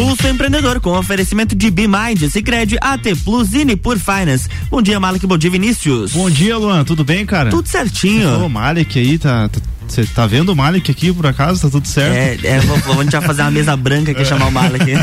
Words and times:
Pulso 0.00 0.26
Empreendedor 0.28 0.80
com 0.80 0.98
oferecimento 0.98 1.54
de 1.54 1.70
B-Mind, 1.70 2.26
Cicred, 2.30 2.78
AT 2.80 3.02
Plus 3.22 3.52
e 3.52 3.76
por 3.76 3.98
Finance. 3.98 4.48
Bom 4.70 4.80
dia, 4.80 4.98
Malek, 4.98 5.26
bom 5.26 5.36
dia, 5.36 5.50
Vinícius. 5.50 6.12
Bom 6.12 6.30
dia, 6.30 6.56
Luan, 6.56 6.84
tudo 6.84 7.04
bem, 7.04 7.26
cara? 7.26 7.50
Tudo 7.50 7.68
certinho. 7.68 8.42
Ô, 8.42 8.48
Malek 8.48 8.98
aí, 8.98 9.18
tá, 9.18 9.46
tá 9.50 9.60
você 9.90 10.04
tá 10.04 10.26
vendo 10.26 10.50
o 10.50 10.56
Malik 10.56 10.90
aqui 10.90 11.12
por 11.12 11.26
acaso? 11.26 11.62
Tá 11.62 11.70
tudo 11.70 11.86
certo? 11.86 12.44
É, 12.44 12.56
é 12.56 12.60
vou, 12.60 13.00
a 13.00 13.02
gente 13.02 13.12
vai 13.12 13.22
fazer 13.22 13.42
uma 13.42 13.50
mesa 13.50 13.76
branca 13.76 14.12
aqui 14.12 14.24
chamar 14.24 14.46
o 14.46 14.52
Malik. 14.52 14.84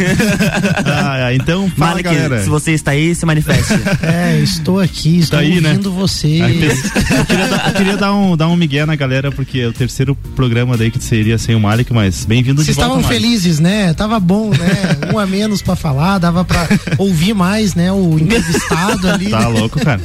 ah, 0.85 1.31
é, 1.31 1.35
então 1.35 1.69
fala, 1.71 1.91
Malik, 1.91 2.03
galera. 2.03 2.41
se 2.41 2.49
você 2.49 2.71
está 2.71 2.91
aí, 2.91 3.13
se 3.13 3.25
manifeste. 3.25 3.73
É, 4.07 4.39
estou 4.39 4.79
aqui, 4.79 5.19
estou 5.19 5.39
tá 5.39 5.43
aí, 5.43 5.59
né? 5.59 5.69
ouvindo 5.69 5.89
né? 5.89 5.95
você. 5.95 6.39
Eu 6.39 7.25
queria, 7.25 7.47
dar, 7.47 7.67
eu 7.67 7.73
queria 7.73 7.97
dar, 7.97 8.13
um, 8.13 8.37
dar 8.37 8.47
um 8.47 8.55
migué 8.55 8.85
na 8.85 8.95
galera, 8.95 9.31
porque 9.31 9.59
é 9.59 9.67
o 9.67 9.73
terceiro 9.73 10.15
programa 10.35 10.77
daí 10.77 10.89
que 10.89 11.03
seria 11.03 11.37
sem 11.37 11.55
o 11.55 11.59
Malik, 11.59 11.91
mas 11.91 12.23
bem-vindo 12.25 12.63
de 12.63 12.71
volta, 12.71 12.89
Vocês 12.89 13.01
estavam 13.01 13.03
felizes, 13.03 13.59
né? 13.59 13.93
Tava 13.93 14.19
bom, 14.19 14.49
né? 14.49 15.11
Um 15.13 15.19
a 15.19 15.25
menos 15.25 15.61
pra 15.61 15.75
falar, 15.75 16.19
dava 16.19 16.45
pra 16.45 16.67
ouvir 16.97 17.33
mais, 17.33 17.75
né? 17.75 17.91
O 17.91 18.17
entrevistado 18.17 19.09
ali. 19.09 19.29
Tá 19.29 19.47
louco, 19.47 19.79
cara. 19.79 20.01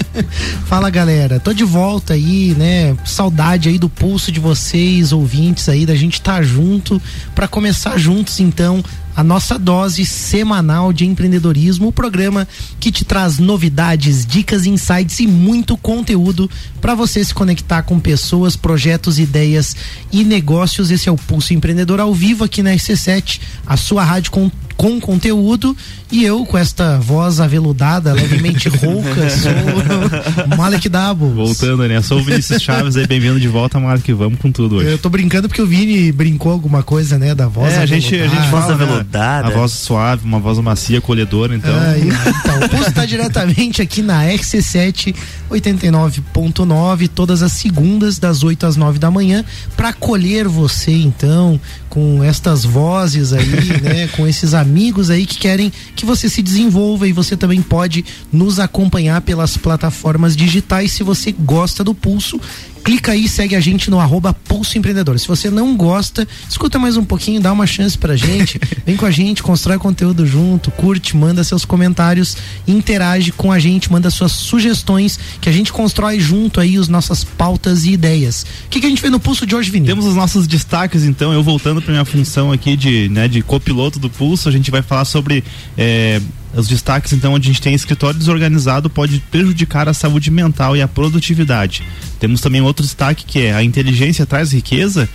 Fala, 0.66 0.90
galera. 0.90 1.38
Tô 1.38 1.52
de 1.52 1.64
volta 1.64 2.14
aí, 2.14 2.54
né? 2.58 2.96
Saudade 3.04 3.68
aí 3.68 3.78
do 3.78 3.88
pulso 3.88 4.32
de 4.32 4.40
você 4.40 4.71
vocês, 4.72 5.12
ouvintes 5.12 5.68
aí, 5.68 5.84
da 5.84 5.94
gente 5.94 6.14
estar 6.14 6.36
tá 6.36 6.42
junto 6.42 7.00
para 7.34 7.46
começar 7.46 7.98
juntos 7.98 8.40
então 8.40 8.82
a 9.14 9.22
nossa 9.22 9.58
dose 9.58 10.06
semanal 10.06 10.90
de 10.94 11.04
empreendedorismo, 11.04 11.88
o 11.88 11.92
programa 11.92 12.48
que 12.80 12.90
te 12.90 13.04
traz 13.04 13.38
novidades, 13.38 14.24
dicas, 14.24 14.64
insights 14.64 15.20
e 15.20 15.26
muito 15.26 15.76
conteúdo 15.76 16.50
para 16.80 16.94
você 16.94 17.22
se 17.22 17.34
conectar 17.34 17.82
com 17.82 18.00
pessoas, 18.00 18.56
projetos, 18.56 19.18
ideias 19.18 19.76
e 20.10 20.24
negócios. 20.24 20.90
Esse 20.90 21.10
é 21.10 21.12
o 21.12 21.16
Pulso 21.16 21.52
Empreendedor 21.52 22.00
ao 22.00 22.14
vivo 22.14 22.44
aqui 22.44 22.62
na 22.62 22.70
RC7, 22.70 23.40
a 23.66 23.76
sua 23.76 24.02
rádio 24.02 24.30
com, 24.30 24.50
com 24.76 25.00
conteúdo. 25.00 25.76
E 26.10 26.24
eu, 26.24 26.44
com 26.44 26.58
esta 26.58 26.98
voz 26.98 27.40
aveludada, 27.40 28.12
levemente 28.12 28.68
rouca, 28.76 29.30
sou 29.30 30.56
Malek 30.56 30.88
Dabo. 30.88 31.28
Voltando, 31.30 31.86
né? 31.88 32.02
Sou 32.02 32.18
o 32.18 32.22
Vinícius 32.22 32.62
Chaves 32.62 32.96
aí, 32.96 33.06
bem-vindo 33.06 33.40
de 33.40 33.48
volta, 33.48 33.80
Malek. 33.80 34.12
Vamos 34.12 34.38
com 34.38 34.52
tudo 34.52 34.76
hoje. 34.76 34.90
Eu 34.90 34.98
tô 34.98 35.08
brincando 35.08 35.48
porque 35.48 35.62
o 35.62 35.66
Vini 35.66 36.12
brincou 36.12 36.52
alguma 36.52 36.82
coisa, 36.82 37.18
né? 37.18 37.34
Da 37.34 37.48
voz. 37.48 37.72
É, 37.72 37.78
a 37.78 37.86
gente, 37.86 38.14
a 38.14 38.26
gente 38.26 38.50
fala, 38.50 38.76
né? 38.76 39.06
A 39.12 39.50
voz 39.50 39.72
suave, 39.72 40.24
uma 40.24 40.38
voz 40.38 40.58
macia, 40.58 40.98
acolhedora, 40.98 41.54
então. 41.54 41.74
Ah, 41.74 41.98
então, 41.98 42.66
o 42.66 42.68
pulso 42.68 42.88
está 42.88 43.06
diretamente 43.06 43.80
aqui 43.80 44.02
na 44.02 44.24
XC7 44.24 45.14
89.9, 45.52 47.08
todas 47.08 47.42
as 47.42 47.52
segundas, 47.52 48.18
das 48.18 48.42
8 48.42 48.66
às 48.66 48.76
9 48.76 48.98
da 48.98 49.10
manhã, 49.10 49.44
para 49.76 49.90
acolher 49.90 50.48
você, 50.48 50.92
então, 50.92 51.60
com 51.88 52.22
estas 52.22 52.64
vozes 52.64 53.32
aí, 53.32 53.46
né? 53.82 54.08
Com 54.08 54.26
esses 54.26 54.54
amigos 54.62 55.10
aí 55.10 55.26
que 55.26 55.36
querem 55.36 55.72
que 55.94 56.06
você 56.06 56.28
se 56.28 56.42
desenvolva 56.42 57.06
e 57.06 57.12
você 57.12 57.36
também 57.36 57.60
pode 57.60 58.04
nos 58.32 58.58
acompanhar 58.58 59.20
pelas 59.20 59.56
plataformas 59.56 60.34
digitais. 60.34 60.92
Se 60.92 61.02
você 61.02 61.32
gosta 61.32 61.84
do 61.84 61.94
pulso 61.94 62.40
clica 62.82 63.12
aí, 63.12 63.28
segue 63.28 63.54
a 63.54 63.60
gente 63.60 63.90
no 63.90 64.00
arroba 64.00 64.34
Pulso 64.34 64.76
Empreendedor. 64.76 65.18
Se 65.18 65.28
você 65.28 65.50
não 65.50 65.76
gosta, 65.76 66.26
escuta 66.48 66.78
mais 66.78 66.96
um 66.96 67.04
pouquinho, 67.04 67.40
dá 67.40 67.52
uma 67.52 67.66
chance 67.66 67.96
pra 67.96 68.16
gente, 68.16 68.60
vem 68.84 68.96
com 68.96 69.06
a 69.06 69.10
gente, 69.10 69.42
constrói 69.42 69.78
conteúdo 69.78 70.26
junto, 70.26 70.70
curte, 70.72 71.16
manda 71.16 71.44
seus 71.44 71.64
comentários, 71.64 72.36
interage 72.66 73.32
com 73.32 73.52
a 73.52 73.58
gente, 73.58 73.90
manda 73.90 74.10
suas 74.10 74.32
sugestões, 74.32 75.18
que 75.40 75.48
a 75.48 75.52
gente 75.52 75.72
constrói 75.72 76.18
junto 76.18 76.60
aí 76.60 76.76
as 76.76 76.88
nossas 76.88 77.24
pautas 77.24 77.84
e 77.84 77.92
ideias. 77.92 78.44
O 78.66 78.68
que, 78.68 78.80
que 78.80 78.86
a 78.86 78.88
gente 78.88 79.00
vê 79.00 79.10
no 79.10 79.20
Pulso 79.20 79.46
de 79.46 79.54
hoje, 79.54 79.70
Vinícius? 79.70 79.96
Temos 79.96 80.10
os 80.10 80.16
nossos 80.16 80.46
destaques, 80.46 81.04
então, 81.04 81.32
eu 81.32 81.42
voltando 81.42 81.80
pra 81.80 81.92
minha 81.92 82.04
função 82.04 82.50
aqui 82.50 82.76
de, 82.76 83.08
né, 83.08 83.28
de 83.28 83.42
copiloto 83.42 83.98
do 83.98 84.10
Pulso, 84.10 84.48
a 84.48 84.52
gente 84.52 84.70
vai 84.70 84.82
falar 84.82 85.04
sobre 85.04 85.44
é, 85.76 86.20
os 86.54 86.68
destaques, 86.68 87.12
então, 87.12 87.34
onde 87.34 87.48
a 87.48 87.52
gente 87.52 87.62
tem 87.62 87.74
escritório 87.74 88.18
desorganizado 88.18 88.90
pode 88.90 89.20
prejudicar 89.30 89.88
a 89.88 89.94
saúde 89.94 90.30
mental 90.30 90.76
e 90.76 90.82
a 90.82 90.88
produtividade. 90.88 91.82
Temos 92.20 92.40
também 92.40 92.60
outro 92.60 92.84
destaque 92.84 93.24
que 93.24 93.40
é 93.40 93.54
a 93.54 93.62
inteligência 93.62 94.26
traz 94.26 94.52
riqueza 94.52 95.08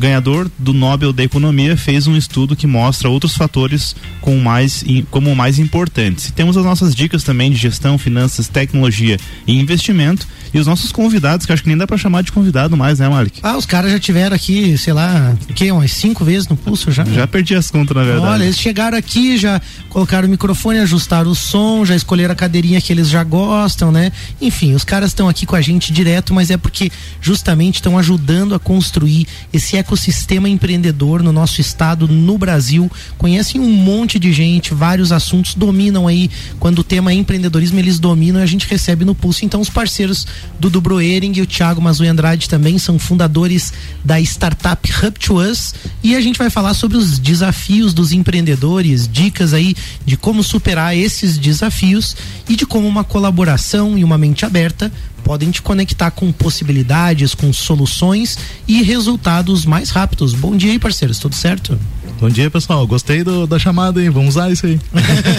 ganhador 0.00 0.50
do 0.58 0.72
Nobel 0.72 1.12
da 1.12 1.22
Economia, 1.22 1.76
fez 1.76 2.06
um 2.06 2.16
estudo 2.16 2.56
que 2.56 2.66
mostra 2.66 3.10
outros 3.10 3.36
fatores 3.36 3.94
com 4.20 4.38
mais, 4.38 4.82
como 5.10 5.36
mais 5.36 5.58
importantes. 5.58 6.28
E 6.28 6.32
temos 6.32 6.56
as 6.56 6.64
nossas 6.64 6.94
dicas 6.94 7.22
também 7.22 7.50
de 7.50 7.58
gestão, 7.58 7.98
finanças, 7.98 8.48
tecnologia 8.48 9.18
e 9.46 9.58
investimento. 9.60 10.26
E 10.52 10.58
os 10.58 10.66
nossos 10.66 10.92
convidados, 10.92 11.46
que 11.46 11.52
acho 11.52 11.62
que 11.62 11.68
nem 11.68 11.76
dá 11.76 11.86
para 11.86 11.96
chamar 11.96 12.22
de 12.22 12.32
convidado 12.32 12.76
mais, 12.76 12.98
né, 12.98 13.08
Malik? 13.08 13.40
Ah, 13.42 13.56
os 13.56 13.66
caras 13.66 13.92
já 13.92 13.98
tiveram 13.98 14.34
aqui, 14.34 14.76
sei 14.76 14.92
lá, 14.92 15.36
o 15.48 15.54
que, 15.54 15.70
umas 15.70 15.92
cinco 15.92 16.24
vezes 16.24 16.48
no 16.48 16.56
pulso 16.56 16.90
já? 16.90 17.04
Já 17.04 17.26
perdi 17.26 17.54
as 17.54 17.70
contas, 17.70 17.96
na 17.96 18.02
verdade. 18.02 18.26
Olha, 18.26 18.44
eles 18.44 18.58
chegaram 18.58 18.98
aqui, 18.98 19.36
já 19.36 19.60
colocaram 19.88 20.26
o 20.26 20.30
microfone, 20.30 20.78
ajustaram 20.78 21.30
o 21.30 21.34
som, 21.34 21.84
já 21.84 21.94
escolheram 21.94 22.32
a 22.32 22.36
cadeirinha 22.36 22.80
que 22.80 22.92
eles 22.92 23.08
já 23.08 23.22
gostam, 23.22 23.92
né? 23.92 24.12
Enfim, 24.40 24.74
os 24.74 24.84
caras 24.84 25.10
estão 25.10 25.28
aqui 25.28 25.46
com 25.46 25.56
a 25.56 25.60
gente 25.60 25.92
direto, 25.92 26.34
mas 26.34 26.50
é 26.50 26.56
porque 26.56 26.90
justamente 27.20 27.76
estão 27.76 27.98
ajudando 27.98 28.54
a 28.54 28.58
construir 28.58 29.26
esse 29.52 29.76
ecossistema 29.76 30.20
ecossistema 30.20 30.48
empreendedor 30.48 31.22
no 31.22 31.32
nosso 31.32 31.60
estado, 31.60 32.06
no 32.08 32.38
Brasil. 32.38 32.90
Conhecem 33.18 33.60
um 33.60 33.70
monte 33.70 34.18
de 34.18 34.32
gente, 34.32 34.72
vários 34.74 35.12
assuntos 35.12 35.54
dominam 35.54 36.06
aí. 36.06 36.30
Quando 36.58 36.80
o 36.80 36.84
tema 36.84 37.10
é 37.10 37.14
empreendedorismo, 37.14 37.78
eles 37.78 37.98
dominam 37.98 38.40
e 38.40 38.42
a 38.42 38.46
gente 38.46 38.66
recebe 38.66 39.04
no 39.04 39.14
pulso. 39.14 39.44
Então, 39.44 39.60
os 39.60 39.68
parceiros 39.68 40.26
do 40.58 40.68
Dubro 40.68 41.00
Ering 41.00 41.32
e 41.36 41.40
o 41.40 41.46
Thiago 41.46 41.80
Mazui 41.80 42.08
Andrade 42.08 42.48
também 42.48 42.78
são 42.78 42.98
fundadores 42.98 43.72
da 44.04 44.20
startup 44.20 44.88
Hub 44.92 45.18
to 45.18 45.40
Us. 45.40 45.74
E 46.02 46.14
a 46.14 46.20
gente 46.20 46.38
vai 46.38 46.50
falar 46.50 46.74
sobre 46.74 46.96
os 46.96 47.18
desafios 47.18 47.94
dos 47.94 48.12
empreendedores, 48.12 49.08
dicas 49.08 49.52
aí 49.52 49.74
de 50.04 50.16
como 50.16 50.42
superar 50.42 50.96
esses 50.96 51.38
desafios 51.38 52.16
e 52.48 52.56
de 52.56 52.66
como 52.66 52.86
uma 52.86 53.04
colaboração 53.04 53.96
e 53.96 54.04
uma 54.04 54.18
mente 54.18 54.44
aberta 54.44 54.92
podem 55.20 55.50
te 55.50 55.62
conectar 55.62 56.10
com 56.10 56.32
possibilidades, 56.32 57.34
com 57.34 57.52
soluções 57.52 58.38
e 58.66 58.82
resultados 58.82 59.64
mais 59.64 59.90
rápidos. 59.90 60.34
Bom 60.34 60.56
dia 60.56 60.72
aí, 60.72 60.78
parceiros, 60.78 61.18
tudo 61.18 61.34
certo? 61.34 61.78
Bom 62.20 62.28
dia, 62.28 62.50
pessoal. 62.50 62.86
Gostei 62.86 63.24
do, 63.24 63.46
da 63.46 63.58
chamada, 63.58 64.02
hein? 64.02 64.10
Vamos 64.10 64.30
usar 64.30 64.50
isso 64.50 64.66
aí. 64.66 64.78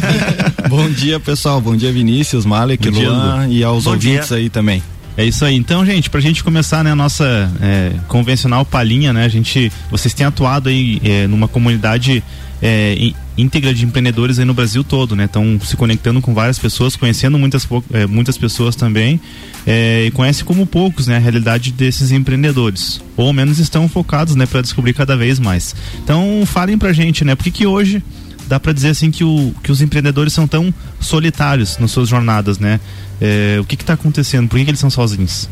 Bom 0.67 0.89
dia, 0.89 1.19
pessoal. 1.19 1.61
Bom 1.61 1.75
dia, 1.75 1.91
Vinícius, 1.91 2.45
Malek, 2.45 2.89
Luan 2.89 3.47
e 3.49 3.63
aos 3.63 3.83
Bom 3.83 3.91
ouvintes 3.91 4.29
dia. 4.29 4.37
aí 4.37 4.49
também. 4.49 4.81
É 5.21 5.25
isso 5.25 5.45
aí. 5.45 5.55
Então, 5.55 5.85
gente, 5.85 6.09
pra 6.09 6.19
gente 6.19 6.43
começar, 6.43 6.83
né, 6.83 6.93
a 6.93 6.95
nossa 6.95 7.51
é, 7.61 7.93
convencional 8.07 8.65
palhinha, 8.65 9.13
né? 9.13 9.23
A 9.23 9.27
gente, 9.27 9.71
vocês 9.91 10.15
têm 10.15 10.25
atuado 10.25 10.67
aí 10.67 10.99
é, 11.03 11.27
numa 11.27 11.47
comunidade 11.47 12.23
é, 12.59 13.13
íntegra 13.37 13.71
de 13.71 13.85
empreendedores 13.85 14.39
aí 14.39 14.45
no 14.45 14.55
Brasil 14.55 14.83
todo, 14.83 15.15
né? 15.15 15.25
Estão 15.25 15.59
se 15.63 15.77
conectando 15.77 16.21
com 16.21 16.33
várias 16.33 16.57
pessoas, 16.57 16.95
conhecendo 16.95 17.37
muitas, 17.37 17.67
é, 17.93 18.07
muitas 18.07 18.35
pessoas 18.35 18.75
também 18.75 19.21
é, 19.67 20.05
e 20.07 20.11
conhece 20.11 20.43
como 20.43 20.65
poucos, 20.65 21.05
né? 21.05 21.17
A 21.17 21.19
realidade 21.19 21.71
desses 21.71 22.11
empreendedores, 22.11 22.99
ou 23.15 23.27
ao 23.27 23.33
menos 23.33 23.59
estão 23.59 23.87
focados, 23.87 24.33
né? 24.35 24.47
Para 24.47 24.61
descobrir 24.61 24.93
cada 24.93 25.15
vez 25.15 25.37
mais. 25.37 25.75
Então, 26.03 26.41
falem 26.47 26.79
pra 26.79 26.91
gente, 26.93 27.23
né? 27.23 27.35
Por 27.35 27.43
que 27.43 27.51
que 27.51 27.67
hoje 27.67 28.01
dá 28.47 28.59
para 28.59 28.73
dizer 28.73 28.89
assim 28.89 29.11
que, 29.11 29.23
o, 29.23 29.53
que 29.61 29.71
os 29.71 29.81
empreendedores 29.81 30.33
são 30.33 30.47
tão 30.47 30.73
solitários 30.99 31.77
nas 31.77 31.91
suas 31.91 32.09
jornadas, 32.09 32.57
né? 32.57 32.79
É, 33.21 33.59
o 33.59 33.65
que 33.65 33.75
está 33.75 33.93
acontecendo? 33.93 34.49
Por 34.49 34.57
que, 34.57 34.65
que, 34.65 34.71
eles 34.71 34.79
são 34.79 34.89
sozinhos? 34.89 35.47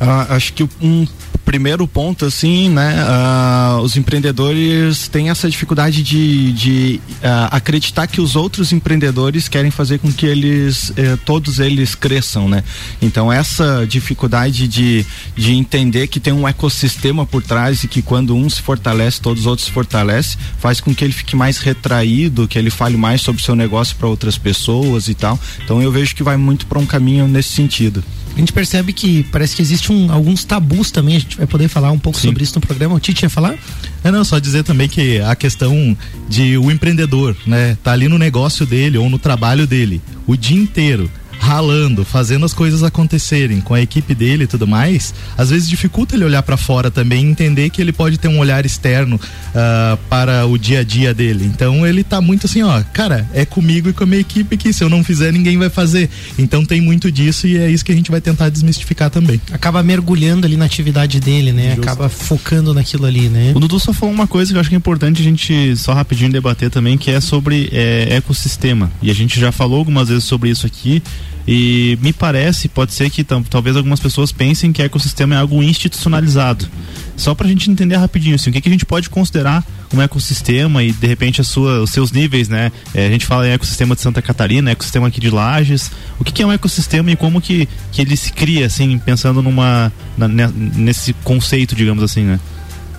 Ah, 0.00 0.26
acho 0.30 0.52
que 0.52 0.68
um 0.82 1.06
primeiro 1.48 1.88
ponto, 1.88 2.26
assim, 2.26 2.68
né, 2.68 3.02
uh, 3.02 3.80
os 3.80 3.96
empreendedores 3.96 5.08
têm 5.08 5.30
essa 5.30 5.48
dificuldade 5.48 6.02
de, 6.02 6.52
de 6.52 7.00
uh, 7.22 7.48
acreditar 7.50 8.06
que 8.06 8.20
os 8.20 8.36
outros 8.36 8.70
empreendedores 8.70 9.48
querem 9.48 9.70
fazer 9.70 9.98
com 9.98 10.12
que 10.12 10.26
eles, 10.26 10.92
eh, 10.94 11.16
todos 11.24 11.58
eles 11.58 11.94
cresçam, 11.94 12.50
né? 12.50 12.62
Então 13.00 13.32
essa 13.32 13.86
dificuldade 13.88 14.68
de, 14.68 15.06
de 15.34 15.54
entender 15.54 16.08
que 16.08 16.20
tem 16.20 16.34
um 16.34 16.46
ecossistema 16.46 17.24
por 17.24 17.42
trás 17.42 17.82
e 17.82 17.88
que 17.88 18.02
quando 18.02 18.36
um 18.36 18.50
se 18.50 18.60
fortalece, 18.60 19.18
todos 19.18 19.40
os 19.40 19.46
outros 19.46 19.68
se 19.68 19.72
fortalecem, 19.72 20.38
faz 20.58 20.82
com 20.82 20.94
que 20.94 21.02
ele 21.02 21.14
fique 21.14 21.34
mais 21.34 21.56
retraído, 21.56 22.46
que 22.46 22.58
ele 22.58 22.68
fale 22.68 22.98
mais 22.98 23.22
sobre 23.22 23.40
o 23.40 23.44
seu 23.44 23.56
negócio 23.56 23.96
para 23.96 24.06
outras 24.06 24.36
pessoas 24.36 25.08
e 25.08 25.14
tal. 25.14 25.40
Então 25.64 25.80
eu 25.80 25.90
vejo 25.90 26.14
que 26.14 26.22
vai 26.22 26.36
muito 26.36 26.66
para 26.66 26.78
um 26.78 26.84
caminho 26.84 27.26
nesse 27.26 27.54
sentido 27.54 28.04
a 28.34 28.38
gente 28.38 28.52
percebe 28.52 28.92
que 28.92 29.24
parece 29.24 29.56
que 29.56 29.62
existe 29.62 29.92
um, 29.92 30.12
alguns 30.12 30.44
tabus 30.44 30.90
também, 30.90 31.16
a 31.16 31.18
gente 31.18 31.36
vai 31.36 31.46
poder 31.46 31.68
falar 31.68 31.90
um 31.90 31.98
pouco 31.98 32.18
Sim. 32.18 32.28
sobre 32.28 32.44
isso 32.44 32.54
no 32.54 32.60
programa. 32.60 32.94
O 32.94 33.00
Tite 33.00 33.24
ia 33.24 33.30
falar? 33.30 33.56
É, 34.04 34.10
não, 34.10 34.24
só 34.24 34.38
dizer 34.38 34.62
também 34.64 34.88
que 34.88 35.20
a 35.20 35.34
questão 35.34 35.96
de 36.28 36.56
o 36.56 36.70
empreendedor, 36.70 37.36
né, 37.46 37.76
tá 37.82 37.92
ali 37.92 38.08
no 38.08 38.18
negócio 38.18 38.64
dele 38.64 38.96
ou 38.98 39.10
no 39.10 39.18
trabalho 39.18 39.66
dele 39.66 40.00
o 40.26 40.36
dia 40.36 40.56
inteiro 40.56 41.10
ralando, 41.38 42.04
fazendo 42.04 42.44
as 42.44 42.52
coisas 42.52 42.82
acontecerem 42.82 43.60
com 43.60 43.74
a 43.74 43.80
equipe 43.80 44.14
dele 44.14 44.44
e 44.44 44.46
tudo 44.46 44.66
mais, 44.66 45.14
às 45.36 45.50
vezes 45.50 45.68
dificulta 45.68 46.14
ele 46.14 46.24
olhar 46.24 46.42
para 46.42 46.56
fora 46.56 46.90
também 46.90 47.24
e 47.24 47.30
entender 47.30 47.70
que 47.70 47.80
ele 47.80 47.92
pode 47.92 48.18
ter 48.18 48.28
um 48.28 48.38
olhar 48.38 48.64
externo 48.66 49.16
uh, 49.16 49.96
para 50.08 50.46
o 50.46 50.58
dia 50.58 50.80
a 50.80 50.84
dia 50.84 51.14
dele. 51.14 51.44
Então 51.44 51.86
ele 51.86 52.02
tá 52.02 52.20
muito 52.20 52.46
assim, 52.46 52.62
ó, 52.62 52.82
cara, 52.92 53.28
é 53.32 53.44
comigo 53.44 53.88
e 53.88 53.92
com 53.92 54.04
a 54.04 54.06
minha 54.06 54.20
equipe 54.20 54.56
que 54.56 54.72
se 54.72 54.82
eu 54.82 54.88
não 54.88 55.02
fizer, 55.02 55.32
ninguém 55.32 55.56
vai 55.56 55.70
fazer. 55.70 56.10
Então 56.38 56.64
tem 56.64 56.80
muito 56.80 57.10
disso 57.10 57.46
e 57.46 57.56
é 57.56 57.70
isso 57.70 57.84
que 57.84 57.92
a 57.92 57.94
gente 57.94 58.10
vai 58.10 58.20
tentar 58.20 58.48
desmistificar 58.48 59.10
também. 59.10 59.40
Acaba 59.52 59.82
mergulhando 59.82 60.46
ali 60.46 60.56
na 60.56 60.64
atividade 60.64 61.20
dele, 61.20 61.52
né? 61.52 61.70
Justo. 61.70 61.82
Acaba 61.82 62.08
focando 62.08 62.74
naquilo 62.74 63.06
ali, 63.06 63.28
né? 63.28 63.52
O 63.54 63.60
Dudu 63.60 63.78
só 63.78 63.92
falou 63.92 64.14
uma 64.14 64.26
coisa 64.26 64.52
que 64.52 64.56
eu 64.56 64.60
acho 64.60 64.68
que 64.68 64.74
é 64.74 64.78
importante 64.78 65.20
a 65.20 65.24
gente 65.24 65.76
só 65.76 65.92
rapidinho 65.92 66.30
debater 66.30 66.70
também, 66.70 66.98
que 66.98 67.10
é 67.10 67.20
sobre 67.20 67.68
é, 67.72 68.16
ecossistema. 68.16 68.90
E 69.02 69.10
a 69.10 69.14
gente 69.14 69.38
já 69.38 69.52
falou 69.52 69.78
algumas 69.78 70.08
vezes 70.08 70.24
sobre 70.24 70.50
isso 70.50 70.66
aqui. 70.66 71.02
E 71.50 71.98
me 72.02 72.12
parece, 72.12 72.68
pode 72.68 72.92
ser 72.92 73.08
que 73.08 73.24
talvez 73.24 73.74
algumas 73.74 73.98
pessoas 73.98 74.30
pensem 74.30 74.70
que 74.70 74.82
ecossistema 74.82 75.34
é 75.34 75.38
algo 75.38 75.62
institucionalizado. 75.62 76.68
Só 77.16 77.34
para 77.34 77.46
a 77.46 77.48
gente 77.48 77.70
entender 77.70 77.96
rapidinho, 77.96 78.34
assim, 78.34 78.50
o 78.50 78.52
que, 78.52 78.60
que 78.60 78.68
a 78.68 78.70
gente 78.72 78.84
pode 78.84 79.08
considerar 79.08 79.64
um 79.94 80.02
ecossistema 80.02 80.82
e 80.82 80.92
de 80.92 81.06
repente 81.06 81.40
a 81.40 81.44
sua, 81.44 81.80
os 81.80 81.88
seus 81.88 82.12
níveis, 82.12 82.50
né? 82.50 82.70
É, 82.92 83.06
a 83.06 83.10
gente 83.10 83.24
fala 83.24 83.48
em 83.48 83.52
ecossistema 83.52 83.94
de 83.94 84.02
Santa 84.02 84.20
Catarina, 84.20 84.70
ecossistema 84.72 85.08
aqui 85.08 85.20
de 85.20 85.30
Lages. 85.30 85.90
O 86.20 86.24
que, 86.24 86.32
que 86.32 86.42
é 86.42 86.46
um 86.46 86.52
ecossistema 86.52 87.10
e 87.10 87.16
como 87.16 87.40
que, 87.40 87.66
que 87.92 88.02
ele 88.02 88.14
se 88.14 88.30
cria, 88.30 88.66
assim, 88.66 88.98
pensando 88.98 89.40
numa 89.40 89.90
na, 90.18 90.28
nesse 90.28 91.14
conceito, 91.24 91.74
digamos 91.74 92.04
assim, 92.04 92.24
né? 92.24 92.38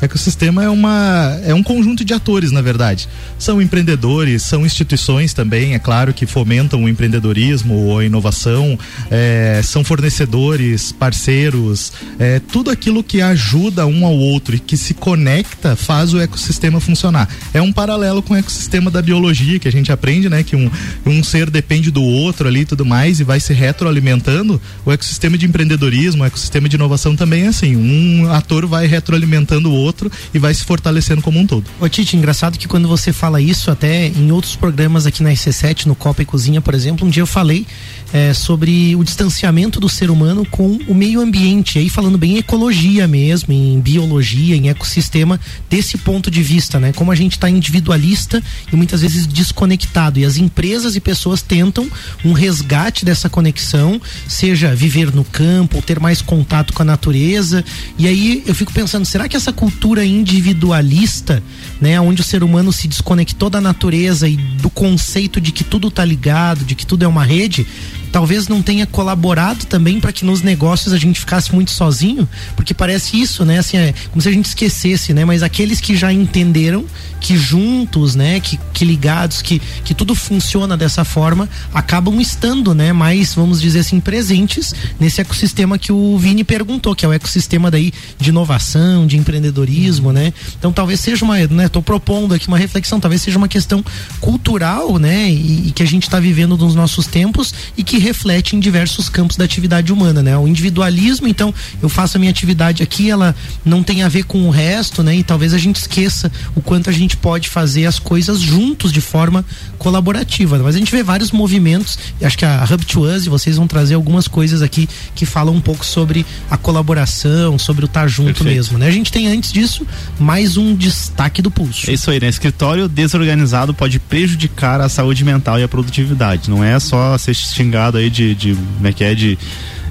Ecossistema 0.02 0.64
é, 0.64 0.70
uma, 0.70 1.40
é 1.44 1.54
um 1.54 1.62
conjunto 1.62 2.06
de 2.06 2.14
atores, 2.14 2.52
na 2.52 2.62
verdade. 2.62 3.08
São 3.38 3.62
empreendedores, 3.62 4.44
são 4.44 4.66
instituições 4.66 5.34
também, 5.34 5.74
é 5.74 5.80
claro, 5.80 6.14
que 6.14 6.26
fomentam 6.26 6.84
o 6.84 6.90
empreendedorismo 6.90 7.74
ou 7.74 8.00
a 8.00 8.06
inovação, 8.06 8.80
é, 9.12 9.62
são 9.64 9.84
fornecedores, 9.84 10.92
parceiros, 10.92 11.92
é, 12.18 12.40
tudo 12.40 12.70
aquilo 12.70 13.04
que 13.04 13.22
ajuda 13.22 13.86
um 13.86 14.06
ao 14.06 14.16
outro 14.16 14.56
e 14.56 14.60
que 14.60 14.78
se 14.78 14.94
conecta 14.94 15.76
faz 15.76 16.14
o 16.14 16.20
ecossistema 16.20 16.80
funcionar. 16.80 17.28
É 17.54 17.62
um 17.62 17.72
paralelo 17.72 18.22
com 18.22 18.34
o 18.34 18.38
ecossistema 18.38 18.90
da 18.90 19.02
biologia 19.02 19.60
que 19.60 19.68
a 19.68 19.72
gente 19.72 19.92
aprende, 19.92 20.30
né? 20.30 20.44
Que 20.44 20.56
um, 20.56 20.72
um 21.06 21.24
ser 21.24 21.50
depende 21.50 21.92
do 21.92 22.04
outro 22.04 22.48
ali 22.48 22.62
e 22.62 22.66
tudo 22.66 22.86
mais 22.86 23.20
e 23.20 23.24
vai 23.24 23.40
se 23.40 23.54
retroalimentando. 23.54 24.62
O 24.86 24.92
ecossistema 24.92 25.38
de 25.38 25.46
empreendedorismo, 25.46 26.24
o 26.24 26.26
ecossistema 26.26 26.70
de 26.70 26.76
inovação 26.76 27.16
também 27.16 27.44
é 27.44 27.48
assim. 27.48 27.76
Um 27.76 28.32
ator 28.32 28.66
vai 28.66 28.88
retroalimentando 28.88 29.70
o 29.70 29.74
outro 29.74 29.89
outro 29.90 30.12
e 30.34 30.40
vai 30.40 30.54
se 30.54 30.64
fortalecendo 30.64 31.22
como 31.22 31.40
um 31.40 31.46
todo. 31.46 31.66
Ô 31.80 31.90
Tite, 31.90 32.16
engraçado 32.16 32.58
que 32.58 32.68
quando 32.68 32.88
você 32.88 33.12
fala 33.12 33.42
isso, 33.42 33.70
até 33.70 34.08
em 34.08 34.32
outros 34.32 34.56
programas 34.56 35.06
aqui 35.06 35.22
na 35.22 35.32
IC7, 35.32 35.86
no 35.86 35.96
Copa 35.96 36.22
e 36.22 36.26
Cozinha, 36.26 36.62
por 36.62 36.74
exemplo, 36.74 37.06
um 37.06 37.10
dia 37.10 37.22
eu 37.24 37.28
falei 37.28 37.66
é, 38.12 38.34
sobre 38.34 38.96
o 38.96 39.04
distanciamento 39.04 39.80
do 39.80 39.88
ser 39.88 40.10
humano 40.10 40.46
com 40.46 40.80
o 40.88 40.94
meio 40.94 41.22
ambiente, 41.22 41.78
aí 41.78 41.90
falando 41.90 42.18
bem 42.18 42.36
em 42.36 42.38
ecologia 42.38 43.08
mesmo, 43.08 43.54
em 43.54 43.80
biologia, 43.80 44.56
em 44.56 44.70
ecossistema, 44.70 45.40
desse 45.70 45.98
ponto 45.98 46.32
de 46.32 46.42
vista, 46.42 46.80
né? 46.80 46.92
Como 46.94 47.12
a 47.12 47.16
gente 47.16 47.34
está 47.34 47.50
individualista 47.50 48.42
e 48.72 48.76
muitas 48.76 49.02
vezes 49.02 49.28
desconectado. 49.28 50.20
E 50.20 50.26
as 50.26 50.38
empresas 50.38 50.96
e 50.96 51.00
pessoas 51.00 51.42
tentam 51.42 51.90
um 52.24 52.34
resgate 52.34 53.06
dessa 53.06 53.30
conexão, 53.30 54.02
seja 54.28 54.76
viver 54.76 55.14
no 55.14 55.24
campo, 55.24 55.82
ter 55.82 56.00
mais 56.00 56.22
contato 56.22 56.74
com 56.74 56.82
a 56.82 56.86
natureza. 56.86 57.64
E 57.98 58.08
aí 58.08 58.44
eu 58.46 58.56
fico 58.56 58.74
pensando, 58.74 59.06
será 59.06 59.28
que 59.28 59.38
essa 59.38 59.54
cultura 59.54 60.04
individualista, 60.06 61.44
né, 61.80 62.00
onde 62.00 62.22
o 62.22 62.24
ser 62.24 62.44
humano 62.44 62.72
se 62.74 62.88
desconectou 62.88 63.50
da 63.50 63.62
natureza 63.62 64.28
e 64.28 64.36
do 64.38 64.70
conceito 64.70 65.40
de 65.40 65.52
que 65.52 65.64
tudo 65.64 65.90
está 65.90 66.04
ligado, 66.04 66.64
de 66.66 66.76
que 66.76 66.86
tudo 66.86 67.04
é 67.04 67.08
uma 67.08 67.24
rede, 67.24 67.68
talvez 68.12 68.48
não 68.48 68.62
tenha 68.62 68.86
colaborado 68.86 69.66
também 69.66 70.00
para 70.00 70.12
que 70.12 70.26
nos 70.26 70.42
negócios 70.42 70.94
a 70.94 70.98
gente 70.98 71.20
ficasse 71.20 71.54
muito 71.54 71.72
sozinho, 71.72 72.28
porque 72.56 72.74
parece 72.74 73.20
isso, 73.20 73.46
né? 73.46 73.60
Assim, 73.60 73.78
é 73.78 73.94
como 74.10 74.22
se 74.22 74.30
a 74.30 74.32
gente 74.32 74.46
esquecesse, 74.46 75.14
né? 75.14 75.26
Mas 75.26 75.44
aqueles 75.44 75.80
que 75.80 75.96
já 75.96 76.12
entenderam 76.12 76.86
que 77.20 77.38
juntos, 77.38 78.16
né, 78.16 78.40
que, 78.40 78.60
que 78.74 78.86
ligados, 78.86 79.42
que, 79.42 79.62
que 79.84 79.94
tudo 79.94 80.16
funciona 80.16 80.76
dessa 80.78 81.04
forma, 81.04 81.50
acabam 81.74 82.20
estando, 82.20 82.74
né, 82.74 82.94
mais, 82.94 83.34
vamos 83.34 83.62
dizer 83.62 83.80
assim, 83.80 84.00
presentes 84.00 84.74
nesse 85.00 85.22
ecossistema 85.22 85.78
que 85.78 85.92
o 85.92 86.18
Vini 86.18 86.44
perguntou, 86.44 86.96
que 86.96 87.06
é 87.06 87.08
o 87.08 87.14
ecossistema 87.14 87.70
daí 87.70 87.92
de 88.18 88.30
inovação, 88.30 89.06
de 89.06 89.18
empreendedorismo, 89.18 90.12
né? 90.12 90.34
Então 90.58 90.72
talvez 90.72 91.00
seja 91.00 91.24
uma, 91.26 91.38
né, 91.48 91.68
tô 91.68 91.82
propondo 91.82 92.34
aqui 92.34 92.48
uma 92.48 92.58
reflexão, 92.58 93.00
talvez 93.00 93.22
seja 93.22 93.38
uma 93.38 93.48
questão 93.48 93.84
cultural, 94.20 94.98
né, 94.98 95.30
e, 95.30 95.68
e 95.68 95.72
que 95.72 95.84
a 95.84 95.88
gente 95.88 96.04
está 96.04 96.20
vivendo 96.20 96.58
nos 96.58 96.76
nossos 96.76 97.08
tempos 97.08 97.54
e 97.78 97.84
que 97.84 97.98
reflete 97.98 98.56
em 98.56 98.60
diversos 98.60 99.10
campos 99.10 99.38
da 99.38 99.46
atividade 99.46 99.92
humana, 99.92 100.22
né? 100.22 100.38
O 100.38 100.48
individualismo, 100.48 101.28
então, 101.28 101.54
eu 101.82 101.90
faço 101.90 102.18
a 102.18 102.20
minha 102.20 102.32
atividade 102.32 102.84
aqui, 102.84 103.10
ela 103.10 103.36
não 103.66 103.84
tem 103.84 104.04
a 104.04 104.08
ver 104.10 104.24
com 104.24 104.48
o 104.48 104.50
resto, 104.50 105.04
né? 105.04 105.16
E 105.16 105.24
talvez 105.24 105.54
a 105.54 105.58
gente 105.58 105.78
esqueça 105.78 106.32
o 106.56 106.62
quanto 106.62 106.90
a 106.90 106.94
gente 106.94 107.09
pode 107.18 107.50
fazer 107.50 107.86
as 107.86 108.00
coisas 108.00 108.40
juntos 108.40 108.92
de 108.92 109.02
forma 109.02 109.46
colaborativa. 109.78 110.58
Mas 110.60 110.76
a 110.76 110.80
gente 110.80 110.92
vê 110.92 111.04
vários 111.04 111.32
movimentos, 111.32 111.98
e 112.20 112.26
acho 112.26 112.38
que 112.38 112.46
a 112.46 112.68
Hub 112.70 112.86
to 112.86 113.02
Us, 113.02 113.26
e 113.26 113.30
vocês 113.30 113.58
vão 113.58 113.68
trazer 113.68 113.96
algumas 113.96 114.28
coisas 114.28 114.62
aqui 114.62 114.88
que 115.16 115.26
falam 115.26 115.56
um 115.56 115.62
pouco 115.62 115.86
sobre 115.86 116.26
a 116.50 116.58
colaboração, 116.58 117.58
sobre 117.58 117.86
o 117.86 117.88
estar 117.88 118.02
tá 118.02 118.08
junto 118.08 118.28
Perfeito. 118.28 118.56
mesmo, 118.56 118.78
né? 118.78 118.88
A 118.88 118.92
gente 118.92 119.12
tem 119.12 119.28
antes 119.28 119.52
disso 119.52 119.86
mais 120.20 120.58
um 120.58 120.76
destaque 120.76 121.42
do 121.42 121.52
pulso. 121.52 121.90
É 121.90 121.94
isso 121.94 122.10
aí, 122.12 122.20
né? 122.20 122.28
Escritório 122.28 122.88
desorganizado 122.88 123.74
pode 123.74 124.00
prejudicar 124.00 124.82
a 124.82 124.90
saúde 124.90 125.24
mental 125.24 125.60
e 125.60 125.64
a 125.64 125.68
produtividade. 125.68 126.50
Não 126.50 126.64
é 126.64 126.80
só 126.80 127.18
ser 127.18 127.34
xingado 127.34 127.98
aí 127.98 128.10
de, 128.10 128.36
de 128.36 128.56
como 128.56 128.88
é 128.88 128.94
que 128.94 129.04
é, 129.04 129.16
de 129.16 129.38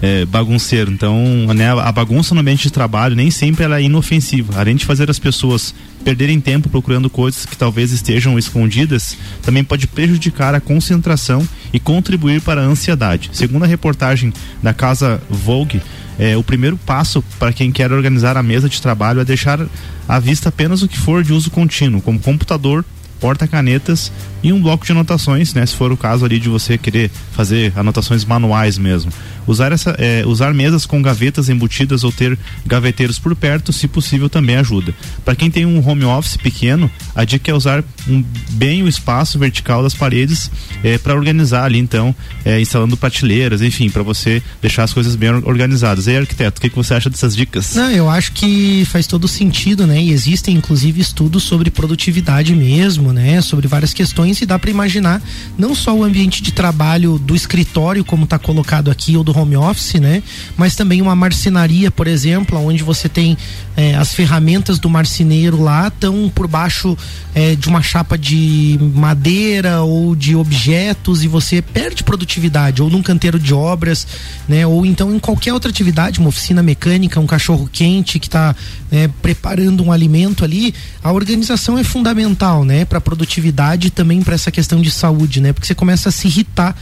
é, 0.02 0.24
bagunceiro. 0.24 0.90
Então, 0.90 1.16
né, 1.54 1.70
a 1.70 1.92
bagunça 1.92 2.34
no 2.34 2.40
ambiente 2.40 2.64
de 2.64 2.72
trabalho 2.72 3.16
nem 3.16 3.30
sempre 3.30 3.64
ela 3.64 3.78
é 3.78 3.82
inofensiva. 3.82 4.60
Além 4.60 4.76
de 4.76 4.84
fazer 4.84 5.10
as 5.10 5.18
pessoas 5.18 5.74
perderem 6.04 6.40
tempo 6.40 6.68
procurando 6.68 7.10
coisas 7.10 7.44
que 7.44 7.56
talvez 7.56 7.92
estejam 7.92 8.38
escondidas, 8.38 9.16
também 9.42 9.64
pode 9.64 9.86
prejudicar 9.86 10.54
a 10.54 10.60
concentração 10.60 11.46
e 11.72 11.78
contribuir 11.78 12.40
para 12.40 12.62
a 12.62 12.64
ansiedade. 12.64 13.30
Segundo 13.32 13.64
a 13.64 13.66
reportagem 13.66 14.32
da 14.62 14.72
casa 14.72 15.20
Vogue, 15.28 15.82
é, 16.18 16.36
o 16.36 16.42
primeiro 16.42 16.76
passo 16.76 17.22
para 17.38 17.52
quem 17.52 17.70
quer 17.70 17.92
organizar 17.92 18.36
a 18.36 18.42
mesa 18.42 18.68
de 18.68 18.82
trabalho 18.82 19.20
é 19.20 19.24
deixar 19.24 19.60
à 20.08 20.18
vista 20.18 20.48
apenas 20.48 20.82
o 20.82 20.88
que 20.88 20.98
for 20.98 21.22
de 21.22 21.32
uso 21.32 21.50
contínuo, 21.50 22.00
como 22.00 22.18
computador, 22.18 22.84
porta-canetas 23.20 24.12
e 24.42 24.52
um 24.52 24.60
bloco 24.60 24.84
de 24.84 24.92
anotações, 24.92 25.52
né? 25.54 25.64
Se 25.66 25.74
for 25.74 25.92
o 25.92 25.96
caso 25.96 26.24
ali 26.24 26.38
de 26.38 26.48
você 26.48 26.78
querer 26.78 27.10
fazer 27.32 27.72
anotações 27.76 28.24
manuais 28.24 28.78
mesmo. 28.78 29.10
Usar, 29.46 29.72
essa, 29.72 29.96
é, 29.98 30.24
usar 30.26 30.52
mesas 30.52 30.84
com 30.84 31.00
gavetas 31.00 31.48
embutidas 31.48 32.04
ou 32.04 32.12
ter 32.12 32.38
gaveteiros 32.66 33.18
por 33.18 33.34
perto, 33.34 33.72
se 33.72 33.88
possível, 33.88 34.28
também 34.28 34.56
ajuda. 34.56 34.94
Para 35.24 35.34
quem 35.34 35.50
tem 35.50 35.64
um 35.64 35.86
home 35.86 36.04
office 36.04 36.36
pequeno, 36.36 36.90
a 37.14 37.24
dica 37.24 37.50
é 37.50 37.54
usar 37.54 37.82
um, 38.06 38.22
bem 38.50 38.82
o 38.82 38.88
espaço 38.88 39.38
vertical 39.38 39.82
das 39.82 39.94
paredes 39.94 40.50
é, 40.84 40.98
para 40.98 41.14
organizar 41.14 41.64
ali, 41.64 41.78
então, 41.78 42.14
é, 42.44 42.60
instalando 42.60 42.94
prateleiras, 42.94 43.62
enfim, 43.62 43.88
para 43.88 44.02
você 44.02 44.42
deixar 44.60 44.84
as 44.84 44.92
coisas 44.92 45.16
bem 45.16 45.30
organizadas. 45.30 46.06
E 46.06 46.10
aí, 46.10 46.16
arquiteto, 46.18 46.58
o 46.58 46.60
que, 46.60 46.68
que 46.68 46.76
você 46.76 46.92
acha 46.92 47.08
dessas 47.08 47.34
dicas? 47.34 47.74
Não, 47.74 47.90
eu 47.90 48.10
acho 48.10 48.32
que 48.32 48.84
faz 48.84 49.06
todo 49.06 49.26
sentido, 49.26 49.86
né? 49.86 50.02
E 50.02 50.12
existem, 50.12 50.56
inclusive, 50.56 51.00
estudos 51.00 51.42
sobre 51.44 51.70
produtividade 51.70 52.54
mesmo, 52.54 53.07
né? 53.12 53.40
Sobre 53.40 53.66
várias 53.66 53.92
questões 53.92 54.40
e 54.40 54.46
dá 54.46 54.58
para 54.58 54.70
imaginar 54.70 55.22
não 55.56 55.74
só 55.74 55.94
o 55.94 56.04
ambiente 56.04 56.42
de 56.42 56.52
trabalho 56.52 57.18
do 57.18 57.34
escritório, 57.34 58.04
como 58.04 58.24
está 58.24 58.38
colocado 58.38 58.90
aqui, 58.90 59.16
ou 59.16 59.24
do 59.24 59.36
home 59.36 59.56
office, 59.56 59.94
né? 59.94 60.22
Mas 60.56 60.76
também 60.76 61.02
uma 61.02 61.16
marcenaria, 61.16 61.90
por 61.90 62.06
exemplo, 62.06 62.58
onde 62.58 62.82
você 62.82 63.08
tem 63.08 63.36
é, 63.78 63.94
as 63.94 64.12
ferramentas 64.12 64.80
do 64.80 64.90
marceneiro 64.90 65.62
lá 65.62 65.86
estão 65.86 66.28
por 66.34 66.48
baixo 66.48 66.98
é, 67.32 67.54
de 67.54 67.68
uma 67.68 67.80
chapa 67.80 68.18
de 68.18 68.76
madeira 68.92 69.82
ou 69.82 70.16
de 70.16 70.34
objetos 70.34 71.22
e 71.22 71.28
você 71.28 71.62
perde 71.62 72.02
produtividade 72.02 72.82
ou 72.82 72.90
num 72.90 73.04
canteiro 73.04 73.38
de 73.38 73.54
obras, 73.54 74.04
né? 74.48 74.66
Ou 74.66 74.84
então 74.84 75.14
em 75.14 75.20
qualquer 75.20 75.52
outra 75.52 75.70
atividade, 75.70 76.18
uma 76.18 76.30
oficina 76.30 76.60
mecânica, 76.60 77.20
um 77.20 77.26
cachorro 77.26 77.70
quente 77.72 78.18
que 78.18 78.26
está 78.26 78.56
né, 78.90 79.08
preparando 79.22 79.84
um 79.84 79.92
alimento 79.92 80.44
ali, 80.44 80.74
a 81.00 81.12
organização 81.12 81.78
é 81.78 81.84
fundamental, 81.84 82.64
né? 82.64 82.84
Para 82.84 83.00
produtividade 83.00 83.86
e 83.86 83.90
também 83.90 84.22
para 84.22 84.34
essa 84.34 84.50
questão 84.50 84.82
de 84.82 84.90
saúde, 84.90 85.40
né? 85.40 85.52
Porque 85.52 85.68
você 85.68 85.74
começa 85.76 86.08
a 86.08 86.12
se 86.12 86.26
irritar 86.26 86.74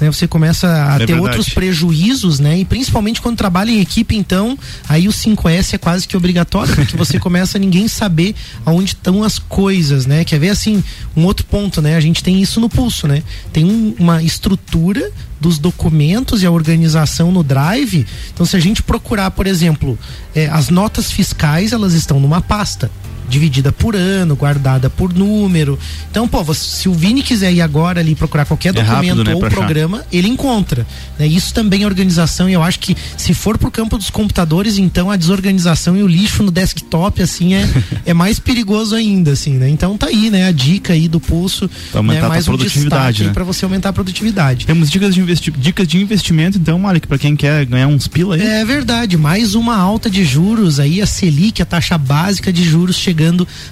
né? 0.00 0.10
Você 0.10 0.26
começa 0.26 0.66
a 0.66 0.94
é 0.94 0.98
ter 0.98 1.06
verdade. 1.06 1.20
outros 1.20 1.48
prejuízos, 1.48 2.38
né? 2.38 2.58
E 2.58 2.64
principalmente 2.64 3.20
quando 3.20 3.36
trabalha 3.36 3.70
em 3.70 3.80
equipe, 3.80 4.16
então, 4.16 4.58
aí 4.88 5.08
o 5.08 5.12
5S 5.12 5.74
é 5.74 5.78
quase 5.78 6.06
que 6.06 6.16
obrigatório, 6.16 6.74
porque 6.74 6.96
você 6.96 7.18
começa 7.20 7.58
a 7.58 7.60
ninguém 7.60 7.88
saber 7.88 8.34
aonde 8.64 8.90
estão 8.90 9.22
as 9.22 9.38
coisas, 9.38 10.06
né? 10.06 10.24
Quer 10.24 10.38
ver 10.38 10.50
assim, 10.50 10.82
um 11.16 11.24
outro 11.24 11.44
ponto, 11.46 11.80
né? 11.80 11.96
A 11.96 12.00
gente 12.00 12.22
tem 12.22 12.40
isso 12.40 12.60
no 12.60 12.68
pulso, 12.68 13.06
né? 13.06 13.22
Tem 13.52 13.64
um, 13.64 13.94
uma 13.98 14.22
estrutura 14.22 15.10
dos 15.40 15.58
documentos 15.58 16.42
e 16.42 16.46
a 16.46 16.50
organização 16.50 17.30
no 17.30 17.42
Drive. 17.42 18.06
Então, 18.32 18.46
se 18.46 18.56
a 18.56 18.60
gente 18.60 18.82
procurar, 18.82 19.30
por 19.30 19.46
exemplo, 19.46 19.98
é, 20.34 20.46
as 20.46 20.70
notas 20.70 21.10
fiscais, 21.10 21.72
elas 21.72 21.92
estão 21.92 22.18
numa 22.18 22.40
pasta 22.40 22.90
dividida 23.28 23.72
por 23.72 23.94
ano, 23.96 24.36
guardada 24.36 24.88
por 24.90 25.12
número. 25.12 25.78
Então, 26.10 26.26
pô, 26.28 26.52
se 26.54 26.88
o 26.88 26.92
Vini 26.92 27.22
quiser 27.22 27.52
ir 27.52 27.60
agora 27.60 28.00
ali 28.00 28.14
procurar 28.14 28.44
qualquer 28.44 28.72
documento 28.72 28.92
É 28.92 29.08
rápido, 29.08 29.24
né, 29.24 29.32
ou 29.34 29.38
pra 29.40 29.48
achar. 29.48 29.56
programa, 29.58 30.04
ele 30.12 30.28
encontra. 30.28 30.86
né? 31.18 31.26
Isso 31.26 31.52
também 31.54 31.82
é 31.82 31.86
organização 31.86 32.48
e 32.48 32.52
eu 32.52 32.62
acho 32.62 32.78
que 32.78 32.96
se 33.16 33.32
for 33.34 33.56
pro 33.58 33.70
campo 33.70 33.96
dos 33.98 34.10
computadores, 34.10 34.78
então 34.78 35.10
a 35.10 35.16
desorganização 35.16 35.96
e 35.96 36.02
o 36.02 36.06
lixo 36.06 36.42
no 36.42 36.50
desktop, 36.50 37.22
assim, 37.22 37.54
é, 37.54 37.68
é 38.06 38.14
mais 38.14 38.38
perigoso 38.38 38.94
ainda, 38.94 39.32
assim, 39.32 39.54
né? 39.54 39.68
Então 39.68 39.96
tá 39.96 40.06
aí, 40.06 40.30
né? 40.30 40.46
A 40.48 40.52
dica 40.52 40.92
aí 40.92 41.08
do 41.08 41.18
pulso, 41.20 41.68
Pra 41.90 42.00
aumentar 42.00 42.20
né? 42.20 42.26
a 42.26 42.28
mais 42.28 42.44
tua 42.44 42.54
um 42.54 42.58
produtividade, 42.58 43.24
né? 43.24 43.32
pra 43.32 43.44
você 43.44 43.64
aumentar 43.64 43.88
a 43.88 43.92
produtividade. 43.92 44.66
Temos 44.66 44.90
dicas 44.90 45.14
de, 45.14 45.20
investi 45.20 45.50
dicas 45.50 45.86
de 45.88 45.98
investimento, 46.00 46.58
então, 46.58 46.78
Malik, 46.78 47.06
pra 47.06 47.18
quem 47.18 47.34
quer 47.36 47.64
ganhar 47.64 47.86
uns 47.88 48.06
pila 48.06 48.34
aí. 48.36 48.42
É 48.42 48.64
verdade, 48.64 49.16
mais 49.16 49.54
uma 49.54 49.76
alta 49.76 50.10
de 50.10 50.24
juros 50.24 50.78
aí, 50.78 51.00
a 51.00 51.06
Selic, 51.06 51.62
a 51.62 51.64
taxa 51.64 51.96
básica 51.96 52.52
de 52.52 52.62
juros 52.62 52.96
chegando 52.96 53.13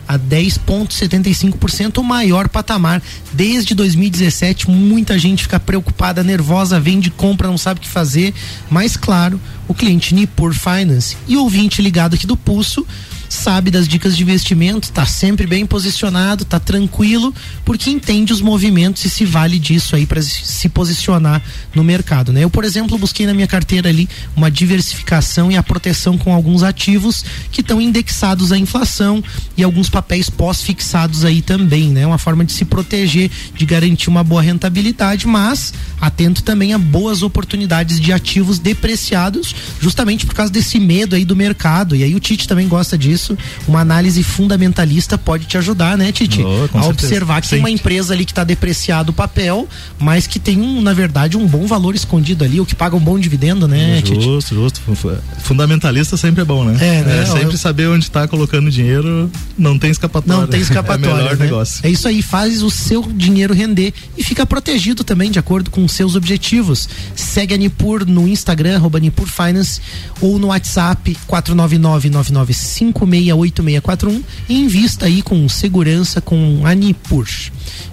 a 0.07 0.19
10,75%, 0.19 1.99
o 1.99 2.03
maior 2.03 2.49
patamar 2.49 3.03
desde 3.33 3.75
2017. 3.75 4.71
Muita 4.71 5.19
gente 5.19 5.43
fica 5.43 5.61
preocupada, 5.61 6.23
nervosa, 6.23 6.81
vende, 6.81 7.11
compra, 7.11 7.49
não 7.49 7.59
sabe 7.59 7.79
o 7.81 7.83
que 7.83 7.89
fazer. 7.89 8.33
Mas 8.71 8.97
claro, 8.97 9.41
o 9.69 9.75
cliente 9.75 10.15
Nipur 10.15 10.55
Finance 10.55 11.17
e 11.27 11.37
ouvinte 11.37 11.83
ligado 11.83 12.15
aqui 12.15 12.27
do 12.27 12.37
Pulso 12.37 12.87
sabe 13.33 13.71
das 13.71 13.89
dicas 13.89 14.17
de 14.17 14.23
investimento, 14.23 14.89
está 14.89 15.07
sempre 15.07 15.47
bem 15.47 15.65
posicionado, 15.65 16.43
está 16.43 16.61
tranquilo, 16.61 17.35
porque 17.65 17.91
entende 17.91 18.33
os 18.33 18.41
movimentos 18.41 19.05
e 19.05 19.11
se 19.11 19.25
vale 19.25 19.59
disso 19.59 19.97
aí 19.97 20.05
para 20.05 20.21
se 20.21 20.69
posicionar 20.69 21.43
no 21.75 21.83
mercado, 21.83 22.33
né? 22.33 22.45
Eu, 22.45 22.51
por 22.51 22.65
exemplo, 22.65 22.99
busquei 22.99 23.25
na 23.25 23.33
minha 23.33 23.47
carteira 23.47 23.89
ali 23.89 24.09
uma 24.37 24.51
diversificação 24.51 25.51
e 25.51 25.57
a 25.57 25.62
proteção 25.62 26.19
com 26.19 26.35
alguns 26.35 26.62
ativos 26.62 27.25
que 27.51 27.62
estão 27.62 27.81
indexados 27.81 28.53
à 28.53 28.59
inflação 28.59 29.25
e 29.57 29.62
alguns 29.62 29.89
papéis 29.89 30.29
pós-fixados 30.29 31.25
aí 31.25 31.41
também, 31.41 31.89
né? 31.89 32.07
Uma 32.07 32.19
forma 32.19 32.45
de 32.45 32.53
se 32.53 32.65
proteger, 32.65 33.31
de 33.55 33.65
garantir 33.65 34.09
uma 34.09 34.23
boa 34.23 34.43
rentabilidade, 34.43 35.27
mas 35.27 35.73
atento 36.01 36.43
também 36.43 36.75
a 36.75 36.79
boas 36.79 37.23
oportunidades 37.23 37.99
de 37.99 38.12
ativos 38.12 38.59
depreciados, 38.59 39.55
justamente 39.81 40.27
por 40.27 40.35
causa 40.35 40.53
desse 40.53 40.79
medo 40.79 41.17
aí 41.17 41.25
do 41.25 41.35
mercado. 41.35 41.97
E 41.97 42.05
aí 42.05 42.15
o 42.15 42.21
Tite 42.21 42.47
também 42.47 42.69
gosta 42.69 42.99
disso. 42.99 43.22
Uma 43.67 43.81
análise 43.81 44.23
fundamentalista 44.23 45.17
pode 45.19 45.47
te 45.47 45.57
ajudar, 45.59 45.97
né, 45.97 46.11
Tite? 46.12 46.43
Oh, 46.43 46.64
a 46.64 46.69
certeza. 46.69 46.88
observar 46.88 47.41
que 47.43 47.49
tem 47.49 47.59
uma 47.59 47.71
empresa 47.71 48.12
ali 48.14 48.25
que 48.25 48.33
está 48.33 48.45
depreciado 48.45 49.11
o 49.11 49.12
papel, 49.14 49.69
mas 49.99 50.26
que 50.26 50.38
tem, 50.38 50.61
um, 50.61 50.81
na 50.81 50.93
verdade, 50.93 51.37
um 51.37 51.47
bom 51.47 51.67
valor 51.67 51.95
escondido 51.95 52.45
ali, 52.45 52.61
o 52.61 52.67
que 52.67 52.75
paga 52.75 52.97
um 52.97 53.00
bom 53.00 53.19
dividendo, 53.19 53.67
né? 53.69 54.02
Justo, 54.05 54.55
justo. 54.55 54.81
Fu- 54.81 54.95
fu- 54.95 55.12
Fundamentalista 55.43 56.17
sempre 56.17 56.43
é 56.43 56.45
bom, 56.45 56.64
né? 56.64 56.76
É, 56.81 57.02
né? 57.02 57.26
sempre 57.26 57.55
Eu- 57.55 57.59
saber 57.59 57.88
onde 57.88 58.05
está 58.05 58.26
colocando 58.26 58.71
dinheiro, 58.71 59.31
não 59.59 59.79
tem 59.79 59.91
escapatória. 59.91 60.41
Não 60.41 60.47
tem 60.49 60.61
escapatória. 60.61 61.02
É 61.12 61.17
melhor 61.17 61.37
né? 61.37 61.45
negócio. 61.45 61.85
É 61.87 61.91
isso 61.91 62.07
aí, 62.09 62.23
faz 62.23 62.62
o 62.62 62.71
seu 62.71 63.02
dinheiro 63.02 63.52
render 63.52 63.93
e 64.17 64.23
fica 64.25 64.47
protegido 64.47 65.02
também 65.05 65.31
de 65.31 65.38
acordo 65.38 65.71
com 65.71 65.85
os 65.85 65.93
seus 65.93 66.14
objetivos. 66.17 66.88
Segue 67.14 67.55
a 67.55 67.57
Nipur 67.57 68.07
no 68.07 68.26
Instagram, 68.29 68.76
arroba 68.76 68.99
Nipur 69.00 69.26
Finance, 69.26 69.81
ou 70.21 70.38
no 70.38 70.49
WhatsApp 70.49 71.17
499-995-668641 73.12 74.23
e 74.49 74.54
invista 74.54 75.07
aí 75.07 75.23
com 75.23 75.49
segurança 75.49 76.21
com 76.21 76.62
a 76.64 76.75
Nipur. 76.75 77.26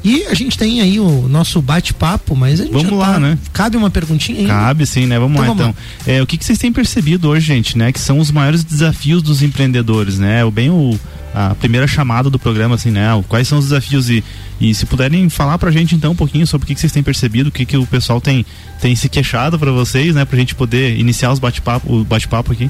E 0.03 0.23
a 0.25 0.33
gente 0.33 0.57
tem 0.57 0.81
aí 0.81 0.99
o 0.99 1.27
nosso 1.27 1.61
bate-papo, 1.61 2.35
mas 2.35 2.59
a 2.59 2.63
gente 2.63 2.73
Vamos 2.73 2.97
lá, 2.97 3.13
tá- 3.13 3.19
né? 3.19 3.37
Cabe 3.53 3.77
uma 3.77 3.89
perguntinha 3.89 4.39
aí? 4.39 4.47
Cabe 4.47 4.85
sim, 4.85 5.05
né? 5.05 5.19
Vamos 5.19 5.39
Então 5.39 5.47
lá 5.47 5.53
então. 5.53 5.75
É, 6.05 6.21
o 6.21 6.27
que, 6.27 6.37
que 6.37 6.45
vocês 6.45 6.57
têm 6.57 6.71
percebido 6.71 7.29
hoje, 7.29 7.45
gente, 7.45 7.77
né? 7.77 7.91
Que 7.91 7.99
são 7.99 8.19
os 8.19 8.31
maiores 8.31 8.63
desafios 8.63 9.21
dos 9.21 9.41
empreendedores, 9.41 10.17
né? 10.17 10.43
O 10.43 10.51
bem 10.51 10.69
o 10.69 10.97
a 11.33 11.53
primeira 11.53 11.87
chamada 11.87 12.29
do 12.29 12.39
programa, 12.39 12.75
assim, 12.75 12.89
né? 12.89 13.07
Quais 13.27 13.47
são 13.47 13.59
os 13.59 13.65
desafios 13.65 14.09
e, 14.09 14.23
e 14.59 14.73
se 14.73 14.85
puderem 14.85 15.29
falar 15.29 15.57
pra 15.59 15.69
gente 15.69 15.93
então 15.95 16.11
um 16.11 16.15
pouquinho 16.15 16.47
sobre 16.47 16.65
o 16.65 16.67
que, 16.67 16.73
que 16.73 16.81
vocês 16.81 16.91
têm 16.91 17.03
percebido, 17.03 17.49
o 17.49 17.51
que, 17.51 17.65
que 17.65 17.77
o 17.77 17.85
pessoal 17.85 18.19
tem, 18.19 18.45
tem 18.81 18.95
se 18.95 19.07
queixado 19.07 19.57
pra 19.59 19.71
vocês, 19.71 20.15
né? 20.15 20.25
Pra 20.25 20.37
gente 20.37 20.55
poder 20.55 20.97
iniciar 20.97 21.31
os 21.31 21.39
bate-papo, 21.39 21.93
o 21.93 22.03
bate-papo 22.03 22.51
aqui. 22.51 22.69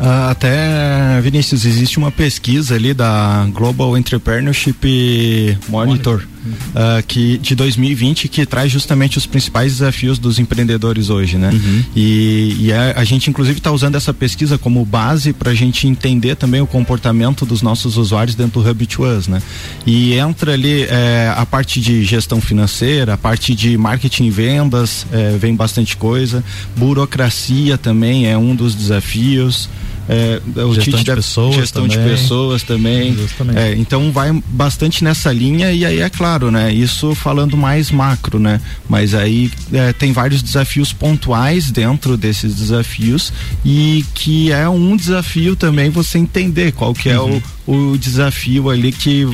Ah, 0.00 0.30
até, 0.30 1.20
Vinícius, 1.20 1.66
existe 1.66 1.98
uma 1.98 2.10
pesquisa 2.10 2.74
ali 2.74 2.94
da 2.94 3.46
Global 3.52 3.98
Entrepreneurship 3.98 5.58
Monitor, 5.68 6.26
ah, 6.74 7.02
que, 7.06 7.36
de 7.36 7.54
2020 7.54 8.26
que 8.26 8.46
traz 8.46 8.72
justamente 8.72 9.18
os 9.18 9.26
principais 9.26 9.72
desafios 9.72 10.18
dos 10.18 10.38
empreendedores 10.38 11.10
hoje, 11.10 11.36
né? 11.36 11.50
E, 11.94 12.56
e 12.60 12.72
a, 12.72 12.94
a 12.96 13.04
gente, 13.04 13.28
inclusive, 13.28 13.58
está 13.58 13.70
usando 13.70 13.94
essa 13.94 14.14
pesquisa 14.14 14.56
como 14.56 14.82
base 14.86 15.34
para 15.34 15.50
a 15.50 15.54
gente 15.54 15.86
entender 15.86 16.34
também 16.34 16.62
o 16.62 16.66
comportamento 16.66 17.44
dos 17.44 17.60
nossos 17.60 17.98
usuários 17.98 18.34
dentro 18.34 18.62
do 18.62 18.70
Hub 18.70 18.86
to 18.86 19.04
Us, 19.04 19.28
né? 19.28 19.42
E 19.86 20.14
entra 20.14 20.54
ali 20.54 20.84
eh, 20.84 21.30
a 21.36 21.44
parte 21.44 21.78
de 21.78 22.02
gestão 22.04 22.40
financeira, 22.40 23.14
a 23.14 23.18
parte 23.18 23.54
de 23.54 23.76
marketing 23.76 24.24
e 24.24 24.30
vendas, 24.30 25.06
eh, 25.12 25.36
vem 25.38 25.54
bastante 25.54 25.94
coisa, 25.94 26.42
burocracia 26.74 27.76
também 27.76 28.26
é 28.26 28.38
um 28.38 28.56
dos 28.56 28.74
desafios. 28.74 29.68
É, 30.12 30.40
o 30.64 30.74
Gestão 30.74 30.98
de 30.98 31.14
pessoas 31.14 31.54
gestão 31.54 31.86
de 31.86 31.96
também. 31.96 32.10
pessoas 32.16 32.62
também. 32.64 33.16
É, 33.56 33.74
então 33.76 34.10
vai 34.10 34.32
bastante 34.48 35.04
nessa 35.04 35.32
linha 35.32 35.70
e 35.70 35.84
aí 35.84 36.00
é 36.00 36.10
claro, 36.10 36.50
né? 36.50 36.72
Isso 36.72 37.14
falando 37.14 37.56
mais 37.56 37.92
macro, 37.92 38.40
né? 38.40 38.60
Mas 38.88 39.14
aí 39.14 39.52
é, 39.72 39.92
tem 39.92 40.12
vários 40.12 40.42
desafios 40.42 40.92
pontuais 40.92 41.70
dentro 41.70 42.16
desses 42.16 42.56
desafios 42.56 43.32
e 43.64 44.04
que 44.12 44.50
é 44.50 44.68
um 44.68 44.96
desafio 44.96 45.54
também 45.54 45.90
você 45.90 46.18
entender 46.18 46.72
qual 46.72 46.92
que 46.92 47.08
é 47.08 47.20
o, 47.20 47.40
o 47.70 47.96
desafio 47.96 48.68
ali 48.68 48.90
que 48.90 49.26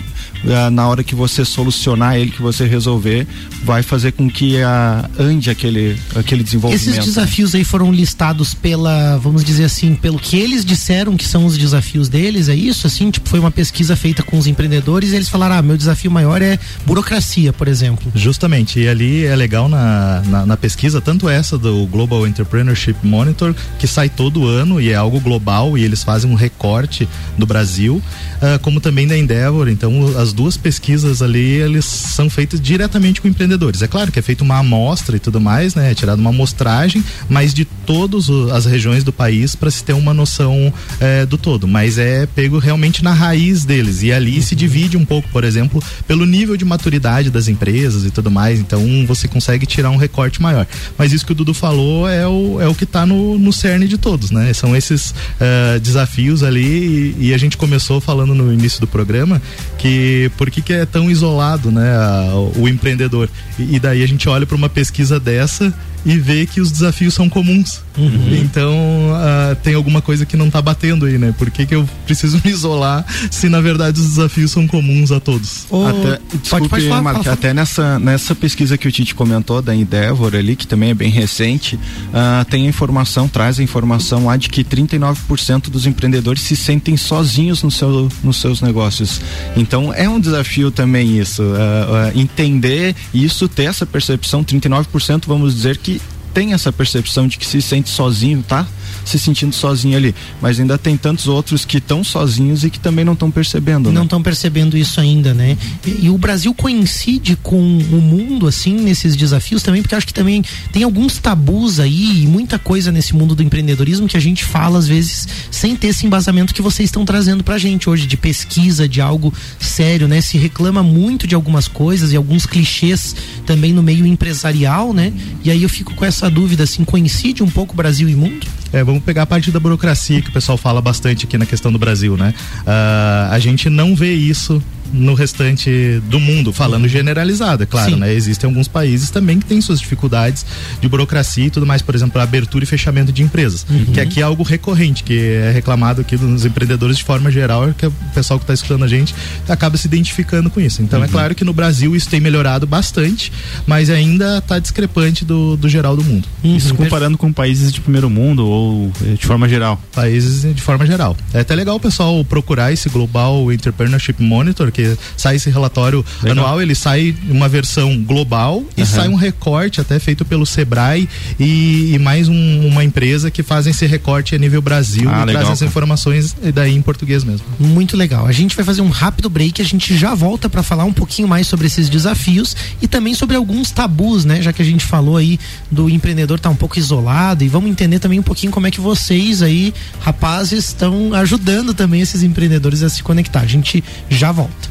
ah, 0.45 0.71
na 0.71 0.87
hora 0.87 1.02
que 1.02 1.14
você 1.14 1.45
solucionar 1.45 2.16
ele, 2.16 2.31
que 2.31 2.43
você 2.43 2.66
resolver, 2.66 3.26
vai 3.64 3.83
fazer 3.83 4.12
com 4.12 4.31
que 4.31 4.61
ah, 4.62 5.09
ande 5.19 5.50
aquele, 5.50 5.97
aquele 6.14 6.43
desenvolvimento. 6.43 6.88
Esses 6.88 7.05
desafios 7.05 7.55
aí 7.55 7.64
foram 7.64 7.90
listados 7.90 8.52
pela, 8.52 9.16
vamos 9.16 9.43
dizer 9.43 9.64
assim, 9.64 9.95
pelo 9.95 10.19
que 10.19 10.37
eles 10.37 10.64
disseram 10.64 11.16
que 11.16 11.25
são 11.26 11.47
os 11.47 11.57
desafios 11.57 12.09
deles, 12.09 12.49
é 12.49 12.55
isso? 12.55 12.87
Assim, 12.87 13.11
tipo, 13.11 13.28
foi 13.28 13.38
uma 13.38 13.50
pesquisa 13.50 13.97
feita 13.97 14.23
com 14.23 14.38
os 14.38 14.47
empreendedores 14.47 15.12
e 15.12 15.16
eles 15.16 15.28
falaram, 15.28 15.57
ah, 15.57 15.62
meu 15.62 15.76
desafio 15.76 16.11
maior 16.11 16.43
é 16.43 16.59
burocracia, 16.85 17.52
por 17.52 17.69
exemplo. 17.69 18.12
Justamente, 18.14 18.81
e 18.81 18.88
ali 18.88 19.25
é 19.25 19.35
legal 19.35 19.69
na, 19.69 20.23
na, 20.26 20.47
na 20.47 20.57
pesquisa, 20.57 21.00
tanto 21.00 21.28
essa 21.28 21.57
do 21.57 21.87
Global 21.87 22.26
Entrepreneurship 22.26 22.97
Monitor, 23.02 23.55
que 23.78 23.87
sai 23.87 24.09
todo 24.09 24.47
ano 24.47 24.81
e 24.81 24.90
é 24.90 24.95
algo 24.95 25.21
global 25.21 25.76
e 25.78 25.83
eles 25.83 26.02
fazem 26.02 26.31
um 26.31 26.35
recorte 26.35 27.09
do 27.38 27.47
Brasil, 27.47 28.02
ah, 28.40 28.59
como 28.61 28.80
também 28.80 29.06
da 29.06 29.16
Endeavor. 29.16 29.68
Então, 29.68 30.16
as 30.18 30.33
duas 30.33 30.56
pesquisas 30.56 31.23
ali, 31.23 31.40
eles 31.40 31.85
são 31.85 32.28
feitas 32.28 32.61
diretamente 32.61 33.21
com 33.21 33.28
empreendedores. 33.28 33.83
É 33.83 33.87
claro 33.87 34.12
que 34.12 34.18
é 34.18 34.23
feita 34.23 34.45
uma 34.45 34.59
amostra 34.59 35.16
e 35.16 35.21
tudo 35.21 35.40
mais, 35.40 35.75
né? 35.75 35.92
É 35.92 35.95
tirada 35.95 36.21
uma 36.21 36.30
amostragem, 36.30 37.02
mas 37.28 37.54
de 37.54 37.64
todas 37.64 38.28
as 38.52 38.66
regiões 38.66 39.04
do 39.04 39.12
país 39.12 39.54
para 39.54 39.71
se 39.71 39.83
ter 39.83 39.92
uma 39.92 40.12
noção 40.12 40.73
eh, 41.00 41.25
do 41.26 41.38
todo. 41.38 41.66
Mas 41.66 41.99
é 41.99 42.26
pego 42.26 42.59
realmente 42.59 43.02
na 43.02 43.12
raiz 43.12 43.64
deles. 43.64 44.02
E 44.02 44.12
ali 44.12 44.42
se 44.42 44.54
divide 44.54 44.97
um 44.97 45.04
pouco, 45.04 45.28
por 45.30 45.45
exemplo, 45.45 45.83
pelo 46.06 46.26
nível 46.26 46.56
de 46.56 46.64
maturidade 46.64 47.30
das 47.30 47.49
empresas 47.49 48.04
e 48.04 48.11
tudo 48.11 48.30
mais. 48.30 48.59
Então 48.59 48.83
você 49.06 49.28
consegue 49.28 49.66
tirar 49.66 49.90
um 49.90 49.97
recorte 49.97 50.42
maior. 50.42 50.66
Mas 50.99 51.12
isso 51.12 51.25
que 51.25 51.33
o 51.33 51.35
Dudu 51.35 51.54
falou 51.54 52.09
é 52.09 52.26
o, 52.26 52.61
é 52.61 52.68
o 52.68 52.75
que 52.75 52.85
está 52.85 53.06
no, 53.06 53.38
no 53.38 53.52
cerne 53.52 53.88
de 53.88 53.97
todos, 53.97 54.30
né? 54.30 54.52
São 54.52 54.76
esses 54.76 55.14
eh, 55.40 55.78
desafios 55.78 56.42
ali 56.42 57.14
e, 57.18 57.28
e 57.28 57.35
a 57.35 57.38
gente 57.38 57.56
começou 57.56 58.00
falando 58.00 58.16
no 58.25 58.53
início 58.53 58.81
do 58.81 58.87
programa 58.87 59.43
que 59.77 60.31
por 60.39 60.51
que, 60.51 60.63
que 60.63 60.73
é 60.73 60.87
tão 60.87 61.11
isolado, 61.11 61.71
né, 61.71 61.95
a- 61.97 62.33
o 62.57 62.69
empreendedor. 62.69 63.29
E, 63.59 63.75
e 63.77 63.81
daí 63.81 64.03
a 64.03 64.07
gente 64.07 64.29
olha 64.29 64.47
para 64.47 64.57
uma 64.57 64.69
pesquisa 64.69 65.19
dessa 65.21 65.75
e 66.05 66.17
vê 66.19 66.47
que 66.47 66.61
os 66.61 66.71
desafios 66.71 67.13
são 67.15 67.29
comuns. 67.29 67.81
Então 67.99 68.75
ah, 69.15 69.57
tem 69.62 69.75
alguma 69.75 70.03
coisa 70.03 70.26
que 70.26 70.37
não 70.37 70.50
tá 70.50 70.61
batendo 70.61 71.07
aí, 71.07 71.19
né? 71.19 71.35
Por 71.37 71.50
que, 71.50 71.67
que 71.67 71.75
eu 71.75 71.88
preciso 72.05 72.41
me 72.45 72.50
isolar 72.50 73.05
se 73.31 73.49
na 73.49 73.61
verdade 73.61 74.00
os 74.00 74.09
desafios 74.09 74.50
são 74.50 74.67
comuns 74.67 75.11
a 75.11 75.21
todos? 75.21 75.67
Ô, 75.71 75.87
Até, 75.87 76.17
pode, 76.17 76.38
desculpe, 76.43 76.69
pode 76.69 76.88
falar, 76.88 77.03
Marco, 77.03 77.25
fala, 77.25 77.25
fala. 77.25 77.35
até 77.35 77.55
nessa, 77.55 77.99
nessa 77.99 78.35
pesquisa 78.35 78.76
que 78.76 78.87
o 78.87 78.93
Tite 78.93 79.15
comentou 79.15 79.62
da 79.62 79.75
Endeavor 79.75 80.35
ali, 80.35 80.57
que 80.57 80.67
também 80.67 80.91
é 80.91 80.95
bem 80.95 81.11
recente, 81.11 81.79
ah, 82.12 82.45
tem 82.49 82.67
a 82.67 82.69
informação, 82.69 83.29
traz 83.29 83.59
a 83.59 83.62
informação 83.62 84.26
lá 84.26 84.37
de 84.37 84.49
que 84.49 84.62
39% 84.65 85.71
dos 85.71 85.87
empreendedores 85.87 86.43
se 86.43 86.57
sentem 86.57 86.97
sozinhos 86.97 87.62
no 87.62 87.71
seu, 87.71 88.09
nos 88.23 88.37
seus 88.37 88.61
negócios. 88.61 89.21
Então 89.57 89.93
é 89.93 90.09
um 90.09 90.21
desafio 90.21 90.71
também 90.71 91.19
isso, 91.19 91.43
ah, 91.43 92.12
entender 92.15 92.95
isso, 93.12 93.49
ter 93.49 93.65
essa 93.65 93.87
percepção, 93.87 94.45
39% 94.45 95.23
vamos 95.26 95.55
dizer 95.55 95.79
que 95.79 96.00
tem 96.37 96.52
essa 96.52 96.71
percepção 96.71 97.26
de 97.26 97.38
que 97.38 97.47
se 97.47 97.62
sente 97.62 97.88
sozinho, 97.88 98.45
tá? 98.47 98.66
Se 99.07 99.19
sentindo 99.19 99.55
sozinho 99.55 99.97
ali. 99.97 100.15
Mas 100.43 100.61
ainda 100.61 100.77
tem 100.77 100.97
tantos 100.97 101.29
outros 101.29 101.65
que 101.65 101.79
estão 101.79 102.05
sozinhos 102.05 102.65
e 102.65 102.71
que 102.71 102.79
também 102.79 103.05
não 103.05 103.13
estão 103.15 103.31
percebendo. 103.31 103.87
Não 103.87 104.01
né? 104.01 104.05
estão 104.05 104.23
percebendo 104.23 104.77
isso 104.77 105.01
ainda, 105.01 105.33
né? 105.33 105.57
E, 105.87 106.07
e, 106.07 106.11
o 106.11 106.19
Brasil 106.19 106.53
coincide 106.53 107.37
com 107.37 107.57
o 107.57 108.01
mundo, 108.01 108.47
assim, 108.47 108.75
nesses 108.75 109.15
desafios 109.17 109.63
também, 109.63 109.81
porque 109.81 109.95
acho 109.95 110.07
que 110.07 110.13
também 110.13 110.45
tem 110.73 110.83
alguns 110.83 111.19
tabus 111.19 111.79
aí 111.79 112.23
e 112.23 112.27
muita 112.27 112.59
coisa 112.59 112.91
nesse 112.91 113.15
mundo 113.15 113.35
do 113.35 113.43
empreendedorismo 113.43 114.09
que 114.09 114.17
a 114.17 114.21
gente 114.21 114.45
fala, 114.45 114.79
às 114.79 114.89
vezes, 114.89 115.29
sem 115.51 115.77
ter 115.77 115.89
esse 115.89 116.05
embasamento 116.05 116.53
que 116.53 116.61
vocês 116.61 116.89
estão 116.89 117.05
trazendo 117.05 117.45
pra 117.45 117.57
gente 117.59 117.89
hoje, 117.89 118.07
de 118.07 118.17
pesquisa, 118.17 118.89
de 118.89 119.01
algo 119.01 119.33
sério, 119.61 120.09
né? 120.09 120.21
Se 120.21 120.37
reclama 120.37 120.83
muito 120.83 121.27
de 121.27 121.35
algumas 121.35 121.69
coisas 121.69 122.13
e 122.13 122.17
alguns 122.17 122.45
clichês 122.45 123.15
também 123.47 123.73
no 123.73 123.83
meio 123.83 124.05
empresarial, 124.05 124.93
né? 124.93 125.13
E 125.45 125.51
aí 125.51 125.63
eu 125.63 125.69
fico 125.69 125.95
com 125.95 126.05
essa 126.05 126.29
dúvida, 126.29 126.65
assim, 126.65 126.85
coincide 126.85 127.43
um 127.43 127.49
pouco 127.49 127.77
Brasil 127.77 128.09
e 128.09 128.17
mundo? 128.17 128.47
É, 128.73 128.83
vamos 128.83 129.03
pegar 129.03 129.23
a 129.23 129.27
parte 129.27 129.51
da 129.51 129.61
burocracia 129.61 130.21
que 130.21 130.29
o 130.29 130.33
pessoal 130.33 130.59
fala 130.59 130.81
bastante 130.81 131.25
aqui 131.25 131.39
na 131.39 131.47
questão 131.47 131.73
do 131.73 131.79
Brasil, 131.79 132.17
né? 132.17 132.35
Uh, 132.63 133.33
a 133.33 133.39
gente 133.39 133.71
não 133.71 133.95
vê 133.95 134.15
isso 134.15 134.63
no 134.93 135.14
restante 135.14 136.00
do 136.09 136.19
mundo, 136.19 136.52
falando 136.52 136.88
generalizado, 136.88 137.62
é 137.62 137.66
claro, 137.66 137.93
Sim. 137.93 138.00
né? 138.00 138.12
Existem 138.12 138.49
alguns 138.49 138.69
países 138.69 139.11
também 139.11 139.38
que 139.38 139.47
têm 139.47 139.61
suas 139.61 139.81
dificuldades 139.81 140.45
de 140.81 140.88
burocracia 140.88 141.47
e 141.47 141.50
tudo 141.50 141.66
mais, 141.66 141.83
por 141.83 141.95
exemplo, 141.95 142.21
a 142.21 142.25
abertura 142.25 142.64
e 142.64 142.66
fechamento 142.66 143.12
de 143.12 143.23
empresas, 143.23 143.66
uhum. 143.69 143.87
que 143.87 144.00
aqui 144.00 144.21
é 144.21 144.23
algo 144.23 144.43
recorrente, 144.43 145.02
que 145.02 145.19
é 145.19 145.50
reclamado 145.52 146.00
aqui 146.00 146.16
dos 146.16 146.45
empreendedores 146.45 146.97
de 146.97 147.05
forma 147.05 147.31
geral, 147.31 147.73
que 147.76 147.85
é 147.85 147.88
o 147.88 147.93
pessoal 148.14 148.38
que 148.38 148.45
está 148.45 148.55
escutando 148.55 148.85
a 148.85 148.88
gente 148.88 149.14
acaba 149.49 149.76
se 149.76 149.87
identificando 149.87 150.50
com 150.50 150.61
isso. 150.61 150.83
Então 150.83 150.99
é 150.99 151.02
uhum. 151.02 151.09
é 151.09 151.12
claro 151.12 151.35
que 151.35 151.45
no 151.45 151.52
Brasil 151.52 151.95
isso 151.95 152.09
tem 152.09 152.21
melhorado 152.21 152.66
bastante, 152.66 153.33
mas 153.66 153.90
ainda 153.90 154.38
está 154.38 154.59
discrepante 154.59 155.25
do, 155.25 155.57
do 155.57 155.69
geral 155.69 155.97
do 155.97 156.05
mundo. 156.05 156.26
Uhum. 156.43 156.57
Isso 156.57 156.75
comparando 156.75 157.16
com 157.19 157.33
países 157.33 157.73
de 157.73 157.81
primeiro 157.81 158.09
mundo 158.11 158.47
ou 158.47 158.93
eh, 159.02 159.14
de 159.14 159.26
forma 159.26 159.49
geral? 159.49 159.81
Países 159.95 160.43
de 160.55 160.62
forma 160.62 160.87
geral. 160.87 161.16
É 161.33 161.40
até 161.40 161.55
legal 161.55 161.76
o 161.76 161.81
pessoal 161.81 162.25
procurar 162.25 162.73
esse 162.73 162.88
Global 162.88 163.52
Entrepreneurship 163.52 164.16
Monitor, 164.21 164.71
que 164.76 164.97
sai 165.16 165.37
esse 165.37 165.49
relatório 165.49 166.04
Legal. 166.23 166.45
anual, 166.45 166.61
ele 166.61 166.75
sai 166.75 167.16
uma 167.30 167.49
versão 167.49 167.97
global 168.02 168.62
e 168.76 168.83
uhum. 168.83 168.87
sai 168.87 169.09
um 169.09 169.14
recorte 169.14 169.80
até 169.80 169.99
feito 169.99 170.23
pelo 170.23 170.45
Sebrae 170.45 171.09
e, 171.40 171.95
e 171.95 171.99
mais 171.99 172.28
um, 172.28 172.66
uma 172.66 172.85
empresa 172.85 173.30
que 173.30 173.42
fazem 173.42 173.71
esse 173.71 173.87
recorte 173.87 174.35
a 174.35 174.38
nível 174.38 174.61
Brasil 174.61 175.09
ah, 175.09 175.23
e 175.23 175.25
legal, 175.25 175.45
traz 175.45 175.62
as 175.62 175.62
informações 175.62 176.37
daí 176.52 176.75
em 176.75 176.83
português 176.83 177.25
mesmo. 177.25 177.47
Muito 177.59 177.97
legal. 177.97 178.26
A 178.26 178.33
gente 178.33 178.54
vai 178.54 178.64
fazer 178.64 178.83
um 178.83 178.90
rápido 178.90 179.30
break, 179.30 179.62
a 179.62 179.64
gente 179.64 179.97
já 179.97 180.14
volta 180.14 180.50
para 180.50 180.62
falar 180.62 180.85
um 180.85 180.92
pouquinho 180.92 181.26
mais 181.26 181.47
sobre 181.47 181.66
esses 181.66 181.88
desafios 181.88 182.54
e 182.83 182.87
também 182.87 183.14
sobre 183.14 183.35
alguns 183.35 183.71
tabus, 183.71 184.26
né? 184.26 184.42
Já 184.42 184.52
que 184.52 184.61
a 184.61 184.64
gente 184.64 184.85
falou 184.85 185.16
aí 185.16 185.40
do 185.71 185.88
empreendedor 185.88 186.37
estar 186.37 186.50
tá 186.50 186.52
um 186.52 186.56
pouco 186.56 186.78
isolado 186.78 187.42
e 187.42 187.49
vamos 187.49 187.71
entender 187.71 187.99
também 187.99 188.18
um 188.18 188.23
pouquinho 188.23 188.52
como 188.52 188.66
é 188.66 188.71
que 188.71 188.80
vocês 188.80 189.40
aí, 189.40 189.73
rapazes, 190.00 190.66
estão 190.66 191.14
ajudando 191.14 191.73
também 191.73 192.02
esses 192.02 192.23
empreendedores 192.23 192.83
a 192.83 192.90
se 192.90 193.02
conectar. 193.02 193.40
A 193.40 193.47
gente 193.47 193.83
já 194.11 194.30
volta. 194.30 194.66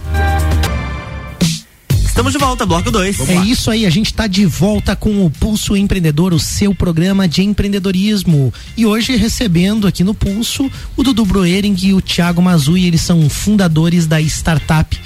Estamos 2.16 2.32
de 2.32 2.40
volta, 2.40 2.66
bloco 2.66 2.90
2. 2.90 3.28
É 3.28 3.36
isso 3.44 3.70
aí, 3.70 3.86
a 3.86 3.90
gente 3.90 4.06
está 4.06 4.26
de 4.26 4.46
volta 4.46 4.96
com 4.96 5.26
o 5.26 5.30
Pulso 5.30 5.76
Empreendedor, 5.76 6.34
o 6.34 6.40
seu 6.40 6.74
programa 6.74 7.28
de 7.28 7.44
empreendedorismo. 7.44 8.54
E 8.78 8.86
hoje 8.86 9.18
recebendo 9.18 9.86
aqui 9.86 10.02
no 10.02 10.14
Pulso 10.14 10.72
o 10.96 11.04
Dudu 11.04 11.26
Broering 11.26 11.76
e 11.84 11.94
o 11.94 12.00
Thiago 12.00 12.42
Mazui, 12.42 12.86
eles 12.86 13.02
são 13.02 13.30
fundadores 13.30 14.08
da 14.08 14.22
startup 14.22 14.98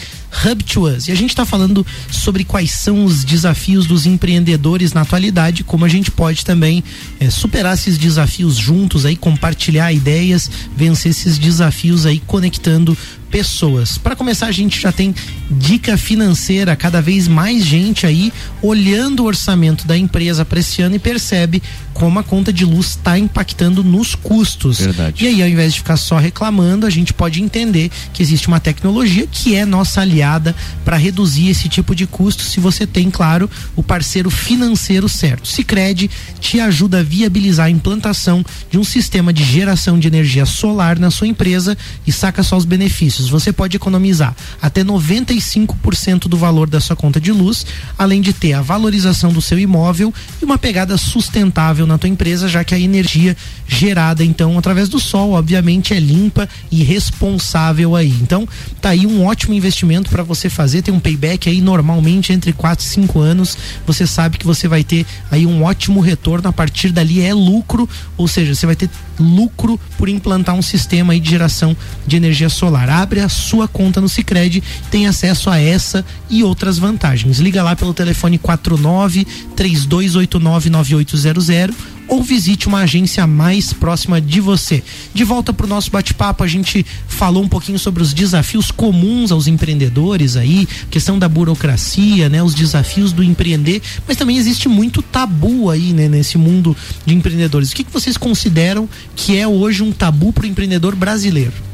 Hub 0.46 0.64
to 0.64 0.88
Us. 0.88 1.08
E 1.08 1.12
a 1.12 1.16
gente 1.16 1.32
está 1.32 1.46
falando 1.46 1.84
sobre 2.12 2.44
quais 2.44 2.72
são 2.72 3.04
os 3.04 3.24
desafios 3.24 3.88
dos 3.88 4.06
empreendedores 4.06 4.94
na 4.94 5.02
atualidade, 5.02 5.64
como 5.64 5.86
a 5.86 5.90
gente 5.90 6.12
pode 6.12 6.46
também 6.46 6.84
é, 7.20 7.30
superar 7.32 7.74
esses 7.74 7.98
desafios 7.98 8.56
juntos 8.56 9.06
aí, 9.06 9.16
compartilhar 9.16 9.92
ideias, 9.92 10.50
vencer 10.76 11.10
esses 11.10 11.40
desafios 11.40 12.06
aí, 12.06 12.20
conectando 12.20 12.96
pessoas. 13.30 13.98
Para 13.98 14.16
começar, 14.16 14.48
a 14.48 14.52
gente 14.52 14.80
já 14.80 14.92
tem 14.92 15.14
dica 15.50 15.98
financeira, 15.98 16.76
cada 16.76 17.02
vez 17.02 17.28
mais 17.28 17.66
gente 17.66 18.06
aí 18.06 18.32
olhando 18.62 19.24
o 19.24 19.26
orçamento 19.26 19.88
da 19.88 19.98
empresa 19.98 20.46
para 20.46 20.60
esse 20.60 20.82
ano 20.82 20.96
e 20.96 21.00
percebe 21.00 21.62
como 21.94 22.18
a 22.18 22.24
conta 22.24 22.54
de 22.54 22.64
luz 22.64 22.92
está 22.92 23.20
impactando 23.20 23.84
nos 23.84 24.16
custos. 24.16 24.80
Verdade. 24.80 25.24
E 25.24 25.28
aí, 25.28 25.42
ao 25.42 25.50
invés 25.50 25.74
de 25.74 25.80
ficar 25.80 25.98
só 25.98 26.18
reclamando, 26.18 26.86
a 26.86 26.90
gente 26.90 27.14
pode 27.14 27.42
entender 27.42 27.92
que 28.14 28.24
existe 28.24 28.48
uma 28.48 28.60
tecnologia 28.60 29.28
que 29.28 29.54
é 29.56 29.66
nossa 29.66 30.00
aliada 30.00 30.56
para 30.86 30.96
reduzir 30.96 31.50
esse 31.50 31.68
tipo 31.68 31.94
de 31.94 32.08
custo, 32.08 32.42
se 32.44 32.60
você 32.60 32.88
tem, 32.88 33.12
claro, 33.12 33.50
o 33.76 33.84
parceiro 33.84 34.30
financeiro 34.30 35.10
certo. 35.10 35.48
Sicredi 35.48 36.10
te 36.40 36.60
ajuda 36.60 37.00
a 37.00 37.04
viabilizar 37.04 37.66
a 37.66 37.70
implantação 37.70 38.46
de 38.72 38.78
um 38.78 38.84
sistema 38.84 39.34
de 39.34 39.44
geração 39.44 40.00
de 40.00 40.08
energia 40.08 40.46
solar 40.46 40.98
na 40.98 41.12
sua 41.12 41.28
empresa 41.28 41.78
e 42.08 42.12
saca 42.12 42.44
só 42.44 42.56
os 42.56 42.66
benefícios 42.66 43.19
benefícios. 43.20 43.30
Você 43.30 43.52
pode 43.52 43.76
economizar 43.76 44.36
até 44.62 44.84
95% 44.84 46.28
do 46.28 46.38
valor 46.38 46.70
da 46.70 46.80
sua 46.80 46.96
conta 46.96 47.20
de 47.20 47.32
luz, 47.32 47.66
além 47.98 48.22
de 48.22 48.34
ter 48.34 48.54
a 48.54 48.62
valorização 48.62 49.32
do 49.32 49.42
seu 49.42 49.60
imóvel 49.60 50.14
e 50.42 50.46
uma 50.46 50.58
pegada 50.58 50.98
sustentável 50.98 51.86
na 51.86 51.98
tua 51.98 52.10
empresa, 52.10 52.48
já 52.48 52.64
que 52.64 52.74
a 52.74 52.80
energia 52.80 53.36
gerada 53.68 54.24
então 54.24 54.58
através 54.58 54.90
do 54.90 55.00
sol, 55.00 55.32
obviamente, 55.34 55.94
é 55.94 56.00
limpa 56.00 56.48
e 56.72 56.84
responsável 56.84 57.96
aí. 57.96 58.14
Então, 58.22 58.48
tá 58.82 58.90
aí 58.90 59.06
um 59.06 59.26
ótimo 59.26 59.54
investimento 59.54 60.10
para 60.10 60.24
você 60.24 60.50
fazer, 60.50 60.82
tem 60.82 60.94
um 60.94 61.00
payback 61.00 61.50
aí 61.50 61.62
normalmente 61.62 62.32
entre 62.32 62.54
4 62.54 62.86
e 62.86 62.88
5 62.88 63.20
anos. 63.20 63.58
Você 63.86 64.08
sabe 64.08 64.38
que 64.38 64.46
você 64.46 64.68
vai 64.68 64.84
ter 64.84 65.06
aí 65.30 65.46
um 65.46 65.64
ótimo 65.64 66.00
retorno 66.00 66.50
a 66.50 66.54
partir 66.54 66.92
dali 66.92 67.22
é 67.22 67.34
lucro, 67.34 67.88
ou 68.18 68.28
seja, 68.28 68.56
você 68.56 68.66
vai 68.66 68.76
ter 68.76 68.90
lucro 69.20 69.80
por 69.98 70.08
implantar 70.08 70.56
um 70.56 70.62
sistema 70.62 71.14
aí 71.14 71.20
de 71.20 71.30
geração 71.30 71.76
de 72.08 72.16
energia 72.16 72.50
solar. 72.50 72.90
Abre 73.10 73.22
a 73.22 73.30
sua 73.30 73.68
conta 73.68 74.00
no 74.00 74.08
Sicredi, 74.08 74.62
tem 74.92 75.08
acesso 75.08 75.50
a 75.50 75.58
essa 75.58 76.06
e 76.30 76.44
outras 76.44 76.78
vantagens. 76.78 77.40
Liga 77.40 77.64
lá 77.64 77.76
pelo 77.76 77.92
telefone 77.92 78.38
49 78.38 79.26
3289 79.56 80.70
9800 80.70 81.76
ou 82.08 82.22
visite 82.22 82.68
uma 82.68 82.82
agência 82.82 83.26
mais 83.26 83.74
próxima 83.74 84.22
de 84.22 84.40
você. 84.40 84.84
De 85.12 85.24
volta 85.24 85.52
para 85.52 85.66
o 85.66 85.70
nosso 85.70 85.90
bate-papo, 85.90 86.44
a 86.44 86.48
gente 86.48 86.86
falou 87.08 87.42
um 87.42 87.48
pouquinho 87.48 87.80
sobre 87.80 88.04
os 88.04 88.14
desafios 88.14 88.70
comuns 88.70 89.32
aos 89.32 89.48
empreendedores 89.48 90.36
aí, 90.36 90.68
questão 90.92 91.18
da 91.18 91.28
burocracia, 91.28 92.30
né, 92.30 92.44
os 92.44 92.54
desafios 92.54 93.12
do 93.12 93.24
empreender, 93.24 93.82
mas 94.08 94.18
também 94.18 94.38
existe 94.38 94.70
muito 94.70 95.02
tabu 95.02 95.72
aí, 95.72 95.94
né, 95.94 96.08
nesse 96.08 96.38
mundo 96.38 96.78
de 97.08 97.16
empreendedores. 97.16 97.72
O 97.72 97.76
que, 97.76 97.84
que 97.84 97.92
vocês 97.92 98.18
consideram 98.18 98.88
que 99.16 99.36
é 99.36 99.48
hoje 99.48 99.82
um 99.82 99.92
tabu 99.92 100.32
para 100.32 100.44
o 100.44 100.48
empreendedor 100.48 100.96
brasileiro? 100.96 101.69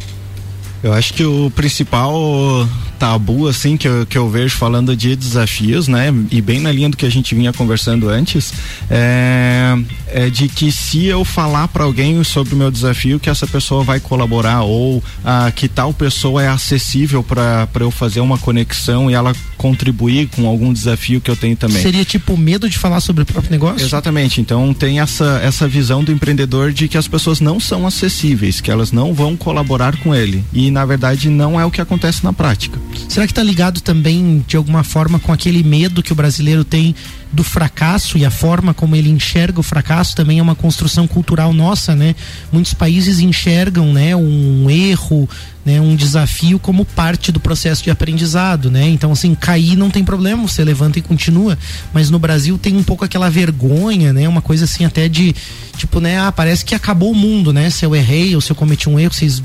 Eu 0.84 0.94
acho 0.94 1.14
que 1.14 1.24
o 1.24 1.52
principal 1.52 2.68
tabu, 2.96 3.48
assim, 3.48 3.78
que 3.78 3.88
eu, 3.88 4.06
que 4.06 4.18
eu 4.18 4.30
vejo 4.30 4.56
falando 4.56 4.96
de 4.96 5.16
desafios, 5.16 5.88
né? 5.88 6.14
E 6.32 6.42
bem 6.42 6.60
na 6.60 6.72
linha 6.72 6.90
do 6.90 6.98
que 6.98 7.06
a 7.06 7.10
gente 7.10 7.36
vinha 7.36 7.52
conversando 7.54 8.10
antes, 8.10 8.54
é, 8.90 9.78
é 10.08 10.30
de 10.30 10.48
que 10.48 10.72
se 10.72 11.06
eu 11.06 11.24
falar 11.24 11.68
para 11.68 11.84
alguém 11.84 12.24
sobre 12.24 12.56
o 12.56 12.58
meu 12.58 12.72
desafio, 12.72 13.20
que 13.20 13.30
essa 13.30 13.46
pessoa 13.46 13.84
vai 13.84 14.00
colaborar 14.00 14.62
ou 14.62 15.04
ah, 15.24 15.52
que 15.54 15.68
tal 15.68 15.94
pessoa 15.94 16.42
é 16.42 16.48
acessível 16.48 17.24
para 17.24 17.68
eu 17.80 17.92
fazer 17.92 18.22
uma 18.22 18.38
conexão 18.38 19.10
e 19.10 19.14
ela 19.14 19.34
contribuir 19.58 20.28
com 20.28 20.48
algum 20.48 20.72
desafio 20.72 21.20
que 21.20 21.30
eu 21.30 21.36
tenho 21.36 21.56
também. 21.56 21.82
Seria 21.82 22.06
tipo 22.06 22.38
medo 22.38 22.70
de 22.70 22.78
falar 22.78 23.00
sobre 23.00 23.24
o 23.24 23.26
próprio 23.26 23.52
negócio? 23.52 23.86
Exatamente. 23.86 24.40
Então 24.40 24.74
tem 24.74 25.00
essa, 25.00 25.40
essa 25.44 25.68
visão 25.68 26.04
do 26.04 26.12
empreendedor 26.12 26.72
de 26.72 26.88
que 26.88 26.98
as 26.98 27.08
pessoas 27.08 27.40
não 27.40 27.60
são 27.60 27.86
acessíveis, 27.86 28.62
que 28.62 28.72
elas 28.72 28.92
não 28.92 29.14
vão 29.14 29.36
colaborar 29.36 29.98
com 29.98 30.14
ele. 30.14 30.44
E 30.54 30.65
na 30.72 30.86
verdade 30.86 31.30
não 31.30 31.60
é 31.60 31.66
o 31.66 31.72
que 31.72 31.82
acontece 31.82 32.24
na 32.24 32.34
prática. 32.34 32.80
Será 33.10 33.26
que 33.26 33.32
está 33.32 33.44
ligado 33.44 33.82
também 33.82 34.44
de 34.48 34.58
alguma 34.58 34.84
forma 34.84 35.20
com 35.20 35.32
aquele 35.32 35.64
medo 35.64 36.04
que 36.04 36.12
o 36.12 36.16
brasileiro 36.16 36.64
tem 36.64 36.96
do 37.32 37.44
fracasso 37.44 38.18
e 38.18 38.26
a 38.26 38.32
forma 38.32 38.74
como 38.74 38.96
ele 38.96 39.10
enxerga 39.10 39.60
o 39.60 39.64
fracasso 39.64 40.16
também 40.16 40.40
é 40.40 40.42
uma 40.42 40.56
construção 40.56 41.06
cultural 41.06 41.52
nossa, 41.52 41.94
né? 41.94 42.16
Muitos 42.52 42.74
países 42.74 43.20
enxergam, 43.20 43.92
né, 43.92 44.16
um 44.16 44.70
erro, 44.70 45.30
né, 45.66 45.82
um 45.82 45.96
desafio 45.96 46.58
como 46.58 46.86
parte 46.86 47.32
do 47.32 47.40
processo 47.40 47.84
de 47.84 47.92
aprendizado, 47.92 48.72
né? 48.72 48.88
Então 48.88 49.12
assim, 49.12 49.36
cair 49.36 49.76
não 49.76 49.90
tem 49.90 50.04
problema, 50.04 50.48
você 50.48 50.64
levanta 50.64 50.98
e 50.98 51.02
continua, 51.02 51.58
mas 51.94 52.10
no 52.10 52.18
Brasil 52.18 52.58
tem 52.58 52.78
um 52.78 52.84
pouco 52.84 53.04
aquela 53.04 53.30
vergonha, 53.30 54.14
né? 54.14 54.28
Uma 54.30 54.42
coisa 54.42 54.64
assim 54.64 54.86
até 54.86 55.10
de 55.10 55.36
tipo, 55.76 56.00
né, 56.00 56.20
ah, 56.20 56.32
parece 56.32 56.64
que 56.64 56.74
acabou 56.74 57.12
o 57.12 57.16
mundo, 57.16 57.52
né? 57.52 57.70
Se 57.70 57.86
eu 57.86 57.94
errei 57.94 58.34
ou 58.34 58.40
se 58.40 58.50
eu 58.50 58.56
cometi 58.56 58.90
um 58.90 58.98
erro, 58.98 59.14
vocês 59.14 59.44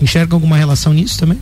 enxergam 0.00 0.36
alguma 0.36 0.56
relação 0.56 0.92
nisso 0.92 1.18
também? 1.18 1.38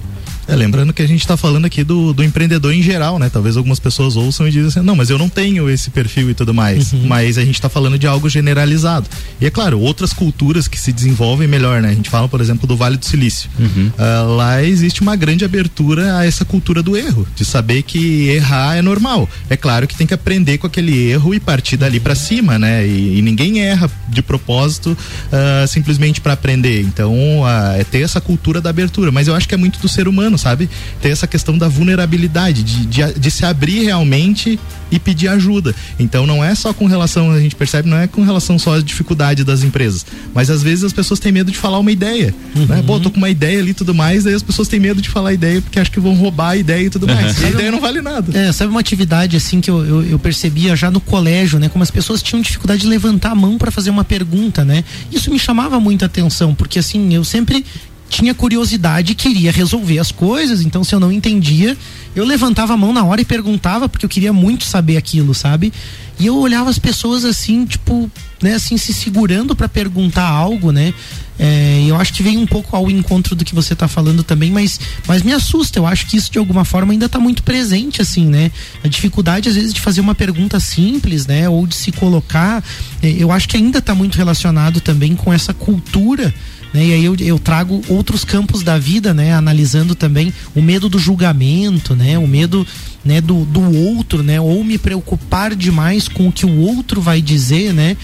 É, 0.49 0.57
lembrando 0.57 0.95
que 0.95 1.03
a 1.03 1.07
gente 1.07 1.21
está 1.21 1.37
falando 1.37 1.67
aqui 1.67 1.85
do, 1.85 2.15
do 2.15 2.25
empreendedor 2.25 2.73
em 2.73 2.81
geral, 2.81 3.19
né? 3.19 3.29
Talvez 3.29 3.59
algumas 3.59 3.79
pessoas 3.79 4.17
ouçam 4.17 4.49
e 4.49 4.51
dizem 4.51 4.69
assim, 4.69 4.81
não, 4.81 4.97
mas 4.97 5.11
eu 5.11 5.19
não 5.19 5.29
tenho 5.29 5.69
esse 5.69 5.91
perfil 5.91 6.31
e 6.31 6.35
tudo 6.35 6.55
mais. 6.55 6.95
Uhum. 6.95 7.07
Mas 7.07 7.37
a 7.37 7.45
gente 7.45 7.57
está 7.57 7.69
falando 7.69 7.99
de 7.99 8.07
algo 8.07 8.31
generalizado. 8.31 9.07
E 9.39 9.45
é 9.45 9.51
claro, 9.51 9.79
outras 9.79 10.15
culturas 10.15 10.67
que 10.67 10.81
se 10.81 10.91
desenvolvem 10.91 11.47
melhor, 11.47 11.83
né? 11.83 11.91
A 11.91 11.95
gente 11.95 12.09
fala, 12.09 12.27
por 12.27 12.41
exemplo, 12.41 12.67
do 12.67 12.75
Vale 12.79 12.97
do 12.97 13.05
Silício. 13.05 13.51
Uhum. 13.59 13.93
Uh, 13.99 14.37
lá 14.37 14.63
existe 14.63 15.03
uma 15.03 15.15
grande 15.17 15.45
abertura 15.45 16.17
a 16.17 16.25
essa 16.25 16.47
cultura 16.47 16.83
do 16.83 16.97
erro, 16.97 17.29
de 17.37 17.45
saber 17.45 17.83
que 17.83 18.29
errar 18.29 18.77
é 18.77 18.81
normal. 18.81 19.29
É 19.51 19.57
claro 19.57 19.87
que 19.87 19.95
tem 19.95 20.07
que 20.07 20.15
aprender 20.15 20.57
com 20.57 20.67
aquele 20.67 21.11
erro 21.11 21.35
e 21.35 21.41
partir 21.41 21.77
dali 21.77 22.01
para 22.01 22.15
cima, 22.15 22.59
né? 22.59 22.87
E, 22.87 23.19
e, 23.19 23.23
ninguém 23.23 23.61
erra 23.61 23.91
de 24.09 24.23
propósito 24.23 24.97
uh, 24.97 25.69
simplesmente 25.69 26.23
para 26.23 26.33
aprender. 26.33 26.81
Então, 26.81 27.13
uh, 27.43 27.79
é 27.79 27.85
ter 27.85 28.01
essa 28.01 28.21
cultura 28.21 28.63
da 28.63 28.71
abertura. 28.71 29.13
Mas 29.13 29.29
eu 29.29 29.35
acho 29.35 29.47
que 29.47 29.55
é 29.55 29.59
muito 29.59 29.79
do 29.79 29.89
ser 29.89 30.09
humano 30.09 30.38
sabe? 30.39 30.69
Tem 31.03 31.13
essa 31.13 31.27
questão 31.27 31.59
da 31.59 31.69
vulnerabilidade, 31.69 32.63
de, 32.63 32.87
de, 32.87 33.15
de, 33.19 33.31
se 33.31 33.45
abrir 33.45 33.85
realmente 33.85 34.59
e 34.91 34.99
pedir 34.99 35.29
ajuda. 35.29 35.75
Então 35.99 36.27
não 36.27 36.43
é 36.43 36.55
só 36.55 36.73
com 36.73 36.87
relação, 36.87 37.31
a 37.31 37.41
gente 37.41 37.55
percebe, 37.55 37.89
não 37.89 37.99
é 37.99 38.07
com 38.07 38.23
relação 38.23 38.59
só 38.59 38.75
às 38.75 38.85
dificuldades 38.85 39.45
das 39.45 39.63
empresas, 39.63 40.07
mas 40.35 40.51
às 40.51 40.63
vezes 40.63 40.85
as 40.85 40.93
pessoas 40.93 41.21
têm 41.21 41.33
medo 41.33 41.51
de 41.51 41.59
falar 41.59 41.79
uma 41.79 41.93
ideia, 41.93 42.35
uhum. 42.55 42.67
né? 42.67 42.83
Pô, 42.87 42.99
tô 42.99 43.11
com 43.11 43.19
uma 43.19 43.31
ideia 43.31 43.59
ali 43.61 43.71
e 43.71 43.75
tudo 43.75 43.95
mais, 43.95 44.25
daí 44.25 44.35
as 44.35 44.43
pessoas 44.43 44.69
têm 44.69 44.81
medo 44.81 45.03
de 45.03 45.09
falar 45.09 45.31
a 45.31 45.33
ideia 45.35 45.61
porque 45.61 45.79
acham 45.79 45.93
que 45.93 46.01
vão 46.01 46.15
roubar 46.15 46.51
a 46.51 46.57
ideia 46.57 46.87
e 46.87 46.91
tudo 46.91 47.07
mais. 47.13 47.39
Uhum. 47.39 47.43
E 47.43 47.47
a 47.47 47.51
ideia 47.51 47.73
não 47.73 47.81
vale 47.81 48.01
nada. 48.01 48.39
É, 48.39 48.53
sabe 48.53 48.71
uma 48.71 48.81
atividade 48.81 49.37
assim 49.37 49.61
que 49.61 49.71
eu, 49.71 49.85
eu, 49.85 50.05
eu, 50.05 50.19
percebia 50.19 50.75
já 50.77 50.91
no 50.91 51.01
colégio, 51.01 51.59
né? 51.59 51.69
Como 51.69 51.83
as 51.83 51.91
pessoas 51.91 52.23
tinham 52.23 52.41
dificuldade 52.41 52.81
de 52.81 52.87
levantar 52.87 53.33
a 53.33 53.35
mão 53.35 53.59
para 53.59 53.71
fazer 53.71 53.91
uma 53.91 54.05
pergunta, 54.05 54.65
né? 54.65 54.85
Isso 55.13 55.31
me 55.31 55.39
chamava 55.39 55.79
muita 55.81 56.07
atenção, 56.07 56.55
porque 56.55 56.79
assim, 56.79 57.15
eu 57.15 57.25
sempre 57.25 57.65
tinha 58.09 58.35
curiosidade 58.35 59.13
e 59.13 59.15
queria 59.15 59.53
resolver 59.53 59.99
as 59.99 60.11
coisas, 60.11 60.63
então 60.63 60.83
se 60.83 60.95
eu 60.95 61.01
não 61.01 61.13
entendia, 61.13 61.77
eu 62.17 62.25
levantava 62.25 62.75
a 62.75 62.77
mão 62.77 62.93
na 62.93 63.05
hora 63.05 63.21
e 63.21 63.25
perguntava, 63.25 63.89
porque 63.89 64.05
eu 64.05 64.11
queria 64.11 64.33
muito 64.33 64.65
saber 64.65 64.97
aquilo, 64.97 65.35
sabe? 65.35 65.73
E 66.19 66.27
eu 66.27 66.37
olhava 66.37 66.69
as 66.69 66.79
pessoas 66.79 67.25
assim, 67.25 67.65
tipo, 67.65 68.11
né, 68.43 68.55
assim, 68.55 68.77
se 68.77 68.93
segurando 68.93 69.55
para 69.55 69.69
perguntar 69.69 70.27
algo, 70.27 70.73
né? 70.73 70.93
É, 71.39 71.85
eu 71.87 71.95
acho 71.95 72.13
que 72.13 72.23
vem 72.23 72.37
um 72.37 72.47
pouco 72.47 72.75
ao 72.75 72.91
encontro 72.91 73.37
do 73.37 73.45
que 73.45 73.55
você 73.55 73.73
está 73.73 73.87
falando 73.87 74.25
também, 74.25 74.51
mas, 74.51 74.81
mas 75.07 75.23
me 75.23 75.33
assusta. 75.33 75.79
Eu 75.79 75.87
acho 75.87 76.07
que 76.07 76.17
isso 76.17 76.33
de 76.33 76.39
alguma 76.39 76.65
forma 76.65 76.93
ainda 76.93 77.07
está 77.07 77.21
muito 77.21 77.45
presente, 77.45 78.03
assim, 78.03 78.27
né? 78.27 78.51
A 78.83 78.89
dificuldade, 78.89 79.49
às 79.49 79.55
vezes, 79.55 79.73
de 79.73 79.81
fazer 79.81 80.01
uma 80.01 80.15
pergunta 80.15 80.59
simples, 80.59 81.27
né? 81.27 81.49
Ou 81.49 81.65
de 81.65 81.77
se 81.77 81.93
colocar. 81.93 82.65
É, 83.01 83.09
eu 83.09 83.31
acho 83.31 83.49
que 83.49 83.57
ainda 83.57 83.79
está 83.79 83.95
muito 83.95 84.17
relacionado 84.17 84.81
também 84.81 85.15
com 85.15 85.33
essa 85.33 85.55
cultura 85.55 86.35
né? 86.73 86.87
E 86.87 86.93
aí 86.93 87.05
eu, 87.05 87.17
eu 87.21 87.39
trago 87.39 87.83
outros 87.89 88.25
campos 88.25 88.63
da 88.63 88.79
vida, 88.79 89.15
né? 89.15 89.35
Analisando 89.35 89.95
também 89.95 90.33
o 90.55 90.63
medo 90.63 90.89
do 90.89 90.99
julgamento, 90.99 91.95
né? 91.95 92.19
O 92.19 92.27
medo 92.27 92.67
né, 93.05 93.21
do, 93.21 93.45
do 93.45 93.61
outro, 93.77 94.23
né? 94.23 94.41
Ou 94.41 94.63
me 94.63 94.79
preocupar 94.79 95.55
demais 95.55 96.09
com 96.09 96.29
o 96.29 96.33
que 96.33 96.45
o 96.45 96.59
outro 96.59 97.01
vai 97.01 97.23
dizer, 97.23 97.73
né? 97.73 97.97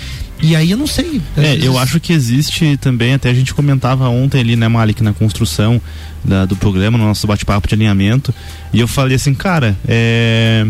E 0.42 0.55
aí 0.55 0.70
eu 0.70 0.77
não 0.77 0.87
sei. 0.87 1.20
É, 1.37 1.57
eu 1.62 1.79
acho 1.79 2.00
que 2.00 2.12
existe 2.12 2.77
também, 2.77 3.14
até 3.14 3.31
a 3.31 3.35
gente 3.35 3.55
comentava 3.55 4.09
ontem 4.09 4.40
ali, 4.40 4.57
né, 4.57 4.68
Malik, 4.68 5.03
na 5.03 5.12
construção 5.12 5.81
da, 6.24 6.44
do 6.44 6.57
programa, 6.57 6.98
no 6.98 7.05
nosso 7.05 7.27
bate-papo 7.27 7.68
de 7.68 7.74
alinhamento, 7.74 8.35
e 8.72 8.81
eu 8.81 8.88
falei 8.88 9.16
assim, 9.16 9.35
cara, 9.35 9.77
é. 9.87 10.66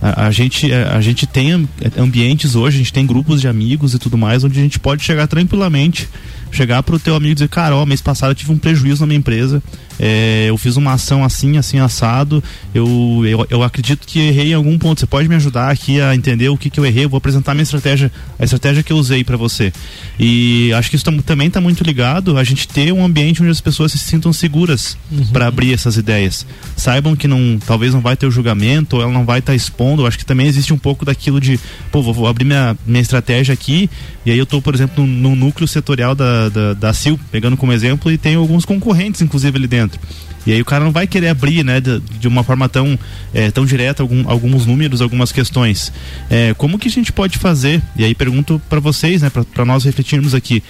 A, 0.00 0.26
a, 0.26 0.30
gente, 0.30 0.72
a, 0.72 0.96
a 0.96 1.00
gente 1.00 1.26
tem 1.26 1.68
ambientes 1.96 2.54
hoje, 2.54 2.76
a 2.76 2.78
gente 2.78 2.92
tem 2.92 3.04
grupos 3.04 3.40
de 3.40 3.48
amigos 3.48 3.94
e 3.94 3.98
tudo 3.98 4.16
mais, 4.16 4.44
onde 4.44 4.58
a 4.58 4.62
gente 4.62 4.78
pode 4.78 5.02
chegar 5.02 5.26
tranquilamente 5.26 6.08
chegar 6.50 6.82
pro 6.82 6.98
teu 6.98 7.14
amigo 7.14 7.32
e 7.32 7.34
dizer, 7.34 7.48
cara, 7.48 7.76
ó, 7.76 7.84
mês 7.86 8.00
passado 8.00 8.30
eu 8.30 8.34
tive 8.34 8.52
um 8.52 8.58
prejuízo 8.58 9.00
na 9.00 9.06
minha 9.06 9.18
empresa, 9.18 9.62
é, 9.98 10.46
eu 10.48 10.56
fiz 10.56 10.76
uma 10.76 10.92
ação 10.92 11.24
assim, 11.24 11.56
assim, 11.56 11.78
assado, 11.78 12.42
eu, 12.74 12.86
eu, 13.24 13.46
eu, 13.50 13.62
acredito 13.62 14.06
que 14.06 14.20
errei 14.20 14.52
em 14.52 14.54
algum 14.54 14.78
ponto, 14.78 15.00
você 15.00 15.06
pode 15.06 15.28
me 15.28 15.34
ajudar 15.34 15.70
aqui 15.70 16.00
a 16.00 16.14
entender 16.14 16.48
o 16.48 16.56
que, 16.56 16.70
que 16.70 16.78
eu 16.78 16.86
errei, 16.86 17.04
eu 17.04 17.08
vou 17.08 17.18
apresentar 17.18 17.54
minha 17.54 17.62
estratégia, 17.62 18.10
a 18.38 18.44
estratégia 18.44 18.82
que 18.82 18.92
eu 18.92 18.96
usei 18.96 19.24
para 19.24 19.36
você. 19.36 19.72
E 20.18 20.72
acho 20.74 20.90
que 20.90 20.96
isso 20.96 21.04
também 21.22 21.48
está 21.48 21.60
muito 21.60 21.82
ligado 21.82 22.38
a 22.38 22.44
gente 22.44 22.68
ter 22.68 22.92
um 22.92 23.04
ambiente 23.04 23.42
onde 23.42 23.50
as 23.50 23.60
pessoas 23.60 23.92
se 23.92 23.98
sintam 23.98 24.32
seguras 24.32 24.96
uhum. 25.10 25.26
para 25.26 25.46
abrir 25.46 25.72
essas 25.72 25.96
ideias. 25.96 26.46
Saibam 26.76 27.16
que 27.16 27.26
não, 27.26 27.58
talvez 27.66 27.92
não 27.92 28.00
vai 28.00 28.16
ter 28.16 28.26
o 28.26 28.30
julgamento, 28.30 29.00
ela 29.00 29.12
não 29.12 29.24
vai 29.24 29.40
estar 29.40 29.52
tá 29.52 29.56
expondo, 29.56 30.06
acho 30.06 30.18
que 30.18 30.24
também 30.24 30.46
existe 30.46 30.72
um 30.72 30.78
pouco 30.78 31.04
daquilo 31.04 31.40
de, 31.40 31.58
pô, 31.90 32.02
vou, 32.02 32.14
vou 32.14 32.26
abrir 32.26 32.44
minha, 32.44 32.76
minha 32.86 33.02
estratégia 33.02 33.52
aqui, 33.52 33.90
e 34.24 34.30
aí 34.30 34.38
eu 34.38 34.44
estou, 34.44 34.60
por 34.60 34.74
exemplo, 34.74 35.06
no, 35.06 35.28
no 35.30 35.34
núcleo 35.34 35.66
setorial 35.66 36.14
da, 36.14 36.48
da, 36.48 36.74
da 36.74 36.92
CIL, 36.92 37.18
pegando 37.30 37.56
como 37.56 37.72
exemplo, 37.72 38.12
e 38.12 38.18
tem 38.18 38.34
alguns 38.34 38.64
concorrentes, 38.64 39.22
inclusive, 39.22 39.56
ali 39.56 39.66
dentro. 39.66 39.87
E 40.46 40.52
aí 40.52 40.62
o 40.62 40.64
cara 40.64 40.82
não 40.82 40.92
vai 40.92 41.06
querer 41.06 41.28
abrir, 41.28 41.62
né, 41.62 41.78
de, 41.78 42.00
de 42.00 42.26
uma 42.26 42.42
forma 42.42 42.70
tão, 42.70 42.98
é, 43.34 43.50
tão 43.50 43.66
direta 43.66 44.02
algum, 44.02 44.26
alguns 44.26 44.64
números, 44.64 45.02
algumas 45.02 45.30
questões. 45.30 45.92
É, 46.30 46.54
como 46.54 46.78
que 46.78 46.88
a 46.88 46.90
gente 46.90 47.12
pode 47.12 47.36
fazer? 47.36 47.82
E 47.94 48.02
aí 48.02 48.14
pergunto 48.14 48.60
para 48.66 48.80
vocês, 48.80 49.20
né, 49.20 49.30
para 49.30 49.64
nós 49.66 49.84
refletirmos 49.84 50.34
aqui. 50.34 50.62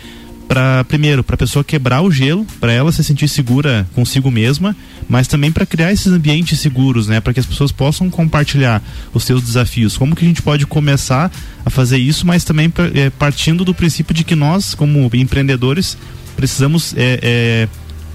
Para 0.49 0.83
primeiro, 0.85 1.23
para 1.23 1.35
a 1.35 1.39
pessoa 1.39 1.63
quebrar 1.63 2.01
o 2.01 2.11
gelo, 2.11 2.45
para 2.59 2.73
ela 2.73 2.91
se 2.91 3.05
sentir 3.05 3.29
segura 3.29 3.87
consigo 3.95 4.31
mesma, 4.31 4.75
mas 5.07 5.29
também 5.29 5.53
para 5.53 5.67
criar 5.67 5.93
esses 5.93 6.11
ambientes 6.11 6.59
seguros, 6.59 7.07
né, 7.07 7.21
para 7.21 7.35
que 7.35 7.39
as 7.39 7.47
pessoas 7.47 7.71
possam 7.71 8.11
compartilhar 8.11 8.83
os 9.15 9.23
seus 9.25 9.43
desafios. 9.43 9.97
Como 9.97 10.17
que 10.17 10.25
a 10.25 10.29
gente 10.29 10.43
pode 10.43 10.67
começar 10.67 11.31
a 11.65 11.71
fazer 11.71 11.99
isso, 11.99 12.27
mas 12.27 12.43
também 12.43 12.73
é, 12.95 13.11
partindo 13.11 13.65
do 13.65 13.73
princípio 13.75 14.15
de 14.15 14.25
que 14.25 14.35
nós, 14.35 14.75
como 14.75 15.09
empreendedores, 15.13 15.99
precisamos 16.35 16.95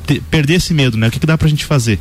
ter, 0.05 0.21
perder 0.29 0.55
esse 0.55 0.73
medo, 0.73 0.97
né? 0.97 1.07
O 1.07 1.11
que, 1.11 1.19
que 1.19 1.27
dá 1.27 1.37
pra 1.37 1.47
gente 1.47 1.65
fazer? 1.65 1.99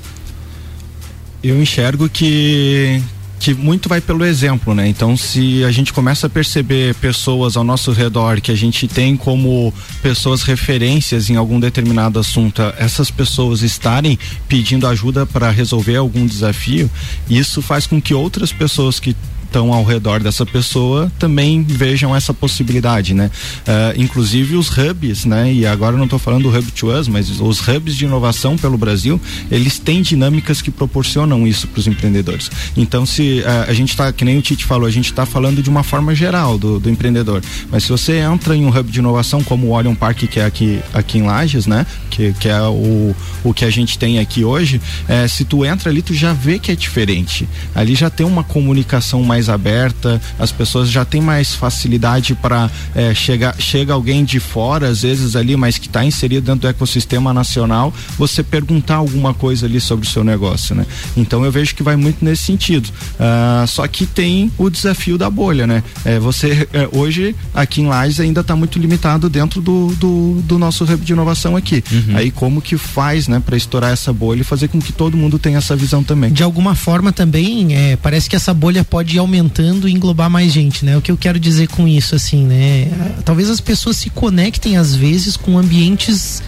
Eu 1.42 1.60
enxergo 1.60 2.08
que 2.08 3.02
que 3.42 3.52
muito 3.54 3.88
vai 3.88 4.00
pelo 4.00 4.24
exemplo, 4.24 4.72
né? 4.72 4.86
Então, 4.86 5.16
se 5.16 5.64
a 5.64 5.72
gente 5.72 5.92
começa 5.92 6.28
a 6.28 6.30
perceber 6.30 6.94
pessoas 6.94 7.56
ao 7.56 7.64
nosso 7.64 7.90
redor 7.90 8.40
que 8.40 8.52
a 8.52 8.54
gente 8.54 8.86
tem 8.86 9.16
como 9.16 9.74
pessoas 10.00 10.44
referências 10.44 11.28
em 11.28 11.34
algum 11.34 11.58
determinado 11.58 12.20
assunto, 12.20 12.62
essas 12.78 13.10
pessoas 13.10 13.62
estarem 13.62 14.16
pedindo 14.46 14.86
ajuda 14.86 15.26
para 15.26 15.50
resolver 15.50 15.96
algum 15.96 16.24
desafio, 16.24 16.88
isso 17.28 17.60
faz 17.60 17.84
com 17.84 18.00
que 18.00 18.14
outras 18.14 18.52
pessoas 18.52 19.00
que 19.00 19.16
estão 19.52 19.70
ao 19.70 19.84
redor 19.84 20.20
dessa 20.20 20.46
pessoa 20.46 21.12
também 21.18 21.62
vejam 21.62 22.16
essa 22.16 22.32
possibilidade, 22.32 23.12
né? 23.12 23.30
Uh, 23.60 24.00
inclusive 24.00 24.56
os 24.56 24.70
hubs, 24.70 25.26
né? 25.26 25.52
E 25.52 25.66
agora 25.66 25.94
não 25.94 26.04
estou 26.04 26.18
falando 26.18 26.44
do 26.44 26.58
Hub 26.58 26.70
to 26.72 26.90
Us, 26.90 27.06
mas 27.06 27.28
os 27.28 27.60
hubs 27.60 27.94
de 27.94 28.06
inovação 28.06 28.56
pelo 28.56 28.78
Brasil, 28.78 29.20
eles 29.50 29.78
têm 29.78 30.00
dinâmicas 30.00 30.62
que 30.62 30.70
proporcionam 30.70 31.46
isso 31.46 31.68
para 31.68 31.80
os 31.80 31.86
empreendedores. 31.86 32.50
Então, 32.74 33.04
se 33.04 33.40
uh, 33.40 33.70
a 33.70 33.74
gente 33.74 33.90
está, 33.90 34.10
que 34.10 34.24
nem 34.24 34.38
o 34.38 34.42
Tite 34.42 34.64
falou, 34.64 34.86
a 34.86 34.90
gente 34.90 35.10
está 35.10 35.26
falando 35.26 35.62
de 35.62 35.68
uma 35.68 35.82
forma 35.82 36.14
geral 36.14 36.56
do, 36.56 36.80
do, 36.80 36.88
empreendedor. 36.88 37.42
Mas 37.70 37.84
se 37.84 37.90
você 37.90 38.16
entra 38.18 38.56
em 38.56 38.64
um 38.64 38.70
hub 38.70 38.90
de 38.90 39.00
inovação 39.00 39.42
como 39.42 39.66
o 39.66 39.72
Orion 39.72 39.94
Park, 39.94 40.20
que 40.24 40.40
é 40.40 40.46
aqui, 40.46 40.80
aqui 40.94 41.18
em 41.18 41.22
Lages, 41.22 41.66
né? 41.66 41.84
Que, 42.08 42.32
que 42.32 42.48
é 42.48 42.62
o, 42.62 43.14
o 43.44 43.52
que 43.52 43.66
a 43.66 43.70
gente 43.70 43.98
tem 43.98 44.18
aqui 44.18 44.44
hoje, 44.44 44.80
é, 45.06 45.28
se 45.28 45.44
tu 45.44 45.64
entra 45.64 45.90
ali, 45.90 46.00
tu 46.00 46.14
já 46.14 46.32
vê 46.32 46.58
que 46.58 46.72
é 46.72 46.74
diferente. 46.74 47.46
Ali 47.74 47.94
já 47.94 48.08
tem 48.08 48.24
uma 48.24 48.42
comunicação 48.42 49.22
mais 49.22 49.41
mais 49.42 49.48
aberta, 49.48 50.20
as 50.38 50.52
pessoas 50.52 50.88
já 50.90 51.04
têm 51.04 51.20
mais 51.20 51.54
facilidade 51.54 52.34
para 52.34 52.70
é, 52.94 53.12
chegar 53.14 53.56
chega 53.58 53.92
alguém 53.92 54.24
de 54.24 54.38
fora 54.38 54.88
às 54.88 55.02
vezes 55.02 55.34
ali, 55.34 55.56
mas 55.56 55.78
que 55.78 55.86
está 55.86 56.04
inserido 56.04 56.44
dentro 56.44 56.60
do 56.62 56.68
ecossistema 56.68 57.32
nacional, 57.32 57.92
você 58.16 58.42
perguntar 58.42 58.96
alguma 58.96 59.34
coisa 59.34 59.66
ali 59.66 59.80
sobre 59.80 60.06
o 60.06 60.10
seu 60.10 60.22
negócio, 60.22 60.74
né? 60.74 60.86
Então 61.16 61.44
eu 61.44 61.50
vejo 61.50 61.74
que 61.74 61.82
vai 61.82 61.96
muito 61.96 62.24
nesse 62.24 62.44
sentido. 62.44 62.88
Uh, 62.88 63.66
só 63.66 63.86
que 63.88 64.06
tem 64.06 64.52
o 64.56 64.70
desafio 64.70 65.18
da 65.18 65.28
bolha, 65.28 65.66
né? 65.66 65.82
É, 66.04 66.18
você 66.18 66.68
é, 66.72 66.88
hoje 66.92 67.34
aqui 67.54 67.80
em 67.80 67.86
Lages 67.86 68.20
ainda 68.20 68.42
está 68.42 68.54
muito 68.54 68.78
limitado 68.78 69.28
dentro 69.28 69.60
do, 69.60 69.94
do, 69.96 70.42
do, 70.44 70.58
nosso 70.58 70.84
hub 70.84 71.04
de 71.04 71.12
inovação 71.12 71.56
aqui. 71.56 71.82
Uhum. 71.90 72.16
Aí 72.16 72.30
como 72.30 72.60
que 72.60 72.76
faz, 72.76 73.26
né, 73.26 73.42
para 73.44 73.56
estourar 73.56 73.92
essa 73.92 74.12
bolha 74.12 74.42
e 74.42 74.44
fazer 74.44 74.68
com 74.68 74.80
que 74.80 74.92
todo 74.92 75.16
mundo 75.16 75.38
tenha 75.38 75.58
essa 75.58 75.74
visão 75.74 76.02
também? 76.04 76.32
De 76.32 76.42
alguma 76.42 76.74
forma 76.74 77.12
também, 77.12 77.74
é, 77.74 77.96
parece 77.96 78.28
que 78.28 78.36
essa 78.36 78.52
bolha 78.52 78.84
pode 78.84 79.18
aumentar 79.18 79.31
aumentando 79.32 79.88
e 79.88 79.92
englobar 79.92 80.28
mais 80.28 80.52
gente, 80.52 80.84
né? 80.84 80.96
O 80.96 81.00
que 81.00 81.10
eu 81.10 81.16
quero 81.16 81.40
dizer 81.40 81.68
com 81.68 81.88
isso, 81.88 82.14
assim, 82.14 82.44
né? 82.44 82.88
Talvez 83.24 83.48
as 83.48 83.60
pessoas 83.60 83.96
se 83.96 84.10
conectem 84.10 84.76
às 84.76 84.94
vezes 84.94 85.36
com 85.36 85.58
ambientes 85.58 86.42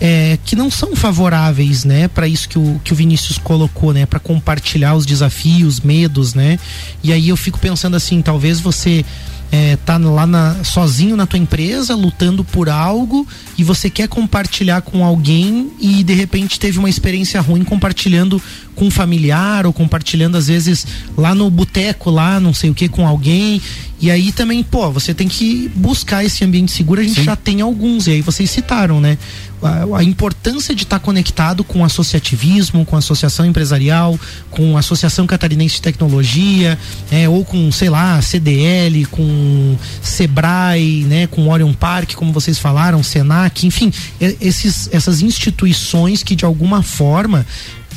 é, 0.00 0.38
que 0.46 0.56
não 0.56 0.70
são 0.70 0.96
favoráveis, 0.96 1.84
né, 1.84 2.08
para 2.08 2.26
isso 2.26 2.48
que 2.48 2.58
o, 2.58 2.80
que 2.82 2.90
o 2.90 2.96
Vinícius 2.96 3.36
colocou, 3.36 3.92
né, 3.92 4.06
para 4.06 4.18
compartilhar 4.18 4.94
os 4.94 5.04
desafios, 5.04 5.80
medos, 5.80 6.32
né? 6.32 6.58
E 7.02 7.12
aí 7.12 7.28
eu 7.28 7.36
fico 7.36 7.58
pensando 7.58 7.96
assim, 7.96 8.22
talvez 8.22 8.60
você 8.60 9.04
é, 9.52 9.76
tá 9.76 9.98
lá 9.98 10.26
na, 10.26 10.62
sozinho 10.62 11.16
na 11.16 11.26
tua 11.26 11.38
empresa, 11.38 11.94
lutando 11.94 12.44
por 12.44 12.68
algo 12.68 13.26
e 13.58 13.64
você 13.64 13.90
quer 13.90 14.08
compartilhar 14.08 14.82
com 14.82 15.04
alguém 15.04 15.72
e 15.80 16.04
de 16.04 16.14
repente 16.14 16.58
teve 16.60 16.78
uma 16.78 16.88
experiência 16.88 17.40
ruim 17.40 17.64
compartilhando 17.64 18.40
com 18.74 18.86
um 18.86 18.90
familiar 18.90 19.66
ou 19.66 19.72
compartilhando 19.72 20.36
às 20.36 20.46
vezes 20.46 20.86
lá 21.16 21.34
no 21.34 21.50
boteco 21.50 22.10
lá, 22.10 22.38
não 22.38 22.54
sei 22.54 22.70
o 22.70 22.74
que, 22.74 22.88
com 22.88 23.06
alguém 23.06 23.60
E 24.00 24.10
aí 24.10 24.32
também, 24.32 24.62
pô, 24.62 24.90
você 24.90 25.12
tem 25.12 25.28
que 25.28 25.70
buscar 25.74 26.24
esse 26.24 26.42
ambiente 26.42 26.72
seguro, 26.72 27.00
a 27.00 27.04
gente 27.04 27.16
Sim. 27.16 27.24
já 27.24 27.36
tem 27.36 27.60
alguns, 27.60 28.06
e 28.06 28.12
aí 28.12 28.22
vocês 28.22 28.50
citaram, 28.50 28.98
né? 28.98 29.18
A, 29.62 29.98
a 29.98 30.02
importância 30.02 30.74
de 30.74 30.84
estar 30.84 30.98
tá 30.98 31.04
conectado 31.04 31.62
com 31.62 31.80
o 31.80 31.84
associativismo, 31.84 32.86
com 32.86 32.96
a 32.96 33.00
associação 33.00 33.44
empresarial, 33.44 34.18
com 34.50 34.74
a 34.74 34.80
Associação 34.80 35.26
Catarinense 35.26 35.74
de 35.74 35.82
Tecnologia, 35.82 36.78
é, 37.10 37.28
ou 37.28 37.44
com, 37.44 37.70
sei 37.70 37.90
lá, 37.90 38.22
CDL, 38.22 39.04
com 39.06 39.76
Sebrae, 40.00 41.04
né, 41.04 41.26
com 41.26 41.46
Orion 41.50 41.74
Park, 41.74 42.14
como 42.14 42.32
vocês 42.32 42.58
falaram, 42.58 43.02
Senac, 43.02 43.66
enfim, 43.66 43.92
esses, 44.18 44.88
essas 44.92 45.20
instituições 45.20 46.22
que 46.22 46.34
de 46.34 46.46
alguma 46.46 46.82
forma 46.82 47.44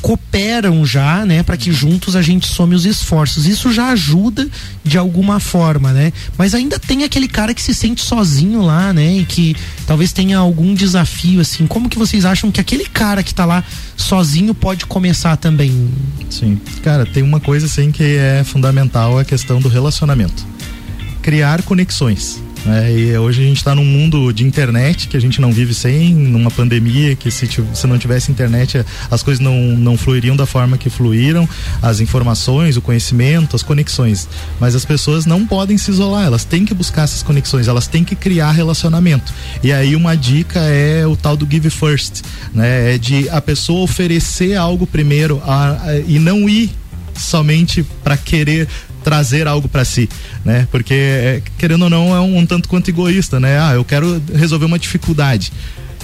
cooperam 0.03 0.85
já, 0.85 1.25
né, 1.25 1.41
para 1.43 1.55
que 1.55 1.71
juntos 1.71 2.13
a 2.13 2.21
gente 2.21 2.45
some 2.45 2.75
os 2.75 2.85
esforços. 2.85 3.45
Isso 3.45 3.71
já 3.71 3.87
ajuda 3.87 4.45
de 4.83 4.97
alguma 4.97 5.39
forma, 5.39 5.93
né? 5.93 6.11
Mas 6.37 6.53
ainda 6.53 6.77
tem 6.77 7.05
aquele 7.05 7.25
cara 7.25 7.53
que 7.53 7.61
se 7.61 7.73
sente 7.73 8.01
sozinho 8.01 8.61
lá, 8.61 8.91
né, 8.91 9.19
e 9.19 9.25
que 9.25 9.55
talvez 9.87 10.11
tenha 10.11 10.37
algum 10.37 10.73
desafio 10.73 11.39
assim. 11.39 11.65
Como 11.65 11.87
que 11.87 11.97
vocês 11.97 12.25
acham 12.25 12.51
que 12.51 12.59
aquele 12.59 12.85
cara 12.85 13.23
que 13.23 13.33
tá 13.33 13.45
lá 13.45 13.63
sozinho 13.95 14.53
pode 14.53 14.85
começar 14.85 15.37
também? 15.37 15.89
Sim. 16.29 16.59
Cara, 16.83 17.05
tem 17.05 17.23
uma 17.23 17.39
coisa 17.39 17.65
assim 17.65 17.89
que 17.89 18.03
é 18.03 18.43
fundamental, 18.43 19.17
a 19.17 19.23
questão 19.23 19.61
do 19.61 19.69
relacionamento. 19.69 20.45
Criar 21.21 21.61
conexões. 21.61 22.42
É, 22.65 22.91
e 22.91 23.17
hoje 23.17 23.41
a 23.41 23.45
gente 23.45 23.57
está 23.57 23.75
num 23.75 23.83
mundo 23.83 24.31
de 24.31 24.45
internet 24.45 25.09
que 25.09 25.17
a 25.17 25.19
gente 25.19 25.41
não 25.41 25.51
vive 25.51 25.73
sem, 25.73 26.13
numa 26.13 26.49
pandemia 26.49 27.13
que 27.13 27.29
se, 27.29 27.47
se 27.73 27.87
não 27.87 27.97
tivesse 27.97 28.31
internet 28.31 28.85
as 29.11 29.21
coisas 29.21 29.43
não, 29.43 29.55
não 29.55 29.97
fluiriam 29.97 30.35
da 30.35 30.45
forma 30.45 30.77
que 30.77 30.89
fluíram, 30.89 31.47
as 31.81 31.99
informações, 31.99 32.77
o 32.77 32.81
conhecimento, 32.81 33.55
as 33.55 33.63
conexões. 33.63 34.29
Mas 34.59 34.75
as 34.75 34.85
pessoas 34.85 35.25
não 35.25 35.45
podem 35.45 35.77
se 35.77 35.91
isolar, 35.91 36.25
elas 36.25 36.45
têm 36.45 36.63
que 36.63 36.73
buscar 36.73 37.03
essas 37.03 37.21
conexões, 37.21 37.67
elas 37.67 37.87
têm 37.87 38.03
que 38.03 38.15
criar 38.15 38.51
relacionamento. 38.51 39.33
E 39.61 39.73
aí 39.73 39.95
uma 39.95 40.15
dica 40.15 40.59
é 40.59 41.05
o 41.05 41.17
tal 41.17 41.35
do 41.35 41.45
give 41.49 41.69
first, 41.69 42.21
né? 42.53 42.95
É 42.95 42.97
de 42.97 43.27
a 43.29 43.41
pessoa 43.41 43.81
oferecer 43.81 44.55
algo 44.55 44.87
primeiro 44.87 45.41
a, 45.45 45.89
a, 45.89 45.99
e 45.99 46.17
não 46.17 46.47
ir 46.47 46.71
somente 47.15 47.83
para 48.03 48.17
querer 48.17 48.67
trazer 49.03 49.47
algo 49.47 49.67
para 49.67 49.85
si, 49.85 50.09
né? 50.43 50.67
Porque 50.71 50.93
é, 50.93 51.41
querendo 51.57 51.83
ou 51.83 51.89
não 51.89 52.15
é 52.15 52.19
um, 52.19 52.37
um 52.39 52.45
tanto 52.45 52.69
quanto 52.69 52.89
egoísta, 52.89 53.39
né? 53.39 53.59
Ah, 53.59 53.73
eu 53.73 53.83
quero 53.83 54.21
resolver 54.33 54.65
uma 54.65 54.79
dificuldade. 54.79 55.51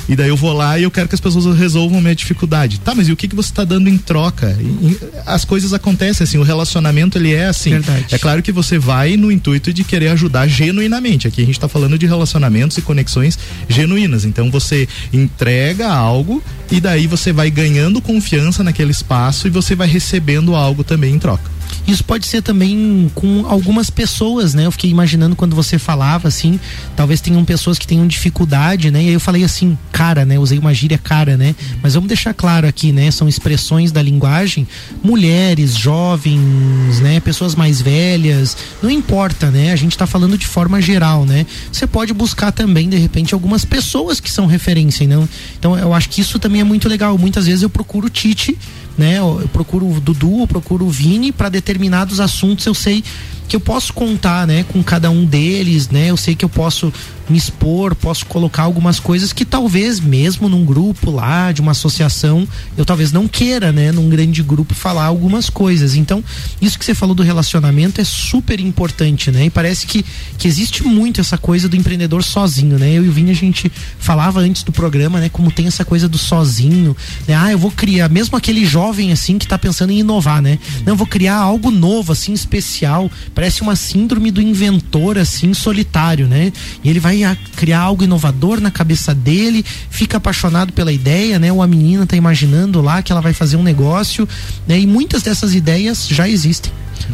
E 0.09 0.15
daí 0.15 0.29
eu 0.29 0.35
vou 0.35 0.51
lá 0.53 0.79
e 0.79 0.83
eu 0.83 0.89
quero 0.89 1.07
que 1.07 1.13
as 1.13 1.21
pessoas 1.21 1.55
resolvam 1.55 1.99
a 1.99 2.01
minha 2.01 2.15
dificuldade. 2.15 2.79
Tá, 2.79 2.95
mas 2.95 3.07
e 3.07 3.11
o 3.11 3.15
que, 3.15 3.27
que 3.27 3.35
você 3.35 3.51
está 3.51 3.63
dando 3.63 3.87
em 3.87 3.97
troca? 3.97 4.57
E, 4.59 4.97
as 5.23 5.45
coisas 5.45 5.71
acontecem 5.71 6.23
assim, 6.23 6.39
o 6.39 6.41
relacionamento 6.41 7.15
ele 7.19 7.31
é 7.31 7.45
assim. 7.45 7.69
Verdade. 7.69 8.05
É 8.09 8.17
claro 8.17 8.41
que 8.41 8.51
você 8.51 8.79
vai 8.79 9.15
no 9.15 9.31
intuito 9.31 9.71
de 9.71 9.83
querer 9.83 10.07
ajudar 10.07 10.47
genuinamente. 10.47 11.27
Aqui 11.27 11.43
a 11.43 11.45
gente 11.45 11.55
está 11.55 11.67
falando 11.67 11.95
de 11.95 12.07
relacionamentos 12.07 12.75
e 12.79 12.81
conexões 12.81 13.37
genuínas. 13.67 14.25
Então 14.25 14.49
você 14.49 14.87
entrega 15.13 15.87
algo 15.87 16.43
e 16.71 16.81
daí 16.81 17.05
você 17.05 17.31
vai 17.31 17.51
ganhando 17.51 18.01
confiança 18.01 18.63
naquele 18.63 18.89
espaço 18.89 19.45
e 19.45 19.51
você 19.51 19.75
vai 19.75 19.87
recebendo 19.87 20.55
algo 20.55 20.83
também 20.83 21.13
em 21.13 21.19
troca. 21.19 21.58
Isso 21.87 22.03
pode 22.03 22.27
ser 22.27 22.41
também 22.41 23.11
com 23.15 23.45
algumas 23.47 23.89
pessoas, 23.89 24.53
né? 24.53 24.65
Eu 24.65 24.71
fiquei 24.71 24.89
imaginando 24.89 25.35
quando 25.35 25.55
você 25.55 25.79
falava 25.79 26.27
assim, 26.27 26.59
talvez 26.95 27.19
tenham 27.21 27.43
pessoas 27.43 27.79
que 27.79 27.87
tenham 27.87 28.05
dificuldade, 28.07 28.91
né? 28.91 29.03
E 29.03 29.07
aí 29.07 29.13
eu 29.13 29.19
falei 29.19 29.43
assim, 29.43 29.77
cara, 29.91 30.25
né? 30.25 30.37
Usei 30.37 30.59
uma 30.59 30.73
gíria 30.73 30.97
cara, 30.97 31.35
né? 31.35 31.55
Mas 31.81 31.95
vamos 31.95 32.07
deixar 32.07 32.33
claro 32.33 32.67
aqui, 32.67 32.91
né? 32.91 33.09
São 33.11 33.27
expressões 33.27 33.91
da 33.91 34.01
linguagem, 34.01 34.67
mulheres, 35.03 35.75
jovens, 35.75 36.99
né? 36.99 37.19
Pessoas 37.19 37.55
mais 37.55 37.81
velhas, 37.81 38.55
não 38.81 38.89
importa, 38.89 39.49
né? 39.49 39.71
A 39.71 39.75
gente 39.75 39.97
tá 39.97 40.05
falando 40.05 40.37
de 40.37 40.45
forma 40.45 40.81
geral, 40.81 41.25
né? 41.25 41.45
Você 41.71 41.87
pode 41.87 42.13
buscar 42.13 42.51
também, 42.51 42.87
de 42.89 42.97
repente, 42.97 43.33
algumas 43.33 43.65
pessoas 43.65 44.19
que 44.19 44.31
são 44.31 44.45
referência, 44.45 45.07
não? 45.07 45.27
Então 45.57 45.77
eu 45.77 45.93
acho 45.93 46.09
que 46.09 46.21
isso 46.21 46.39
também 46.39 46.61
é 46.61 46.63
muito 46.63 46.87
legal. 46.87 47.17
Muitas 47.17 47.45
vezes 47.45 47.63
eu 47.63 47.69
procuro 47.69 48.09
Tite 48.09 48.57
né? 48.97 49.19
Eu 49.19 49.49
procuro 49.51 49.87
o 49.87 49.99
Dudu, 49.99 50.41
eu 50.41 50.47
procuro 50.47 50.85
o 50.85 50.89
Vini 50.89 51.31
para 51.31 51.49
determinados 51.49 52.19
assuntos 52.19 52.65
eu 52.65 52.73
sei 52.73 53.03
que 53.49 53.55
eu 53.55 53.59
posso 53.59 53.91
contar, 53.91 54.45
né, 54.45 54.63
com 54.63 54.81
cada 54.83 55.09
um 55.09 55.25
deles, 55.25 55.89
né? 55.89 56.11
Eu 56.11 56.15
sei 56.15 56.35
que 56.35 56.45
eu 56.45 56.49
posso 56.49 56.93
me 57.29 57.37
expor, 57.37 57.95
posso 57.95 58.25
colocar 58.25 58.63
algumas 58.63 58.99
coisas 58.99 59.31
que 59.31 59.45
talvez 59.45 59.99
mesmo 59.99 60.49
num 60.49 60.65
grupo 60.65 61.11
lá 61.11 61.51
de 61.51 61.61
uma 61.61 61.71
associação, 61.71 62.47
eu 62.75 62.83
talvez 62.83 63.11
não 63.11 63.27
queira, 63.27 63.71
né, 63.71 63.91
num 63.91 64.09
grande 64.09 64.41
grupo 64.41 64.73
falar 64.73 65.05
algumas 65.05 65.49
coisas. 65.49 65.95
Então, 65.95 66.23
isso 66.61 66.77
que 66.77 66.83
você 66.83 66.95
falou 66.95 67.13
do 67.13 67.23
relacionamento 67.23 68.01
é 68.01 68.03
super 68.03 68.59
importante, 68.59 69.31
né? 69.31 69.45
E 69.45 69.49
parece 69.49 69.85
que, 69.85 70.03
que 70.37 70.47
existe 70.47 70.83
muito 70.83 71.21
essa 71.21 71.37
coisa 71.37 71.69
do 71.69 71.75
empreendedor 71.75 72.23
sozinho, 72.23 72.77
né? 72.79 72.91
Eu 72.91 73.05
e 73.05 73.09
o 73.09 73.11
Vini 73.11 73.31
a 73.31 73.35
gente 73.35 73.71
falava 73.99 74.39
antes 74.39 74.63
do 74.63 74.71
programa, 74.71 75.19
né, 75.19 75.29
como 75.29 75.51
tem 75.51 75.67
essa 75.67 75.85
coisa 75.85 76.07
do 76.07 76.17
sozinho, 76.17 76.95
né? 77.27 77.35
Ah, 77.35 77.51
eu 77.51 77.57
vou 77.57 77.71
criar, 77.71 78.09
mesmo 78.09 78.37
aquele 78.37 78.65
jovem 78.65 79.11
assim 79.11 79.37
que 79.37 79.47
tá 79.47 79.57
pensando 79.57 79.91
em 79.91 79.99
inovar, 79.99 80.41
né? 80.41 80.57
Não, 80.85 80.93
eu 80.93 80.97
vou 80.97 81.07
criar 81.07 81.35
algo 81.35 81.71
novo 81.71 82.11
assim, 82.11 82.33
especial, 82.33 83.09
parece 83.39 83.61
uma 83.61 83.73
síndrome 83.73 84.31
do 84.31 84.41
inventor 84.41 85.17
assim, 85.17 85.53
solitário, 85.53 86.27
né? 86.27 86.51
E 86.83 86.89
ele 86.89 86.99
vai 86.99 87.21
criar 87.55 87.79
algo 87.79 88.03
inovador 88.03 88.59
na 88.59 88.69
cabeça 88.69 89.15
dele, 89.15 89.63
fica 89.89 90.17
apaixonado 90.17 90.73
pela 90.73 90.91
ideia, 90.91 91.39
né? 91.39 91.49
Ou 91.49 91.63
a 91.63 91.67
menina 91.67 92.03
está 92.03 92.17
imaginando 92.17 92.81
lá 92.81 93.01
que 93.01 93.13
ela 93.13 93.21
vai 93.21 93.31
fazer 93.31 93.55
um 93.55 93.63
negócio, 93.63 94.27
né? 94.67 94.77
E 94.77 94.85
muitas 94.85 95.23
dessas 95.23 95.55
ideias 95.55 96.05
já 96.05 96.27
existem. 96.27 96.69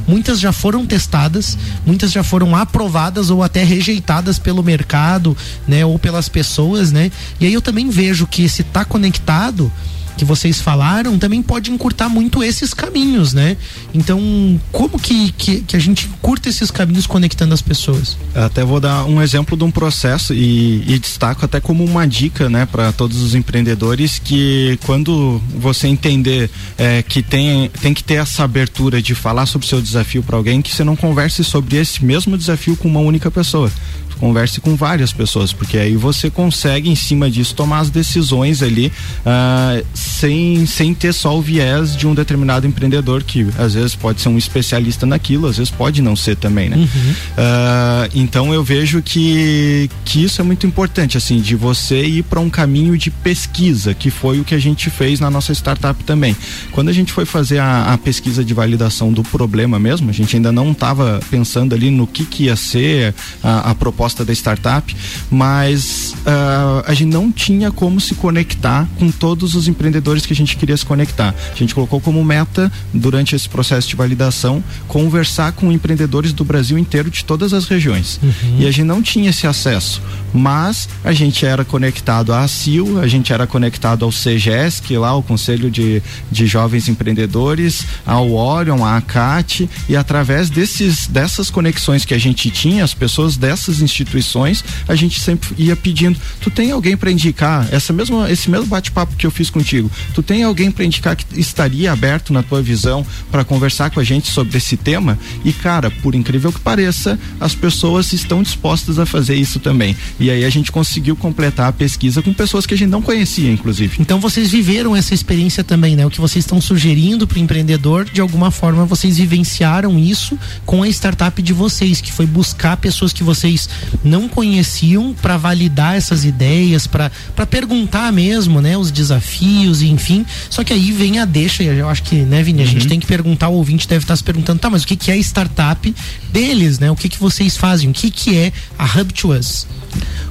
Muitas 0.07 0.39
já 0.39 0.51
foram 0.51 0.83
testadas, 0.83 1.55
muitas 1.85 2.11
já 2.11 2.23
foram 2.23 2.55
aprovadas 2.55 3.29
ou 3.29 3.43
até 3.43 3.63
rejeitadas 3.63 4.39
pelo 4.39 4.63
mercado, 4.63 5.37
né, 5.67 5.85
ou 5.85 5.99
pelas 5.99 6.27
pessoas, 6.27 6.91
né? 6.91 7.11
E 7.39 7.45
aí 7.45 7.53
eu 7.53 7.61
também 7.61 7.87
vejo 7.87 8.25
que 8.25 8.41
esse 8.45 8.63
tá 8.63 8.83
conectado 8.83 9.71
que 10.17 10.25
vocês 10.25 10.61
falaram 10.61 11.17
também 11.17 11.41
pode 11.41 11.71
encurtar 11.71 12.09
muito 12.09 12.43
esses 12.43 12.73
caminhos, 12.73 13.33
né? 13.33 13.57
Então, 13.93 14.59
como 14.71 14.99
que, 14.99 15.31
que, 15.33 15.61
que, 15.61 15.75
a 15.75 15.79
gente 15.79 16.09
curta 16.21 16.49
esses 16.49 16.71
caminhos 16.71 17.05
conectando 17.05 17.53
as 17.53 17.61
pessoas? 17.61 18.17
Até 18.33 18.63
vou 18.63 18.79
dar 18.79 19.05
um 19.05 19.21
exemplo 19.21 19.57
de 19.57 19.63
um 19.63 19.71
processo 19.71 20.33
e, 20.33 20.83
e 20.87 20.99
destaco 20.99 21.45
até 21.45 21.59
como 21.59 21.83
uma 21.83 22.07
dica, 22.07 22.49
né, 22.49 22.65
para 22.65 22.91
todos 22.91 23.21
os 23.21 23.35
empreendedores 23.35 24.19
que 24.19 24.79
quando 24.85 25.41
você 25.57 25.87
entender 25.87 26.49
é, 26.77 27.01
que 27.03 27.21
tem, 27.21 27.69
tem 27.81 27.93
que 27.93 28.03
ter 28.03 28.15
essa 28.15 28.43
abertura 28.43 29.01
de 29.01 29.13
falar 29.13 29.45
sobre 29.45 29.65
o 29.65 29.69
seu 29.69 29.81
desafio 29.81 30.23
para 30.23 30.37
alguém, 30.37 30.61
que 30.61 30.73
você 30.73 30.83
não 30.83 30.95
converse 30.95 31.43
sobre 31.43 31.77
esse 31.77 32.03
mesmo 32.03 32.37
desafio 32.37 32.75
com 32.75 32.87
uma 32.87 32.99
única 32.99 33.29
pessoa 33.29 33.71
converse 34.15 34.61
com 34.61 34.75
várias 34.75 35.13
pessoas, 35.13 35.53
porque 35.53 35.77
aí 35.77 35.95
você 35.95 36.29
consegue, 36.29 36.89
em 36.89 36.95
cima 36.95 37.29
disso, 37.29 37.53
tomar 37.53 37.79
as 37.79 37.89
decisões 37.89 38.61
ali 38.61 38.91
uh, 39.25 39.85
sem, 40.05 40.65
sem 40.65 40.93
ter 40.93 41.13
só 41.13 41.37
o 41.37 41.41
viés 41.41 41.95
de 41.95 42.07
um 42.07 42.13
determinado 42.13 42.67
empreendedor, 42.67 43.23
que 43.23 43.47
às 43.57 43.73
vezes 43.73 43.95
pode 43.95 44.21
ser 44.21 44.29
um 44.29 44.37
especialista 44.37 45.05
naquilo, 45.05 45.47
às 45.47 45.57
vezes 45.57 45.71
pode 45.71 46.01
não 46.01 46.15
ser 46.15 46.35
também, 46.37 46.69
né? 46.69 46.77
Uhum. 46.77 47.11
Uh, 47.11 48.11
então 48.13 48.53
eu 48.53 48.63
vejo 48.63 49.01
que, 49.01 49.89
que 50.05 50.23
isso 50.23 50.39
é 50.39 50.43
muito 50.43 50.67
importante, 50.67 51.17
assim, 51.17 51.41
de 51.41 51.55
você 51.55 52.05
ir 52.05 52.23
para 52.23 52.39
um 52.39 52.49
caminho 52.49 52.97
de 52.97 53.09
pesquisa, 53.09 53.93
que 53.93 54.09
foi 54.09 54.39
o 54.39 54.43
que 54.43 54.53
a 54.53 54.59
gente 54.59 54.89
fez 54.89 55.19
na 55.19 55.29
nossa 55.29 55.51
startup 55.53 56.01
também. 56.03 56.35
Quando 56.71 56.89
a 56.89 56.93
gente 56.93 57.11
foi 57.11 57.25
fazer 57.25 57.57
a, 57.57 57.93
a 57.93 57.97
pesquisa 57.97 58.43
de 58.43 58.53
validação 58.53 59.11
do 59.11 59.23
problema 59.23 59.79
mesmo, 59.79 60.09
a 60.09 60.13
gente 60.13 60.35
ainda 60.35 60.51
não 60.51 60.71
estava 60.71 61.19
pensando 61.31 61.73
ali 61.73 61.89
no 61.89 62.05
que, 62.05 62.25
que 62.25 62.43
ia 62.43 62.55
ser 62.55 63.13
a, 63.43 63.71
a 63.71 63.75
proposta 63.75 64.23
da 64.23 64.33
startup, 64.33 64.95
mas 65.31 66.13
uh, 66.19 66.83
a 66.85 66.93
gente 66.93 67.11
não 67.11 67.31
tinha 67.31 67.71
como 67.71 67.99
se 67.99 68.13
conectar 68.15 68.87
com 68.99 69.09
todos 69.09 69.55
os 69.55 69.67
empreendedores 69.67 69.94
que 70.25 70.33
a 70.33 70.35
gente 70.35 70.57
queria 70.57 70.75
se 70.75 70.85
conectar. 70.85 71.33
A 71.51 71.55
gente 71.57 71.73
colocou 71.73 71.99
como 71.99 72.23
meta, 72.23 72.71
durante 72.93 73.35
esse 73.35 73.47
processo 73.47 73.87
de 73.87 73.95
validação, 73.95 74.63
conversar 74.87 75.51
com 75.53 75.71
empreendedores 75.71 76.33
do 76.33 76.43
Brasil 76.43 76.77
inteiro, 76.77 77.09
de 77.09 77.23
todas 77.23 77.53
as 77.53 77.65
regiões. 77.65 78.19
Uhum. 78.21 78.57
E 78.59 78.67
a 78.67 78.71
gente 78.71 78.85
não 78.85 79.01
tinha 79.01 79.29
esse 79.29 79.47
acesso, 79.47 80.01
mas 80.33 80.89
a 81.03 81.11
gente 81.11 81.45
era 81.45 81.63
conectado 81.63 82.33
à 82.33 82.47
CIL, 82.47 82.99
a 82.99 83.07
gente 83.07 83.31
era 83.31 83.45
conectado 83.45 84.05
ao 84.05 84.11
CGES, 84.11 84.79
que 84.79 84.97
lá 84.97 85.15
o 85.15 85.23
Conselho 85.23 85.69
de, 85.69 86.01
de 86.31 86.45
Jovens 86.45 86.87
Empreendedores, 86.87 87.85
ao 88.05 88.31
Orion, 88.31 88.83
à 88.83 88.97
ACAT, 88.97 89.69
e 89.89 89.95
através 89.95 90.49
desses, 90.49 91.07
dessas 91.07 91.49
conexões 91.49 92.05
que 92.05 92.13
a 92.13 92.17
gente 92.19 92.49
tinha, 92.49 92.83
as 92.83 92.93
pessoas 92.93 93.37
dessas 93.37 93.81
instituições 93.81 94.05
instituições, 94.05 94.63
a 94.87 94.95
gente 94.95 95.19
sempre 95.19 95.49
ia 95.57 95.75
pedindo, 95.75 96.19
tu 96.39 96.49
tem 96.49 96.71
alguém 96.71 96.95
para 96.95 97.11
indicar 97.11 97.67
essa 97.71 97.91
mesma 97.91 98.29
esse 98.31 98.49
mesmo 98.49 98.67
bate-papo 98.67 99.15
que 99.15 99.25
eu 99.25 99.31
fiz 99.31 99.49
contigo? 99.49 99.84
Contigo. 99.85 99.91
Tu 100.13 100.23
tem 100.23 100.43
alguém 100.43 100.71
para 100.71 100.85
indicar 100.85 101.15
que 101.15 101.39
estaria 101.39 101.91
aberto 101.91 102.33
na 102.33 102.43
tua 102.43 102.61
visão 102.61 103.05
para 103.31 103.43
conversar 103.43 103.89
com 103.89 103.99
a 103.99 104.03
gente 104.03 104.29
sobre 104.29 104.57
esse 104.57 104.77
tema? 104.77 105.17
E 105.43 105.51
cara, 105.51 105.91
por 105.91 106.15
incrível 106.15 106.51
que 106.51 106.59
pareça, 106.59 107.19
as 107.39 107.53
pessoas 107.53 108.11
estão 108.13 108.41
dispostas 108.41 108.99
a 108.99 109.05
fazer 109.05 109.35
isso 109.35 109.59
também. 109.59 109.95
E 110.19 110.29
aí 110.29 110.45
a 110.45 110.49
gente 110.49 110.71
conseguiu 110.71 111.15
completar 111.15 111.69
a 111.69 111.73
pesquisa 111.73 112.21
com 112.21 112.33
pessoas 112.33 112.65
que 112.65 112.73
a 112.73 112.77
gente 112.77 112.89
não 112.89 113.01
conhecia, 113.01 113.51
inclusive. 113.51 113.97
Então 113.99 114.19
vocês 114.19 114.51
viveram 114.51 114.95
essa 114.95 115.13
experiência 115.13 115.63
também, 115.63 115.95
né? 115.95 116.05
O 116.05 116.09
que 116.09 116.21
vocês 116.21 116.43
estão 116.43 116.61
sugerindo 116.61 117.27
para 117.27 117.37
o 117.37 117.41
empreendedor, 117.41 118.05
de 118.05 118.21
alguma 118.21 118.51
forma 118.51 118.85
vocês 118.85 119.17
vivenciaram 119.17 119.97
isso 119.99 120.37
com 120.65 120.83
a 120.83 120.87
startup 120.89 121.41
de 121.41 121.53
vocês, 121.53 122.01
que 122.01 122.11
foi 122.11 122.25
buscar 122.25 122.77
pessoas 122.77 123.13
que 123.13 123.23
vocês 123.23 123.69
não 124.03 124.27
conheciam 124.27 125.13
para 125.21 125.37
validar 125.37 125.95
essas 125.95 126.25
ideias, 126.25 126.87
para 126.87 127.11
perguntar 127.49 128.11
mesmo, 128.11 128.61
né, 128.61 128.77
os 128.77 128.91
desafios, 128.91 129.74
enfim. 129.81 130.25
Só 130.49 130.63
que 130.63 130.73
aí 130.73 130.91
vem 130.91 131.19
a 131.19 131.25
deixa, 131.25 131.63
e 131.63 131.67
eu 131.67 131.89
acho 131.89 132.03
que, 132.03 132.15
né, 132.15 132.41
Vini, 132.43 132.61
a 132.61 132.65
uhum. 132.65 132.71
gente 132.71 132.87
tem 132.87 132.99
que 132.99 133.05
perguntar, 133.05 133.49
o 133.49 133.53
ouvinte 133.53 133.87
deve 133.87 134.03
estar 134.03 134.15
se 134.15 134.23
perguntando, 134.23 134.59
tá, 134.59 134.69
mas 134.69 134.83
o 134.83 134.87
que 134.87 134.95
que 134.95 135.11
é 135.11 135.17
startup 135.17 135.93
deles, 136.29 136.79
né? 136.79 136.91
O 136.91 136.95
que 136.95 137.09
que 137.09 137.19
vocês 137.19 137.57
fazem? 137.57 137.89
O 137.89 137.93
que 137.93 138.11
que 138.11 138.37
é 138.37 138.51
a 138.77 138.85
Hub 138.85 139.13
to 139.13 139.33
Us? 139.33 139.67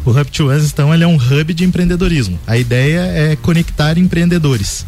O 0.05 0.11
Hub 0.11 0.31
to 0.31 0.51
Us, 0.51 0.71
então, 0.73 0.93
ele 0.93 1.05
é 1.05 1.07
um 1.07 1.17
hub 1.17 1.55
de 1.55 1.65
empreendedorismo. 1.65 2.39
A 2.47 2.57
ideia 2.57 3.01
é 3.01 3.37
conectar 3.37 3.97
empreendedores 3.99 4.85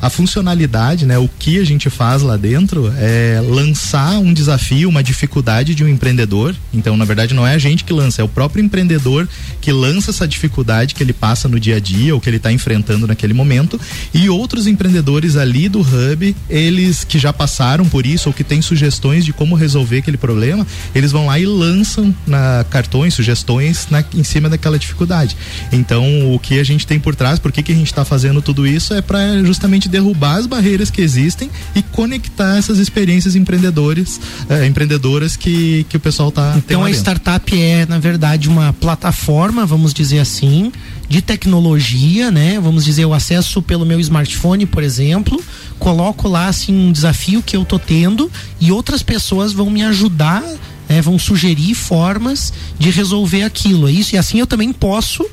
a 0.00 0.10
funcionalidade, 0.10 1.06
né, 1.06 1.18
o 1.18 1.28
que 1.28 1.58
a 1.58 1.64
gente 1.64 1.88
faz 1.88 2.22
lá 2.22 2.36
dentro 2.36 2.92
é 2.98 3.40
lançar 3.46 4.18
um 4.18 4.32
desafio, 4.32 4.88
uma 4.88 5.02
dificuldade 5.02 5.74
de 5.74 5.82
um 5.82 5.88
empreendedor. 5.88 6.54
Então, 6.72 6.96
na 6.96 7.04
verdade, 7.04 7.34
não 7.34 7.46
é 7.46 7.54
a 7.54 7.58
gente 7.58 7.84
que 7.84 7.92
lança, 7.92 8.20
é 8.20 8.24
o 8.24 8.28
próprio 8.28 8.64
empreendedor 8.64 9.28
que 9.60 9.72
lança 9.72 10.10
essa 10.10 10.28
dificuldade 10.28 10.94
que 10.94 11.02
ele 11.02 11.12
passa 11.12 11.48
no 11.48 11.58
dia 11.58 11.76
a 11.76 11.80
dia 11.80 12.14
ou 12.14 12.20
que 12.20 12.28
ele 12.28 12.36
está 12.36 12.52
enfrentando 12.52 13.06
naquele 13.06 13.32
momento. 13.32 13.80
E 14.12 14.28
outros 14.28 14.66
empreendedores 14.66 15.36
ali 15.36 15.68
do 15.68 15.80
Hub, 15.80 16.36
eles 16.48 17.04
que 17.04 17.18
já 17.18 17.32
passaram 17.32 17.84
por 17.86 18.06
isso 18.06 18.28
ou 18.28 18.32
que 18.32 18.44
têm 18.44 18.62
sugestões 18.62 19.24
de 19.24 19.32
como 19.32 19.54
resolver 19.54 19.98
aquele 19.98 20.16
problema, 20.16 20.66
eles 20.94 21.12
vão 21.12 21.26
lá 21.26 21.38
e 21.38 21.46
lançam 21.46 22.14
na 22.26 22.64
cartões, 22.70 23.14
sugestões 23.14 23.86
na, 23.90 24.04
em 24.14 24.24
cima 24.24 24.48
daquela 24.48 24.78
dificuldade. 24.78 25.36
Então, 25.72 26.34
o 26.34 26.38
que 26.38 26.58
a 26.58 26.64
gente 26.64 26.86
tem 26.86 27.00
por 27.00 27.14
trás, 27.14 27.38
por 27.38 27.50
que, 27.50 27.62
que 27.62 27.72
a 27.72 27.74
gente 27.74 27.86
está 27.86 28.04
fazendo 28.04 28.42
tudo 28.42 28.66
isso 28.66 28.94
é 28.94 29.00
para 29.00 29.42
justamente 29.42 29.85
justamente 29.86 29.88
derrubar 29.88 30.36
as 30.36 30.46
barreiras 30.46 30.90
que 30.90 31.00
existem 31.00 31.50
e 31.74 31.82
conectar 31.82 32.58
essas 32.58 32.78
experiências 32.78 33.34
empreendedores, 33.34 34.20
eh, 34.48 34.66
empreendedoras 34.66 35.36
que, 35.36 35.86
que 35.88 35.96
o 35.96 36.00
pessoal 36.00 36.28
está 36.28 36.54
Então 36.56 36.84
a 36.84 36.90
startup 36.90 37.58
é, 37.58 37.86
na 37.86 37.98
verdade, 37.98 38.48
uma 38.48 38.72
plataforma, 38.72 39.64
vamos 39.64 39.94
dizer 39.94 40.18
assim, 40.18 40.72
de 41.08 41.22
tecnologia, 41.22 42.30
né? 42.30 42.58
Vamos 42.60 42.84
dizer, 42.84 43.04
o 43.04 43.14
acesso 43.14 43.62
pelo 43.62 43.86
meu 43.86 44.00
smartphone, 44.00 44.66
por 44.66 44.82
exemplo, 44.82 45.42
coloco 45.78 46.28
lá 46.28 46.48
assim 46.48 46.76
um 46.76 46.92
desafio 46.92 47.42
que 47.42 47.56
eu 47.56 47.64
tô 47.64 47.78
tendo 47.78 48.30
e 48.60 48.72
outras 48.72 49.02
pessoas 49.02 49.52
vão 49.52 49.70
me 49.70 49.82
ajudar, 49.82 50.42
né? 50.88 51.00
vão 51.00 51.18
sugerir 51.18 51.74
formas 51.74 52.52
de 52.78 52.90
resolver 52.90 53.42
aquilo. 53.42 53.88
É 53.88 53.92
isso 53.92 54.14
e 54.14 54.18
assim 54.18 54.40
eu 54.40 54.46
também 54.46 54.72
posso 54.72 55.24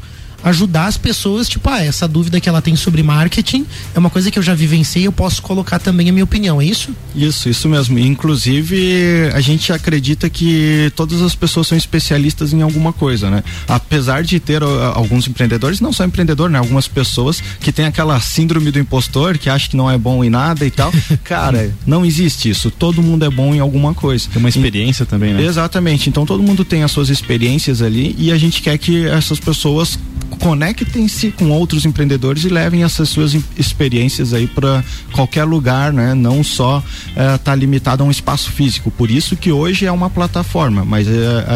ajudar 0.44 0.88
as 0.88 0.98
pessoas, 0.98 1.48
tipo, 1.48 1.70
ah, 1.70 1.84
essa 1.84 2.08
dúvida 2.08 2.40
que 2.40 2.50
ela 2.50 2.62
tem 2.62 2.76
sobre 2.76 3.02
marketing 3.02 3.66
é 3.94 4.00
uma 4.00 4.10
coisa 4.10 4.30
que 4.30 4.38
eu 4.38 4.44
já 4.44 4.54
vivenciei, 4.54 5.08
eu 5.08 5.12
posso 5.12 5.42
colocar 5.42 5.80
também 5.80 6.10
a 6.10 6.12
minha 6.12 6.24
opinião, 6.24 6.62
é 6.62 6.66
isso? 6.66 6.92
Isso, 7.16 7.50
isso 7.50 7.70
mesmo. 7.70 7.98
Inclusive, 8.00 9.30
a 9.34 9.42
gente 9.42 9.72
acredita 9.72 10.30
que 10.30 10.92
todas 10.96 11.22
as 11.22 11.36
pessoas 11.36 11.68
são 11.68 11.78
especialistas 11.78 12.54
em 12.54 12.62
alguma 12.62 12.92
coisa, 12.92 13.30
né? 13.30 13.44
Apesar 13.68 14.24
de 14.24 14.40
ter 14.40 14.64
uh, 14.64 14.92
alguns 14.94 15.28
empreendedores, 15.28 15.80
não 15.80 15.94
só 15.94 16.04
empreendedor, 16.04 16.50
né? 16.50 16.60
Algumas 16.60 16.88
pessoas 16.88 17.42
que 17.60 17.72
têm 17.72 17.86
aquela 17.86 18.20
síndrome 18.20 18.72
do 18.72 18.80
impostor, 18.80 19.38
que 19.38 19.50
acha 19.50 19.70
que 19.70 19.78
não 19.78 19.90
é 19.90 19.98
bom 19.98 20.24
em 20.24 20.30
nada 20.30 20.66
e 20.66 20.72
tal. 20.72 20.92
Cara, 21.24 21.74
não 21.86 22.06
existe 22.06 22.50
isso. 22.50 22.70
Todo 22.70 23.02
mundo 23.02 23.26
é 23.26 23.30
bom 23.30 23.54
em 23.54 23.60
alguma 23.60 23.94
coisa. 23.94 24.28
Tem 24.32 24.40
uma 24.40 24.50
experiência 24.50 25.04
e, 25.04 25.06
também, 25.06 25.34
né? 25.34 25.44
Exatamente. 25.44 26.10
Então 26.10 26.26
todo 26.26 26.44
mundo 26.44 26.66
tem 26.66 26.84
as 26.84 26.92
suas 26.92 27.10
experiências 27.10 27.82
ali 27.82 28.16
e 28.18 28.32
a 28.32 28.38
gente 28.38 28.62
quer 28.62 28.78
que 28.78 29.06
essas 29.06 29.40
pessoas 29.40 29.98
conectem-se 30.40 31.32
com 31.32 31.50
outros 31.50 31.86
empreendedores 31.86 32.44
e 32.44 32.50
levem 32.50 32.84
essas 32.84 33.10
suas 33.10 33.36
experiências 33.58 34.34
aí 34.34 34.48
para 34.48 34.84
qualquer 35.12 35.44
lugar, 35.44 35.94
né? 35.94 36.14
Não 36.14 36.44
só 36.44 36.84
estar 37.10 37.36
uh, 37.36 37.40
tá 37.40 37.56
limitado 37.56 38.04
a 38.04 38.06
um 38.06 38.12
espaço 38.12 38.52
físico. 38.52 38.92
Por 38.92 39.10
isso 39.10 39.36
que 39.36 39.52
hoje 39.52 39.86
é 39.86 39.92
uma 39.92 40.10
plataforma, 40.10 40.84
mas 40.86 41.08
uh, 41.08 41.12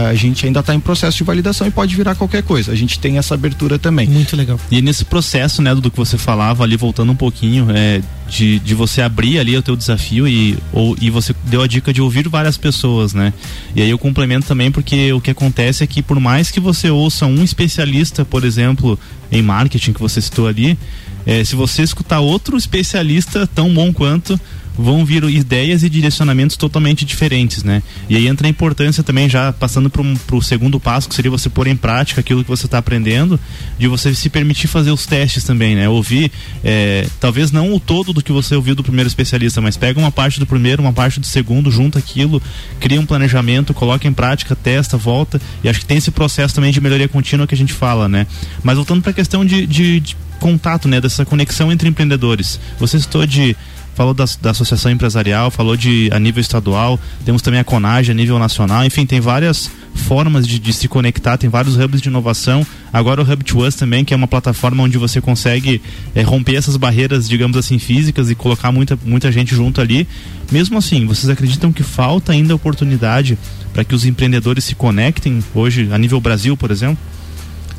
a 0.09 0.15
gente 0.15 0.45
ainda 0.45 0.59
está 0.59 0.73
em 0.73 0.79
processo 0.79 1.17
de 1.17 1.23
validação 1.23 1.67
e 1.67 1.71
pode 1.71 1.95
virar 1.95 2.15
qualquer 2.15 2.43
coisa. 2.43 2.71
A 2.71 2.75
gente 2.75 2.99
tem 2.99 3.17
essa 3.17 3.33
abertura 3.33 3.77
também. 3.77 4.07
Muito 4.07 4.35
legal. 4.35 4.59
E 4.71 4.81
nesse 4.81 5.05
processo, 5.05 5.61
né, 5.61 5.73
do 5.73 5.89
que 5.89 5.97
você 5.97 6.17
falava 6.17 6.63
ali, 6.63 6.77
voltando 6.77 7.11
um 7.11 7.15
pouquinho, 7.15 7.67
é, 7.71 8.01
de, 8.27 8.59
de 8.59 8.75
você 8.75 9.01
abrir 9.01 9.39
ali 9.39 9.55
o 9.57 9.61
teu 9.61 9.75
desafio 9.75 10.27
e, 10.27 10.57
ou, 10.73 10.95
e 10.99 11.09
você 11.09 11.33
deu 11.45 11.61
a 11.61 11.67
dica 11.67 11.93
de 11.93 12.01
ouvir 12.01 12.27
várias 12.27 12.57
pessoas, 12.57 13.13
né? 13.13 13.33
E 13.75 13.81
aí 13.81 13.89
eu 13.89 13.97
complemento 13.97 14.47
também 14.47 14.71
porque 14.71 15.13
o 15.13 15.21
que 15.21 15.31
acontece 15.31 15.83
é 15.83 15.87
que 15.87 16.01
por 16.01 16.19
mais 16.19 16.51
que 16.51 16.59
você 16.59 16.89
ouça 16.89 17.25
um 17.25 17.43
especialista, 17.43 18.25
por 18.25 18.43
exemplo, 18.43 18.99
em 19.31 19.41
marketing 19.41 19.93
que 19.93 20.01
você 20.01 20.21
citou 20.21 20.47
ali, 20.47 20.77
é, 21.25 21.43
se 21.43 21.55
você 21.55 21.83
escutar 21.83 22.19
outro 22.19 22.57
especialista 22.57 23.45
tão 23.47 23.73
bom 23.73 23.91
quanto, 23.91 24.39
vão 24.77 25.03
vir 25.03 25.23
ideias 25.23 25.83
e 25.83 25.89
direcionamentos 25.89 26.55
totalmente 26.55 27.03
diferentes, 27.03 27.63
né? 27.63 27.81
E 28.09 28.15
aí 28.15 28.27
entra 28.27 28.47
a 28.47 28.49
importância 28.49 29.03
também, 29.03 29.29
já 29.29 29.51
passando 29.51 29.89
para 29.89 30.35
o 30.35 30.41
segundo 30.41 30.79
passo, 30.79 31.09
que 31.09 31.15
seria 31.15 31.31
você 31.31 31.49
pôr 31.49 31.67
em 31.67 31.75
prática 31.75 32.21
aquilo 32.21 32.43
que 32.43 32.49
você 32.49 32.65
está 32.65 32.77
aprendendo, 32.77 33.39
de 33.77 33.87
você 33.87 34.13
se 34.13 34.29
permitir 34.29 34.67
fazer 34.67 34.91
os 34.91 35.05
testes 35.05 35.43
também, 35.43 35.75
né? 35.75 35.89
Ouvir, 35.89 36.31
é, 36.63 37.07
talvez 37.19 37.51
não 37.51 37.73
o 37.73 37.79
todo 37.79 38.13
do 38.13 38.21
que 38.21 38.31
você 38.31 38.55
ouviu 38.55 38.75
do 38.75 38.83
primeiro 38.83 39.07
especialista, 39.07 39.61
mas 39.61 39.75
pega 39.75 39.99
uma 39.99 40.11
parte 40.11 40.39
do 40.39 40.45
primeiro, 40.45 40.81
uma 40.81 40.93
parte 40.93 41.19
do 41.19 41.25
segundo, 41.25 41.71
junta 41.71 41.99
aquilo, 41.99 42.41
cria 42.79 42.99
um 42.99 43.05
planejamento, 43.05 43.73
coloca 43.73 44.07
em 44.07 44.13
prática, 44.13 44.55
testa, 44.55 44.97
volta, 44.97 45.41
e 45.63 45.69
acho 45.69 45.79
que 45.79 45.85
tem 45.85 45.97
esse 45.97 46.11
processo 46.11 46.53
também 46.53 46.71
de 46.71 46.79
melhoria 46.79 47.07
contínua 47.07 47.47
que 47.47 47.55
a 47.55 47.57
gente 47.57 47.73
fala, 47.73 48.07
né? 48.07 48.27
Mas 48.63 48.75
voltando 48.75 49.01
para 49.01 49.11
a 49.11 49.13
questão 49.13 49.45
de, 49.45 49.65
de, 49.65 49.99
de 49.99 50.17
contato, 50.39 50.87
né? 50.87 51.01
Dessa 51.01 51.25
conexão 51.25 51.71
entre 51.71 51.89
empreendedores. 51.89 52.59
Você 52.79 52.99
citou 52.99 53.25
de 53.25 53.55
falou 53.97 54.13
da, 54.13 54.25
da, 54.39 54.51
associação 54.51 54.91
empresarial, 54.91 55.49
falou 55.49 55.75
de 55.75 56.07
a 56.13 56.19
nível 56.19 56.39
estadual, 56.39 56.99
temos 57.25 57.41
também 57.41 57.60
a 57.60 57.63
Conage 57.63 58.12
a 58.12 58.13
nível 58.13 58.38
nacional, 58.38 58.86
enfim, 58.86 59.07
tem 59.07 59.19
várias 59.19 59.71
formas 59.95 60.45
de, 60.45 60.60
de, 60.60 60.71
se 60.71 60.88
conectar, 60.88 61.36
tem 61.36 61.49
vários 61.49 61.75
hubs 61.77 61.99
de 61.99 62.07
inovação. 62.07 62.65
Agora 62.93 63.23
o 63.23 63.23
Hub 63.23 63.43
to 63.43 63.65
Us 63.65 63.73
também, 63.73 64.05
que 64.05 64.13
é 64.13 64.17
uma 64.17 64.27
plataforma 64.27 64.83
onde 64.83 64.99
você 64.99 65.19
consegue 65.19 65.81
é, 66.13 66.21
romper 66.21 66.53
essas 66.57 66.77
barreiras, 66.77 67.27
digamos 67.27 67.57
assim, 67.57 67.79
físicas 67.79 68.29
e 68.29 68.36
colocar 68.36 68.71
muita, 68.71 68.95
muita 69.03 69.31
gente 69.31 69.55
junto 69.55 69.81
ali. 69.81 70.07
Mesmo 70.51 70.77
assim, 70.77 71.07
vocês 71.07 71.27
acreditam 71.27 71.73
que 71.73 71.81
falta 71.81 72.33
ainda 72.33 72.53
oportunidade 72.53 73.36
para 73.73 73.83
que 73.83 73.95
os 73.95 74.05
empreendedores 74.05 74.63
se 74.63 74.75
conectem 74.75 75.43
hoje, 75.55 75.89
a 75.91 75.97
nível 75.97 76.21
Brasil, 76.21 76.55
por 76.55 76.69
exemplo? 76.69 76.99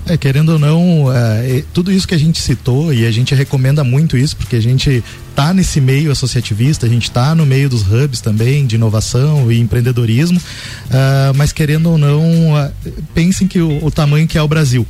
É, 0.09 0.17
querendo 0.17 0.53
ou 0.53 0.59
não, 0.59 1.13
é, 1.13 1.63
tudo 1.75 1.93
isso 1.93 2.09
que 2.09 2.15
a 2.15 2.19
gente 2.19 2.41
citou 2.41 2.95
e 2.95 3.05
a 3.05 3.11
gente 3.11 3.35
recomenda 3.35 3.85
muito 3.85 4.17
isso 4.17 4.35
porque 4.37 4.57
a 4.57 4.63
gente 4.63 5.05
tá 5.35 5.53
nesse 5.53 5.83
meio 5.83 6.11
associativista, 6.11 6.87
a 6.87 6.89
gente 6.89 7.05
está 7.05 7.35
no 7.35 7.45
meio 7.45 7.69
dos 7.69 7.83
hubs 7.83 8.23
também 8.23 8.67
de 8.67 8.77
inovação 8.77 9.53
e 9.53 9.61
empreendedorismo, 9.61 10.39
uh, 10.39 11.35
mas 11.37 11.53
querendo 11.53 11.91
ou 11.91 11.99
não, 11.99 12.55
uh, 12.55 12.73
pensem 13.15 13.47
que 13.47 13.61
o, 13.61 13.85
o, 13.85 13.91
tamanho 13.91 14.27
que 14.27 14.39
é 14.39 14.43
o 14.43 14.49
Brasil. 14.49 14.87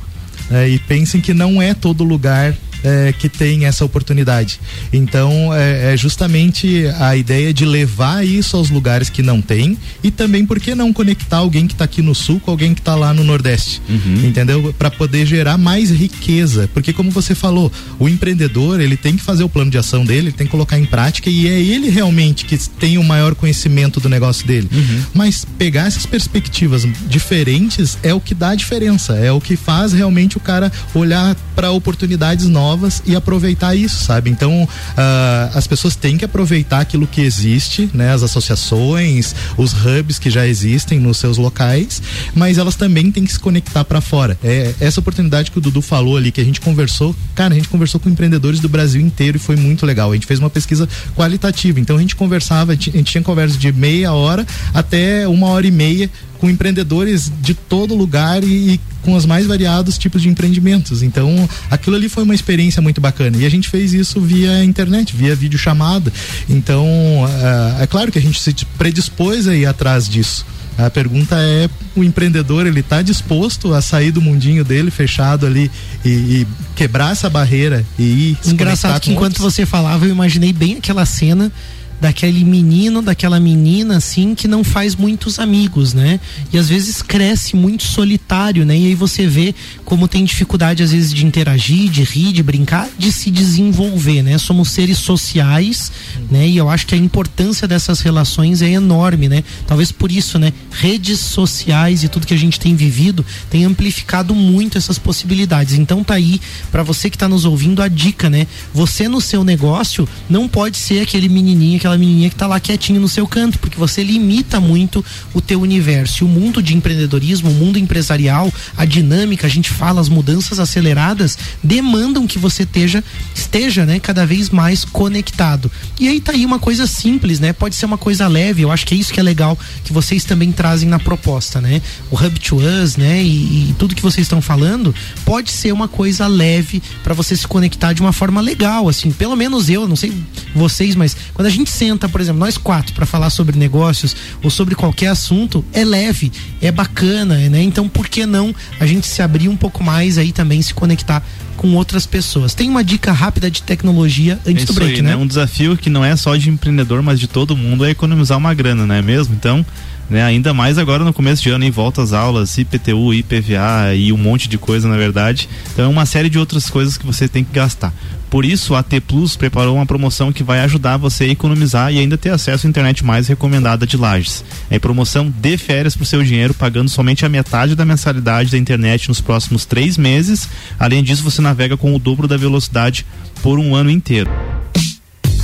Uh, 0.49 0.67
e 0.69 0.79
pensem 0.79 1.19
que 1.19 1.33
não 1.33 1.61
é 1.61 1.73
todo 1.73 2.03
lugar 2.03 2.55
é, 2.83 3.13
que 3.17 3.29
tem 3.29 3.65
essa 3.65 3.83
oportunidade. 3.83 4.59
Então, 4.91 5.53
é, 5.53 5.93
é, 5.93 5.97
justamente 5.97 6.85
a 6.99 7.15
ideia 7.15 7.53
de 7.53 7.65
levar 7.65 8.25
isso 8.25 8.55
aos 8.57 8.69
lugares 8.69 9.09
que 9.09 9.21
não 9.21 9.41
tem 9.41 9.77
e 10.03 10.11
também, 10.11 10.45
por 10.45 10.59
que 10.59 10.73
não 10.75 10.93
conectar 10.93 11.37
alguém 11.37 11.67
que 11.67 11.73
está 11.73 11.85
aqui 11.85 12.01
no 12.01 12.15
sul 12.15 12.39
com 12.39 12.51
alguém 12.51 12.73
que 12.73 12.81
está 12.81 12.95
lá 12.95 13.13
no 13.13 13.23
Nordeste? 13.23 13.81
Uhum. 13.89 14.25
Entendeu? 14.25 14.73
Para 14.77 14.89
poder 14.89 15.25
gerar 15.25 15.57
mais 15.57 15.91
riqueza. 15.91 16.69
Porque, 16.73 16.93
como 16.93 17.11
você 17.11 17.35
falou, 17.35 17.71
o 17.99 18.07
empreendedor 18.07 18.79
ele 18.79 18.97
tem 18.97 19.15
que 19.15 19.23
fazer 19.23 19.43
o 19.43 19.49
plano 19.49 19.71
de 19.71 19.77
ação 19.77 20.05
dele, 20.05 20.27
ele 20.27 20.31
tem 20.31 20.47
que 20.47 20.51
colocar 20.51 20.77
em 20.77 20.85
prática 20.85 21.29
e 21.29 21.47
é 21.47 21.59
ele 21.59 21.89
realmente 21.89 22.45
que 22.45 22.57
tem 22.57 22.97
o 22.97 23.03
maior 23.03 23.35
conhecimento 23.35 23.99
do 23.99 24.09
negócio 24.09 24.45
dele. 24.45 24.69
Uhum. 24.71 25.03
Mas 25.13 25.45
pegar 25.57 25.87
essas 25.87 26.05
perspectivas 26.05 26.87
diferentes 27.07 27.97
é 28.03 28.13
o 28.13 28.19
que 28.19 28.33
dá 28.33 28.49
a 28.49 28.55
diferença, 28.55 29.13
é 29.13 29.31
o 29.31 29.41
que 29.41 29.55
faz 29.55 29.93
realmente 29.93 30.37
o 30.37 30.39
cara 30.39 30.71
olhar 30.93 31.35
para 31.55 31.71
oportunidades 31.71 32.47
novas 32.47 32.68
novas 32.69 33.01
e 33.05 33.15
aproveitar 33.15 33.75
isso, 33.75 34.03
sabe? 34.03 34.29
Então, 34.29 34.63
uh, 34.63 35.57
as 35.57 35.65
pessoas 35.65 35.95
têm 35.95 36.17
que 36.17 36.25
aproveitar 36.25 36.81
aquilo 36.81 37.07
que 37.07 37.21
existe, 37.21 37.89
né? 37.93 38.13
As 38.13 38.21
associações, 38.21 39.33
os 39.57 39.73
hubs 39.73 40.19
que 40.19 40.29
já 40.29 40.45
existem 40.45 40.99
nos 40.99 41.17
seus 41.17 41.37
locais, 41.37 42.01
mas 42.35 42.57
elas 42.57 42.75
também 42.75 43.11
têm 43.11 43.25
que 43.25 43.31
se 43.31 43.39
conectar 43.39 43.83
para 43.83 44.01
fora. 44.01 44.37
É 44.43 44.73
essa 44.79 44.99
oportunidade 44.99 45.49
que 45.49 45.57
o 45.57 45.61
Dudu 45.61 45.81
falou 45.81 46.15
ali, 46.15 46.31
que 46.31 46.41
a 46.41 46.43
gente 46.43 46.61
conversou, 46.61 47.15
cara, 47.33 47.53
a 47.53 47.57
gente 47.57 47.69
conversou 47.69 47.99
com 47.99 48.09
empreendedores 48.09 48.59
do 48.59 48.69
Brasil 48.69 49.01
inteiro 49.01 49.37
e 49.37 49.39
foi 49.39 49.55
muito 49.55 49.85
legal. 49.85 50.11
A 50.11 50.13
gente 50.13 50.27
fez 50.27 50.39
uma 50.39 50.49
pesquisa 50.49 50.87
qualitativa, 51.15 51.79
então 51.79 51.97
a 51.97 51.99
gente 51.99 52.15
conversava, 52.15 52.73
a 52.73 52.75
gente 52.75 53.03
tinha 53.03 53.23
conversa 53.23 53.57
de 53.57 53.71
meia 53.71 54.13
hora 54.13 54.45
até 54.73 55.27
uma 55.27 55.47
hora 55.47 55.65
e 55.65 55.71
meia 55.71 56.09
com 56.39 56.49
empreendedores 56.49 57.31
de 57.41 57.53
todo 57.53 57.93
lugar 57.95 58.43
e, 58.43 58.73
e 58.73 58.79
com 59.01 59.13
os 59.13 59.25
mais 59.25 59.45
variados 59.45 59.97
tipos 59.97 60.21
de 60.21 60.29
empreendimentos. 60.29 61.01
Então, 61.01 61.47
aquilo 61.69 61.95
ali 61.95 62.09
foi 62.09 62.23
uma 62.23 62.35
experiência 62.35 62.81
muito 62.81 62.99
bacana. 62.99 63.37
E 63.37 63.45
a 63.45 63.49
gente 63.49 63.69
fez 63.69 63.93
isso 63.93 64.19
via 64.21 64.63
internet, 64.63 65.15
via 65.15 65.35
videochamada. 65.35 66.11
Então, 66.49 66.85
uh, 66.85 67.81
é 67.81 67.87
claro 67.87 68.11
que 68.11 68.19
a 68.19 68.21
gente 68.21 68.39
se 68.39 68.53
predispôs 68.77 69.47
a 69.47 69.55
ir 69.55 69.65
atrás 69.65 70.07
disso. 70.07 70.45
A 70.77 70.89
pergunta 70.89 71.35
é: 71.37 71.69
o 71.95 72.03
empreendedor 72.03 72.65
ele 72.65 72.79
está 72.79 73.01
disposto 73.01 73.73
a 73.73 73.81
sair 73.81 74.11
do 74.11 74.21
mundinho 74.21 74.63
dele 74.63 74.89
fechado 74.89 75.45
ali 75.45 75.69
e, 76.05 76.09
e 76.09 76.47
quebrar 76.75 77.11
essa 77.11 77.29
barreira 77.29 77.85
e 77.97 78.03
ir 78.03 78.37
Engraçado 78.45 79.01
que 79.01 79.11
enquanto 79.11 79.39
outros? 79.39 79.55
você 79.55 79.65
falava, 79.65 80.05
eu 80.05 80.11
imaginei 80.11 80.53
bem 80.53 80.77
aquela 80.77 81.05
cena 81.05 81.51
daquele 81.99 82.43
menino, 82.43 83.01
daquela 83.01 83.39
menina, 83.39 83.97
assim, 83.97 84.33
que 84.33 84.47
não 84.47 84.63
faz 84.63 84.95
muitos 84.95 85.39
amigos, 85.39 85.93
né? 85.93 86.19
E 86.51 86.57
às 86.57 86.69
vezes 86.69 87.01
cresce 87.01 87.55
muito 87.55 87.83
solitário, 87.83 88.65
né? 88.65 88.77
E 88.77 88.87
aí 88.87 88.95
você 88.95 89.27
vê 89.27 89.53
como 89.83 90.07
tem 90.07 90.23
dificuldade, 90.23 90.83
às 90.83 90.91
vezes, 90.91 91.13
de 91.13 91.25
interagir, 91.25 91.89
de 91.89 92.03
rir, 92.03 92.31
de 92.31 92.43
brincar, 92.43 92.87
de 92.97 93.11
se 93.11 93.31
desenvolver, 93.31 94.21
né? 94.21 94.37
Somos 94.37 94.69
seres 94.69 94.97
sociais, 94.97 95.91
né? 96.29 96.47
E 96.47 96.57
eu 96.57 96.69
acho 96.69 96.85
que 96.85 96.95
a 96.95 96.97
importância 96.97 97.67
dessas 97.67 97.99
relações 97.99 98.61
é 98.61 98.69
enorme, 98.69 99.27
né? 99.27 99.43
Talvez 99.67 99.91
por 99.91 100.11
isso, 100.11 100.39
né? 100.39 100.53
Redes 100.71 101.19
sociais 101.19 102.03
e 102.03 102.07
tudo 102.07 102.27
que 102.27 102.33
a 102.33 102.37
gente 102.37 102.59
tem 102.59 102.75
vivido 102.75 103.25
tem 103.49 103.65
amplificado 103.65 104.33
muito 104.35 104.77
essas 104.77 104.99
possibilidades. 104.99 105.73
Então 105.73 106.03
tá 106.03 106.13
aí, 106.13 106.39
para 106.71 106.83
você 106.83 107.09
que 107.09 107.17
tá 107.17 107.27
nos 107.27 107.45
ouvindo, 107.45 107.81
a 107.81 107.87
dica, 107.87 108.29
né? 108.29 108.47
Você 108.73 109.07
no 109.07 109.19
seu 109.19 109.43
negócio 109.43 110.07
não 110.29 110.47
pode 110.47 110.77
ser 110.77 111.01
aquele 111.01 111.27
menininho, 111.27 111.79
aquela 111.89 111.97
menininha 111.97 112.29
que 112.29 112.35
tá 112.35 112.45
lá 112.45 112.59
quietinho 112.59 113.01
no 113.01 113.07
seu 113.07 113.25
canto, 113.25 113.57
porque 113.59 113.77
você 113.77 114.03
limita 114.03 114.59
muito 114.59 115.03
o 115.33 115.41
teu 115.41 115.61
universo. 115.61 116.23
E 116.23 116.25
o 116.25 116.27
mundo 116.27 116.61
de 116.61 116.75
empreendedorismo, 116.75 117.49
o 117.49 117.53
mundo 117.53 117.79
empresarial, 117.79 118.51
a 118.77 118.85
dinâmica, 118.85 119.47
a 119.47 119.49
gente 119.49 119.69
fala, 119.69 119.99
as 119.99 120.09
mudanças 120.09 120.59
aceleradas 120.59 121.37
demandam 121.63 122.27
que 122.27 122.37
você 122.37 122.63
esteja, 122.63 123.03
esteja, 123.33 123.85
né, 123.85 123.99
cada 123.99 124.25
vez 124.25 124.49
mais 124.49 124.85
conectado. 124.85 125.71
E 125.99 126.07
aí 126.07 126.21
tá 126.21 126.33
aí 126.33 126.45
uma 126.45 126.59
coisa 126.59 126.85
simples, 126.85 127.39
né? 127.39 127.53
Pode 127.53 127.75
ser 127.75 127.85
uma 127.85 127.97
coisa 127.97 128.27
leve, 128.27 128.61
eu 128.61 128.71
acho 128.71 128.85
que 128.85 128.93
é 128.93 128.97
isso 128.97 129.13
que 129.13 129.19
é 129.19 129.23
legal 129.23 129.57
que 129.83 129.91
vocês 129.91 130.23
também 130.23 130.51
trazem 130.51 130.87
na 130.87 130.99
proposta, 130.99 131.59
né? 131.59 131.81
O 132.11 132.15
Hub 132.15 132.39
to 132.39 132.57
Us, 132.57 132.97
né? 132.97 133.23
E, 133.23 133.69
e 133.69 133.75
tudo 133.77 133.95
que 133.95 134.01
vocês 134.01 134.25
estão 134.25 134.41
falando 134.41 134.93
pode 135.25 135.51
ser 135.51 135.71
uma 135.71 135.87
coisa 135.87 136.27
leve 136.27 136.81
para 137.03 137.13
você 137.13 137.35
se 137.35 137.47
conectar 137.47 137.93
de 137.93 138.01
uma 138.01 138.13
forma 138.13 138.41
legal, 138.41 138.87
assim, 138.87 139.11
pelo 139.11 139.35
menos 139.35 139.69
eu, 139.69 139.87
não 139.87 139.95
sei 139.95 140.13
vocês, 140.53 140.95
mas 140.95 141.15
quando 141.33 141.47
a 141.47 141.51
gente 141.51 141.69
senta, 141.79 142.09
por 142.09 142.19
exemplo, 142.19 142.39
nós 142.39 142.57
quatro, 142.57 142.93
para 142.93 143.05
falar 143.05 143.29
sobre 143.29 143.57
negócios 143.57 144.13
ou 144.43 144.49
sobre 144.49 144.75
qualquer 144.75 145.07
assunto, 145.07 145.63
é 145.71 145.85
leve, 145.85 146.29
é 146.61 146.71
bacana, 146.73 147.37
né? 147.47 147.61
Então, 147.61 147.87
por 147.87 148.09
que 148.09 148.25
não 148.25 148.53
a 148.81 148.85
gente 148.85 149.07
se 149.07 149.21
abrir 149.21 149.47
um 149.47 149.55
pouco 149.55 149.81
mais 149.81 150.17
aí 150.17 150.33
também, 150.33 150.61
se 150.61 150.73
conectar 150.73 151.23
com 151.55 151.75
outras 151.75 152.05
pessoas. 152.05 152.53
Tem 152.53 152.69
uma 152.69 152.83
dica 152.83 153.11
rápida 153.11 153.49
de 153.49 153.61
tecnologia 153.61 154.39
antes 154.45 154.63
é 154.63 154.67
do 154.67 154.73
break, 154.73 154.95
aí, 154.95 155.01
né? 155.01 155.15
Um 155.15 155.27
desafio 155.27 155.77
que 155.77 155.89
não 155.89 156.03
é 156.03 156.15
só 156.15 156.35
de 156.35 156.49
empreendedor, 156.49 157.01
mas 157.01 157.19
de 157.19 157.27
todo 157.27 157.55
mundo 157.55 157.85
é 157.85 157.89
economizar 157.89 158.37
uma 158.37 158.53
grana, 158.53 158.85
não 158.85 158.95
é 158.95 159.01
mesmo? 159.01 159.35
Então, 159.35 159.65
né, 160.09 160.23
ainda 160.23 160.53
mais 160.53 160.77
agora 160.77 161.03
no 161.03 161.13
começo 161.13 161.41
de 161.43 161.49
ano, 161.49 161.63
em 161.63 161.71
volta 161.71 162.01
às 162.01 162.13
aulas, 162.13 162.57
IPTU, 162.57 163.13
IPVA 163.13 163.93
e 163.95 164.11
um 164.11 164.17
monte 164.17 164.49
de 164.49 164.57
coisa, 164.57 164.87
na 164.87 164.97
verdade. 164.97 165.47
Então, 165.73 165.85
é 165.85 165.87
uma 165.87 166.05
série 166.05 166.29
de 166.29 166.39
outras 166.39 166.69
coisas 166.69 166.97
que 166.97 167.05
você 167.05 167.27
tem 167.27 167.43
que 167.43 167.53
gastar. 167.53 167.93
Por 168.29 168.45
isso, 168.45 168.75
a 168.75 168.83
T 168.83 169.01
Plus 169.01 169.35
preparou 169.35 169.75
uma 169.75 169.85
promoção 169.87 170.31
que 170.31 170.43
vai 170.43 170.59
ajudar 170.59 170.97
você 170.97 171.23
a 171.23 171.29
economizar 171.29 171.91
e 171.91 171.97
ainda 171.97 172.17
ter 172.17 172.29
acesso 172.29 172.67
à 172.67 172.69
internet 172.69 173.03
mais 173.03 173.27
recomendada 173.27 173.87
de 173.87 173.97
Lages. 173.97 174.43
É 174.69 174.77
promoção 174.77 175.29
de 175.29 175.57
férias 175.57 175.95
para 175.95 176.03
o 176.03 176.05
seu 176.05 176.23
dinheiro, 176.23 176.53
pagando 176.53 176.89
somente 176.89 177.25
a 177.25 177.29
metade 177.29 177.75
da 177.75 177.85
mensalidade 177.85 178.51
da 178.51 178.57
internet 178.57 179.09
nos 179.09 179.19
próximos 179.19 179.65
três 179.65 179.97
meses. 179.97 180.47
Além 180.77 181.03
disso, 181.03 181.23
você 181.23 181.41
navega 181.41 181.75
com 181.75 181.95
o 181.95 181.99
dobro 181.99 182.27
da 182.27 182.37
velocidade 182.37 183.05
por 183.41 183.57
um 183.57 183.73
ano 183.73 183.89
inteiro. 183.89 184.29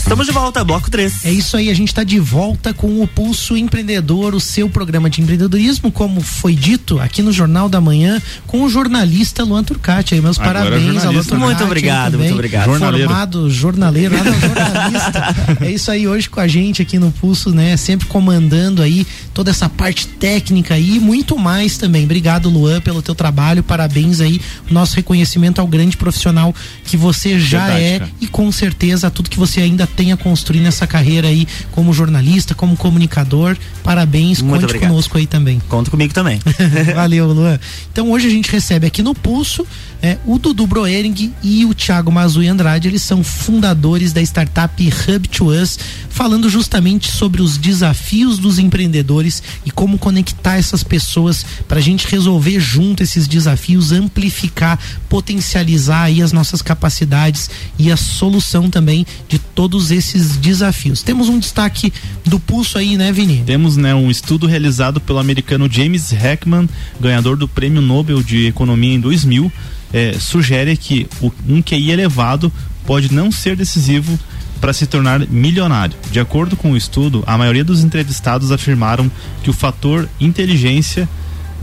Estamos 0.06 0.28
de 0.28 0.32
volta, 0.32 0.64
bloco 0.64 0.90
3. 0.92 1.26
É 1.26 1.32
isso 1.32 1.58
aí, 1.58 1.68
a 1.68 1.74
gente 1.74 1.88
está 1.88 2.04
de 2.04 2.20
volta 2.20 2.72
com 2.76 3.02
o 3.02 3.08
Pulso 3.08 3.58
Empreendedor, 3.58 4.36
o 4.36 4.40
seu 4.40 4.70
programa 4.70 5.10
de 5.10 5.20
empreendedorismo, 5.20 5.92
como 5.92 6.22
foi 6.22 6.54
dito 6.54 7.00
aqui 7.00 7.24
no 7.24 7.32
Jornal 7.32 7.68
da 7.68 7.82
Manhã, 7.82 8.22
com 8.46 8.62
o 8.62 8.70
jornalista 8.70 9.44
Luan 9.44 9.64
Turcati. 9.64 10.14
Aí, 10.14 10.22
meus 10.22 10.40
Agora 10.40 10.60
parabéns 10.60 11.04
ao 11.04 11.12
Luan 11.12 11.24
Turcati. 11.24 11.40
Muito 11.40 11.64
obrigado, 11.64 12.20
muito 12.20 12.34
obrigado. 12.34 12.66
Jornaleiro. 12.66 13.08
Formado 13.08 13.50
jornaleiro, 13.50 14.16
nada 14.16 14.32
jornalista. 14.32 15.36
é 15.66 15.72
isso 15.72 15.90
aí, 15.90 16.08
hoje 16.08 16.30
com 16.30 16.40
a 16.40 16.48
gente 16.48 16.84
aqui 16.84 17.00
no 17.00 17.12
Pulso, 17.12 17.50
né? 17.50 17.76
Sempre 17.76 18.08
comandando 18.08 18.84
aí 18.84 19.08
toda 19.36 19.52
essa 19.52 19.68
parte 19.68 20.08
técnica 20.08 20.76
aí 20.76 20.96
e 20.96 21.00
muito 21.00 21.38
mais 21.38 21.78
também. 21.78 22.06
Obrigado, 22.06 22.50
Luan, 22.50 22.80
pelo 22.80 23.02
teu 23.02 23.14
trabalho. 23.14 23.62
Parabéns 23.62 24.22
aí. 24.22 24.40
Nosso 24.72 24.96
reconhecimento 24.96 25.60
ao 25.60 25.68
grande 25.68 25.98
profissional 25.98 26.56
que 26.86 26.96
você 26.96 27.38
já 27.38 27.66
Verdade, 27.68 27.84
é 27.84 28.00
cara. 28.00 28.12
e 28.22 28.28
com 28.28 28.50
certeza 28.50 29.12
tudo 29.12 29.30
que 29.30 29.38
você 29.38 29.60
ainda 29.60 29.86
tenha 29.86 30.16
construído 30.16 30.66
essa 30.68 30.88
carreira 30.88 31.28
aí 31.28 31.46
como 31.72 31.92
jornalista, 31.94 32.56
como 32.56 32.78
comunicador. 32.78 33.58
Parabéns, 33.84 34.42
Muito 34.42 34.54
conte 34.54 34.64
obrigado. 34.66 34.90
conosco 34.90 35.18
aí 35.18 35.28
também. 35.28 35.62
Conta 35.68 35.92
comigo 35.92 36.14
também. 36.14 36.40
Valeu, 36.96 37.28
Luan. 37.28 37.60
Então 37.92 38.10
hoje 38.12 38.28
a 38.28 38.32
gente 38.32 38.50
recebe 38.50 38.88
aqui 38.88 39.04
no 39.04 39.14
Pulso 39.14 39.68
é, 40.02 40.18
o 40.26 40.38
Dudu 40.38 40.68
Broering 40.68 41.34
e 41.44 41.66
o 41.66 41.74
Thiago 41.74 42.12
Mazui 42.12 42.48
Andrade, 42.48 42.88
eles 42.88 43.02
são 43.02 43.24
fundadores 43.24 44.14
da 44.14 44.22
startup 44.22 44.82
Hub 44.88 45.28
to 45.28 45.48
Us, 45.48 45.78
falando 46.10 46.50
justamente 46.50 47.12
sobre 47.12 47.42
os 47.42 47.58
desafios 47.58 48.38
dos 48.38 48.60
empreendedores 48.60 49.44
e 49.66 49.72
como 49.72 49.98
conectar 49.98 50.58
essas 50.58 50.84
pessoas 50.84 51.46
para 51.68 51.80
a 51.80 51.82
gente 51.82 52.08
resolver 52.08 52.60
junto 52.60 53.04
esses 53.04 53.28
desafios, 53.28 53.92
amplificar, 53.92 54.80
potencializar 55.10 56.04
aí 56.04 56.22
as 56.22 56.32
nossas 56.32 56.62
capacidades 56.62 57.50
e 57.78 57.92
a 57.92 57.98
solução 57.98 58.70
também 58.70 59.06
de 59.28 59.40
todos 59.40 59.92
esses 59.92 60.38
desafios. 60.38 61.02
Temos 61.02 61.30
um 61.30 61.40
destaque 61.40 61.92
do 62.26 62.40
pulso 62.40 62.78
aí, 62.78 62.98
né, 62.98 63.12
Vini? 63.12 63.44
Temos, 63.46 63.76
né, 63.76 63.94
um 63.94 64.10
estudo 64.10 64.48
realizado 64.48 65.02
pelo 65.02 65.20
americano 65.20 65.70
James 65.72 66.14
Heckman, 66.14 66.70
ganhador 67.00 67.36
do 67.38 67.48
Prêmio 67.48 67.82
Nobel 67.82 68.22
de 68.24 68.48
Economia 68.48 68.94
em 68.94 69.00
2000, 69.00 69.52
é, 69.96 70.12
sugere 70.20 70.76
que 70.76 71.08
o, 71.22 71.32
um 71.48 71.62
QI 71.62 71.90
elevado 71.90 72.52
pode 72.86 73.14
não 73.14 73.32
ser 73.32 73.56
decisivo 73.56 74.20
para 74.60 74.74
se 74.74 74.86
tornar 74.86 75.26
milionário. 75.30 75.96
De 76.12 76.20
acordo 76.20 76.58
com 76.58 76.72
o 76.72 76.78
estudo, 76.78 77.24
a 77.26 77.38
maioria 77.38 77.64
dos 77.64 77.82
entrevistados 77.82 78.52
afirmaram 78.52 79.10
que 79.42 79.50
o 79.50 79.54
fator 79.54 80.10
inteligência 80.20 81.08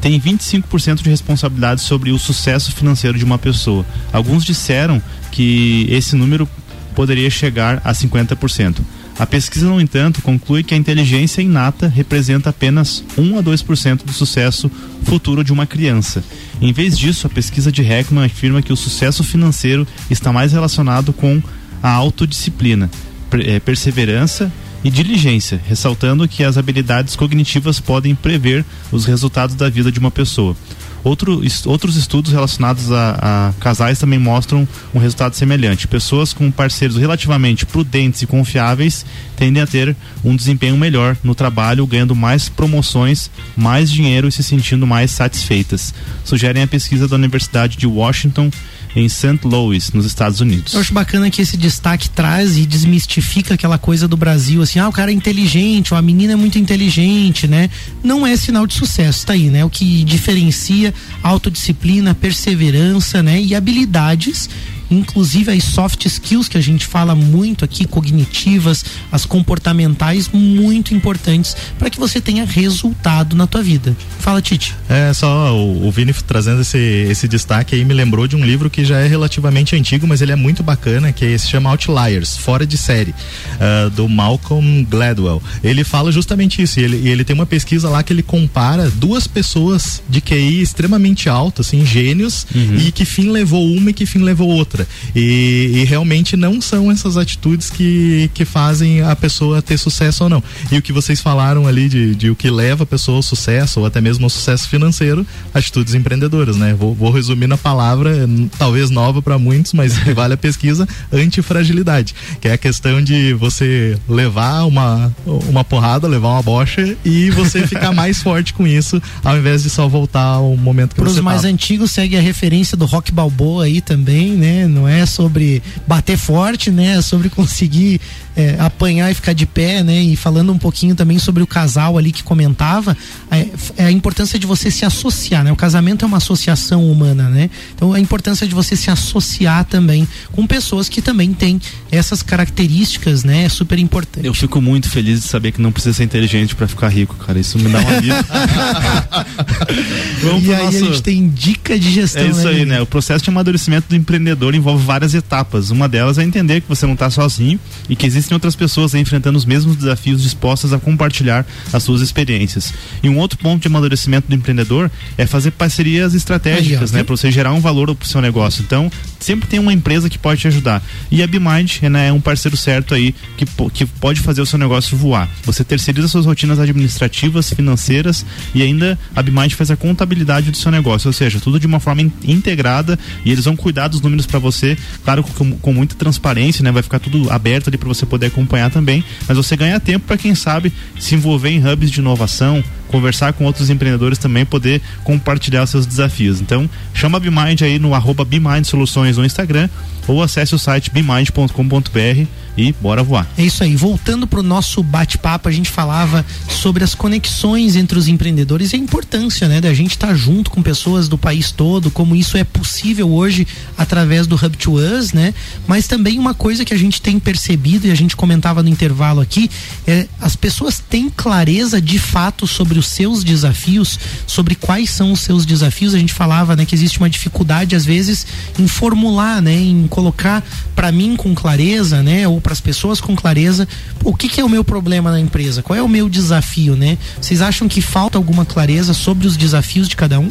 tem 0.00 0.18
25% 0.18 1.02
de 1.02 1.10
responsabilidade 1.10 1.82
sobre 1.82 2.10
o 2.10 2.18
sucesso 2.18 2.72
financeiro 2.72 3.18
de 3.18 3.24
uma 3.24 3.36
pessoa. 3.36 3.84
Alguns 4.10 4.44
disseram 4.44 5.00
que 5.30 5.86
esse 5.90 6.16
número 6.16 6.48
poderia 6.94 7.28
chegar 7.28 7.82
a 7.84 7.92
50%. 7.92 8.78
A 9.18 9.26
pesquisa, 9.26 9.66
no 9.66 9.80
entanto, 9.80 10.22
conclui 10.22 10.62
que 10.62 10.74
a 10.74 10.76
inteligência 10.76 11.42
inata 11.42 11.86
representa 11.86 12.50
apenas 12.50 13.04
1 13.16 13.38
a 13.38 13.42
2% 13.42 14.04
do 14.04 14.12
sucesso 14.12 14.70
futuro 15.04 15.44
de 15.44 15.52
uma 15.52 15.66
criança. 15.66 16.24
Em 16.60 16.72
vez 16.72 16.98
disso, 16.98 17.26
a 17.26 17.30
pesquisa 17.30 17.70
de 17.70 17.82
Heckman 17.82 18.24
afirma 18.24 18.62
que 18.62 18.72
o 18.72 18.76
sucesso 18.76 19.22
financeiro 19.22 19.86
está 20.10 20.32
mais 20.32 20.52
relacionado 20.52 21.12
com 21.12 21.42
a 21.82 21.90
autodisciplina, 21.90 22.90
eh, 23.32 23.60
perseverança 23.60 24.50
e 24.84 24.90
diligência, 24.90 25.60
ressaltando 25.68 26.26
que 26.26 26.42
as 26.42 26.56
habilidades 26.56 27.14
cognitivas 27.14 27.78
podem 27.78 28.14
prever 28.14 28.64
os 28.90 29.04
resultados 29.04 29.54
da 29.54 29.68
vida 29.68 29.92
de 29.92 29.98
uma 29.98 30.10
pessoa. 30.10 30.56
Outro, 31.04 31.42
outros 31.66 31.96
estudos 31.96 32.32
relacionados 32.32 32.92
a, 32.92 33.18
a, 33.20 33.52
casais 33.60 33.98
também 33.98 34.18
mostram 34.18 34.66
um 34.94 34.98
resultado 34.98 35.34
semelhante. 35.34 35.88
Pessoas 35.88 36.32
com 36.32 36.50
parceiros 36.50 36.96
relativamente 36.96 37.66
prudentes 37.66 38.22
e 38.22 38.26
confiáveis 38.26 39.04
tendem 39.42 39.60
a 39.60 39.66
ter 39.66 39.96
um 40.24 40.36
desempenho 40.36 40.76
melhor 40.76 41.16
no 41.24 41.34
trabalho, 41.34 41.84
ganhando 41.84 42.14
mais 42.14 42.48
promoções, 42.48 43.28
mais 43.56 43.90
dinheiro 43.90 44.28
e 44.28 44.32
se 44.32 44.40
sentindo 44.40 44.86
mais 44.86 45.10
satisfeitas. 45.10 45.92
Sugerem 46.24 46.62
a 46.62 46.66
pesquisa 46.68 47.08
da 47.08 47.16
Universidade 47.16 47.76
de 47.76 47.84
Washington 47.84 48.52
em 48.94 49.08
St. 49.08 49.40
Louis, 49.42 49.90
nos 49.90 50.06
Estados 50.06 50.40
Unidos. 50.40 50.74
Eu 50.74 50.80
acho 50.80 50.94
bacana 50.94 51.28
que 51.28 51.42
esse 51.42 51.56
destaque 51.56 52.08
traz 52.08 52.56
e 52.56 52.64
desmistifica 52.64 53.54
aquela 53.54 53.78
coisa 53.78 54.06
do 54.06 54.16
Brasil, 54.16 54.62
assim, 54.62 54.78
ah, 54.78 54.88
o 54.88 54.92
cara 54.92 55.10
é 55.10 55.14
inteligente, 55.14 55.92
ou 55.92 55.98
a 55.98 56.02
menina 56.02 56.34
é 56.34 56.36
muito 56.36 56.56
inteligente, 56.56 57.48
né? 57.48 57.68
Não 58.00 58.24
é 58.24 58.36
sinal 58.36 58.64
de 58.64 58.74
sucesso, 58.74 59.26
tá 59.26 59.32
aí, 59.32 59.50
né? 59.50 59.64
O 59.64 59.70
que 59.70 60.04
diferencia 60.04 60.94
autodisciplina, 61.20 62.14
perseverança, 62.14 63.24
né? 63.24 63.42
E 63.42 63.56
habilidades 63.56 64.48
inclusive 64.92 65.50
as 65.50 65.64
soft 65.64 66.04
skills 66.06 66.48
que 66.48 66.58
a 66.58 66.60
gente 66.60 66.86
fala 66.86 67.14
muito 67.14 67.64
aqui, 67.64 67.84
cognitivas, 67.84 68.84
as 69.10 69.24
comportamentais, 69.24 70.28
muito 70.32 70.94
importantes 70.94 71.56
para 71.78 71.90
que 71.90 71.98
você 71.98 72.20
tenha 72.20 72.44
resultado 72.44 73.34
na 73.34 73.46
tua 73.46 73.62
vida. 73.62 73.96
Fala, 74.18 74.40
Tite. 74.40 74.74
É, 74.88 75.12
só 75.12 75.54
o, 75.54 75.86
o 75.86 75.90
Vini 75.90 76.12
trazendo 76.12 76.60
esse, 76.60 76.78
esse 76.78 77.26
destaque 77.26 77.74
aí 77.74 77.84
me 77.84 77.94
lembrou 77.94 78.26
de 78.26 78.36
um 78.36 78.44
livro 78.44 78.68
que 78.70 78.84
já 78.84 78.98
é 78.98 79.06
relativamente 79.06 79.74
antigo, 79.74 80.06
mas 80.06 80.20
ele 80.20 80.32
é 80.32 80.36
muito 80.36 80.62
bacana, 80.62 81.12
que 81.12 81.36
se 81.38 81.48
chama 81.48 81.70
Outliers, 81.70 82.36
Fora 82.36 82.66
de 82.66 82.76
Série, 82.76 83.10
uh, 83.10 83.90
do 83.90 84.08
Malcolm 84.08 84.84
Gladwell. 84.84 85.42
Ele 85.62 85.84
fala 85.84 86.12
justamente 86.12 86.62
isso, 86.62 86.80
e 86.80 86.84
ele, 86.84 87.08
ele 87.08 87.24
tem 87.24 87.34
uma 87.34 87.46
pesquisa 87.46 87.88
lá 87.88 88.02
que 88.02 88.12
ele 88.12 88.22
compara 88.22 88.90
duas 88.90 89.26
pessoas 89.26 90.02
de 90.08 90.20
QI 90.20 90.60
extremamente 90.60 91.28
alto, 91.28 91.62
assim, 91.62 91.84
gênios, 91.84 92.46
uhum. 92.54 92.76
e 92.76 92.92
que 92.92 93.04
fim 93.04 93.30
levou 93.30 93.66
uma 93.66 93.90
e 93.90 93.92
que 93.92 94.06
fim 94.06 94.20
levou 94.20 94.48
outra. 94.48 94.81
E, 95.14 95.70
e, 95.74 95.84
realmente 95.84 96.36
não 96.36 96.60
são 96.60 96.90
essas 96.90 97.16
atitudes 97.16 97.70
que, 97.70 98.30
que 98.34 98.44
fazem 98.44 99.02
a 99.02 99.14
pessoa 99.14 99.60
ter 99.62 99.78
sucesso 99.78 100.24
ou 100.24 100.30
não. 100.30 100.42
E 100.70 100.78
o 100.78 100.82
que 100.82 100.92
vocês 100.92 101.20
falaram 101.20 101.66
ali 101.66 101.88
de, 101.88 102.14
de 102.14 102.30
o 102.30 102.36
que 102.36 102.50
leva 102.50 102.84
a 102.84 102.86
pessoa 102.86 103.16
ao 103.16 103.22
sucesso, 103.22 103.80
ou 103.80 103.86
até 103.86 104.00
mesmo 104.00 104.24
ao 104.24 104.30
sucesso 104.30 104.68
financeiro, 104.68 105.26
atitudes 105.52 105.94
empreendedoras, 105.94 106.56
né? 106.56 106.74
Vou, 106.74 106.94
vou 106.94 107.10
resumir 107.10 107.46
na 107.46 107.58
palavra, 107.58 108.28
talvez 108.58 108.90
nova 108.90 109.20
para 109.20 109.38
muitos, 109.38 109.72
mas 109.72 109.98
que 109.98 110.12
vale 110.12 110.34
a 110.34 110.36
pesquisa, 110.36 110.86
antifragilidade, 111.12 112.14
que 112.40 112.48
é 112.48 112.52
a 112.52 112.58
questão 112.58 113.02
de 113.02 113.32
você 113.34 113.98
levar 114.08 114.64
uma, 114.64 115.14
uma 115.26 115.64
porrada, 115.64 116.06
levar 116.08 116.28
uma 116.28 116.42
bocha 116.42 116.96
e 117.04 117.30
você 117.30 117.66
ficar 117.68 117.92
mais 117.92 118.22
forte 118.22 118.52
com 118.54 118.66
isso, 118.66 119.00
ao 119.24 119.36
invés 119.36 119.62
de 119.62 119.70
só 119.70 119.88
voltar 119.88 120.22
ao 120.22 120.56
momento 120.56 120.90
que 120.90 120.96
Pros 120.96 121.14
você 121.14 121.22
Para 121.22 121.34
os 121.34 121.42
mais 121.42 121.44
antigos 121.44 121.90
segue 121.90 122.16
a 122.16 122.20
referência 122.20 122.76
do 122.76 122.86
rock 122.86 123.12
balboa 123.12 123.64
aí 123.64 123.80
também, 123.80 124.30
né? 124.32 124.66
Não 124.72 124.88
é 124.88 125.06
sobre 125.06 125.62
bater 125.86 126.16
forte, 126.16 126.70
né? 126.70 126.96
É 126.96 127.02
sobre 127.02 127.28
conseguir 127.28 128.00
é, 128.36 128.56
apanhar 128.58 129.10
e 129.10 129.14
ficar 129.14 129.32
de 129.32 129.46
pé, 129.46 129.82
né? 129.82 130.02
E 130.02 130.16
falando 130.16 130.52
um 130.52 130.58
pouquinho 130.58 130.94
também 130.94 131.18
sobre 131.18 131.42
o 131.42 131.46
casal 131.46 131.98
ali 131.98 132.12
que 132.12 132.22
comentava, 132.22 132.96
é, 133.30 133.48
é, 133.76 133.84
a 133.86 133.90
importância 133.90 134.38
de 134.38 134.46
você 134.46 134.70
se 134.70 134.84
associar, 134.84 135.44
né? 135.44 135.52
O 135.52 135.56
casamento 135.56 136.04
é 136.04 136.08
uma 136.08 136.16
associação 136.16 136.90
humana, 136.90 137.28
né? 137.28 137.50
Então 137.74 137.92
a 137.92 138.00
importância 138.00 138.46
de 138.46 138.54
você 138.54 138.76
se 138.76 138.90
associar 138.90 139.64
também 139.64 140.06
com 140.32 140.46
pessoas 140.46 140.88
que 140.88 141.02
também 141.02 141.32
têm 141.32 141.60
essas 141.90 142.22
características, 142.22 143.24
né? 143.24 143.44
É 143.44 143.48
super 143.48 143.78
importante. 143.78 144.26
Eu 144.26 144.34
fico 144.34 144.60
muito 144.60 144.88
feliz 144.88 145.20
de 145.20 145.28
saber 145.28 145.52
que 145.52 145.60
não 145.60 145.72
precisa 145.72 145.94
ser 145.94 146.04
inteligente 146.04 146.54
para 146.54 146.66
ficar 146.66 146.88
rico, 146.88 147.14
cara. 147.16 147.38
Isso 147.38 147.58
me 147.58 147.70
dá 147.70 147.80
uma 147.80 148.00
vida. 148.00 148.24
Vamos 150.22 150.44
e 150.44 150.54
aí 150.54 150.64
nosso... 150.64 150.76
a 150.76 150.80
gente 150.80 151.02
tem 151.02 151.28
dica 151.28 151.78
de 151.78 151.90
gestão. 151.90 152.22
É 152.22 152.28
isso 152.28 152.44
né, 152.44 152.50
aí, 152.50 152.64
né? 152.64 152.80
O 152.80 152.86
processo 152.86 153.24
de 153.24 153.30
amadurecimento 153.30 153.88
do 153.88 153.96
empreendedor 153.96 154.54
envolve 154.54 154.84
várias 154.84 155.14
etapas. 155.14 155.70
Uma 155.70 155.88
delas 155.88 156.18
é 156.18 156.22
entender 156.22 156.60
que 156.60 156.68
você 156.68 156.86
não 156.86 156.94
está 156.94 157.10
sozinho 157.10 157.58
e 157.88 157.96
que 157.96 158.06
existem 158.22 158.34
outras 158.36 158.54
pessoas 158.54 158.94
enfrentando 158.94 159.36
os 159.36 159.44
mesmos 159.44 159.76
desafios 159.76 160.22
dispostas 160.22 160.72
a 160.72 160.78
compartilhar 160.78 161.44
as 161.72 161.82
suas 161.82 162.00
experiências. 162.00 162.72
E 163.02 163.08
um 163.08 163.18
outro 163.18 163.38
ponto 163.38 163.60
de 163.60 163.66
amadurecimento 163.66 164.28
do 164.28 164.34
empreendedor 164.34 164.90
é 165.18 165.26
fazer 165.26 165.50
parcerias 165.50 166.14
estratégicas, 166.14 166.92
aí, 166.92 166.98
né, 166.98 167.04
para 167.04 167.16
você 167.16 167.30
gerar 167.30 167.52
um 167.52 167.60
valor 167.60 167.94
para 167.94 168.04
o 168.04 168.08
seu 168.08 168.20
negócio. 168.20 168.62
Então, 168.62 168.90
sempre 169.18 169.48
tem 169.48 169.58
uma 169.58 169.72
empresa 169.72 170.08
que 170.08 170.18
pode 170.18 170.40
te 170.40 170.48
ajudar. 170.48 170.82
E 171.10 171.22
a 171.22 171.26
BeMind 171.26 171.82
né, 171.82 172.08
é 172.08 172.12
um 172.12 172.20
parceiro 172.20 172.56
certo 172.56 172.94
aí 172.94 173.14
que, 173.36 173.44
que 173.72 173.86
pode 173.86 174.20
fazer 174.20 174.40
o 174.40 174.46
seu 174.46 174.58
negócio 174.58 174.96
voar. 174.96 175.28
Você 175.44 175.64
terceiriza 175.64 176.08
suas 176.08 176.26
rotinas 176.26 176.58
administrativas, 176.58 177.50
financeiras 177.50 178.24
e 178.54 178.62
ainda 178.62 178.98
a 179.14 179.22
BeMind 179.22 179.52
faz 179.52 179.70
a 179.70 179.76
contabilidade 179.76 180.50
do 180.50 180.56
seu 180.56 180.70
negócio, 180.70 181.08
ou 181.08 181.12
seja, 181.12 181.40
tudo 181.40 181.58
de 181.58 181.66
uma 181.66 181.80
forma 181.80 182.02
in, 182.02 182.12
integrada 182.24 182.98
e 183.24 183.32
eles 183.32 183.44
vão 183.44 183.56
cuidar 183.56 183.88
dos 183.88 184.00
números 184.00 184.26
para 184.26 184.38
você, 184.38 184.76
claro, 185.04 185.24
com, 185.24 185.52
com, 185.52 185.72
muita 185.72 185.94
transparência, 185.96 186.62
né? 186.62 186.70
Vai 186.70 186.82
ficar 186.82 186.98
tudo 186.98 187.30
aberto 187.30 187.68
ali 187.68 187.78
para 187.78 187.88
você 187.88 188.06
poder 188.12 188.26
acompanhar 188.26 188.70
também, 188.70 189.02
mas 189.26 189.38
você 189.38 189.56
ganha 189.56 189.80
tempo 189.80 190.06
para 190.06 190.18
quem 190.18 190.34
sabe 190.34 190.70
se 191.00 191.14
envolver 191.14 191.48
em 191.48 191.66
hubs 191.66 191.90
de 191.90 192.00
inovação, 192.00 192.62
conversar 192.88 193.32
com 193.32 193.46
outros 193.46 193.70
empreendedores 193.70 194.18
também, 194.18 194.44
poder 194.44 194.82
compartilhar 195.02 195.66
seus 195.66 195.86
desafios. 195.86 196.38
Então, 196.38 196.68
chama 196.92 197.16
a 197.16 197.20
BeMind 197.20 197.62
aí 197.62 197.78
no 197.78 197.94
arroba 197.94 198.22
BeMind 198.22 198.66
Soluções 198.66 199.16
no 199.16 199.24
Instagram 199.24 199.66
ou 200.06 200.22
acesse 200.22 200.54
o 200.54 200.58
site 200.58 200.90
bemind.com.br 200.90 202.26
e 202.56 202.72
bora 202.80 203.02
voar. 203.02 203.26
É 203.36 203.44
isso 203.44 203.62
aí. 203.62 203.74
Voltando 203.74 204.26
para 204.26 204.40
o 204.40 204.42
nosso 204.42 204.82
bate-papo, 204.82 205.48
a 205.48 205.52
gente 205.52 205.70
falava 205.70 206.24
sobre 206.48 206.84
as 206.84 206.94
conexões 206.94 207.76
entre 207.76 207.98
os 207.98 208.08
empreendedores 208.08 208.72
e 208.72 208.76
a 208.76 208.78
importância, 208.78 209.48
né, 209.48 209.60
da 209.60 209.72
gente 209.72 209.92
estar 209.92 210.08
tá 210.08 210.14
junto 210.14 210.50
com 210.50 210.62
pessoas 210.62 211.08
do 211.08 211.16
país 211.16 211.50
todo, 211.50 211.90
como 211.90 212.14
isso 212.14 212.36
é 212.36 212.44
possível 212.44 213.10
hoje 213.10 213.46
através 213.76 214.26
do 214.26 214.36
Hub 214.36 214.56
to 214.56 214.74
Us, 214.74 215.12
né? 215.12 215.32
Mas 215.66 215.86
também 215.86 216.18
uma 216.18 216.34
coisa 216.34 216.64
que 216.64 216.74
a 216.74 216.78
gente 216.78 217.00
tem 217.00 217.18
percebido 217.18 217.86
e 217.86 217.90
a 217.90 217.94
gente 217.94 218.14
comentava 218.14 218.62
no 218.62 218.68
intervalo 218.68 219.20
aqui, 219.20 219.50
é 219.86 220.06
as 220.20 220.36
pessoas 220.36 220.78
têm 220.78 221.08
clareza 221.08 221.80
de 221.80 221.98
fato 221.98 222.46
sobre 222.46 222.78
os 222.78 222.86
seus 222.86 223.24
desafios, 223.24 223.98
sobre 224.26 224.54
quais 224.54 224.90
são 224.90 225.12
os 225.12 225.20
seus 225.20 225.46
desafios. 225.46 225.94
A 225.94 225.98
gente 225.98 226.12
falava, 226.12 226.54
né, 226.54 226.64
que 226.64 226.74
existe 226.74 226.98
uma 226.98 227.08
dificuldade 227.08 227.74
às 227.74 227.84
vezes 227.84 228.26
em 228.58 228.66
formular, 228.66 229.40
né, 229.40 229.54
em 229.54 229.86
colocar 229.88 230.44
para 230.74 230.92
mim 230.92 231.16
com 231.16 231.34
clareza, 231.34 232.02
né, 232.02 232.26
ou 232.28 232.41
para 232.42 232.52
as 232.52 232.60
pessoas 232.60 233.00
com 233.00 233.16
clareza 233.16 233.66
o 234.04 234.14
que, 234.14 234.28
que, 234.28 234.40
é 234.40 234.44
o 234.44 234.48
meu 234.48 234.64
problema 234.64 235.10
na 235.10 235.20
empresa, 235.20 235.62
qual 235.62 235.78
é 235.78 235.82
o 235.82 235.88
meu 235.88 236.08
desafio, 236.08 236.76
né? 236.76 236.98
Vocês 237.20 237.40
acham 237.40 237.68
que 237.68 237.80
falta 237.80 238.18
alguma 238.18 238.44
clareza 238.44 238.92
sobre 238.92 239.26
os 239.26 239.36
desafios 239.36 239.88
de 239.88 239.96
cada 239.96 240.18
um? 240.20 240.30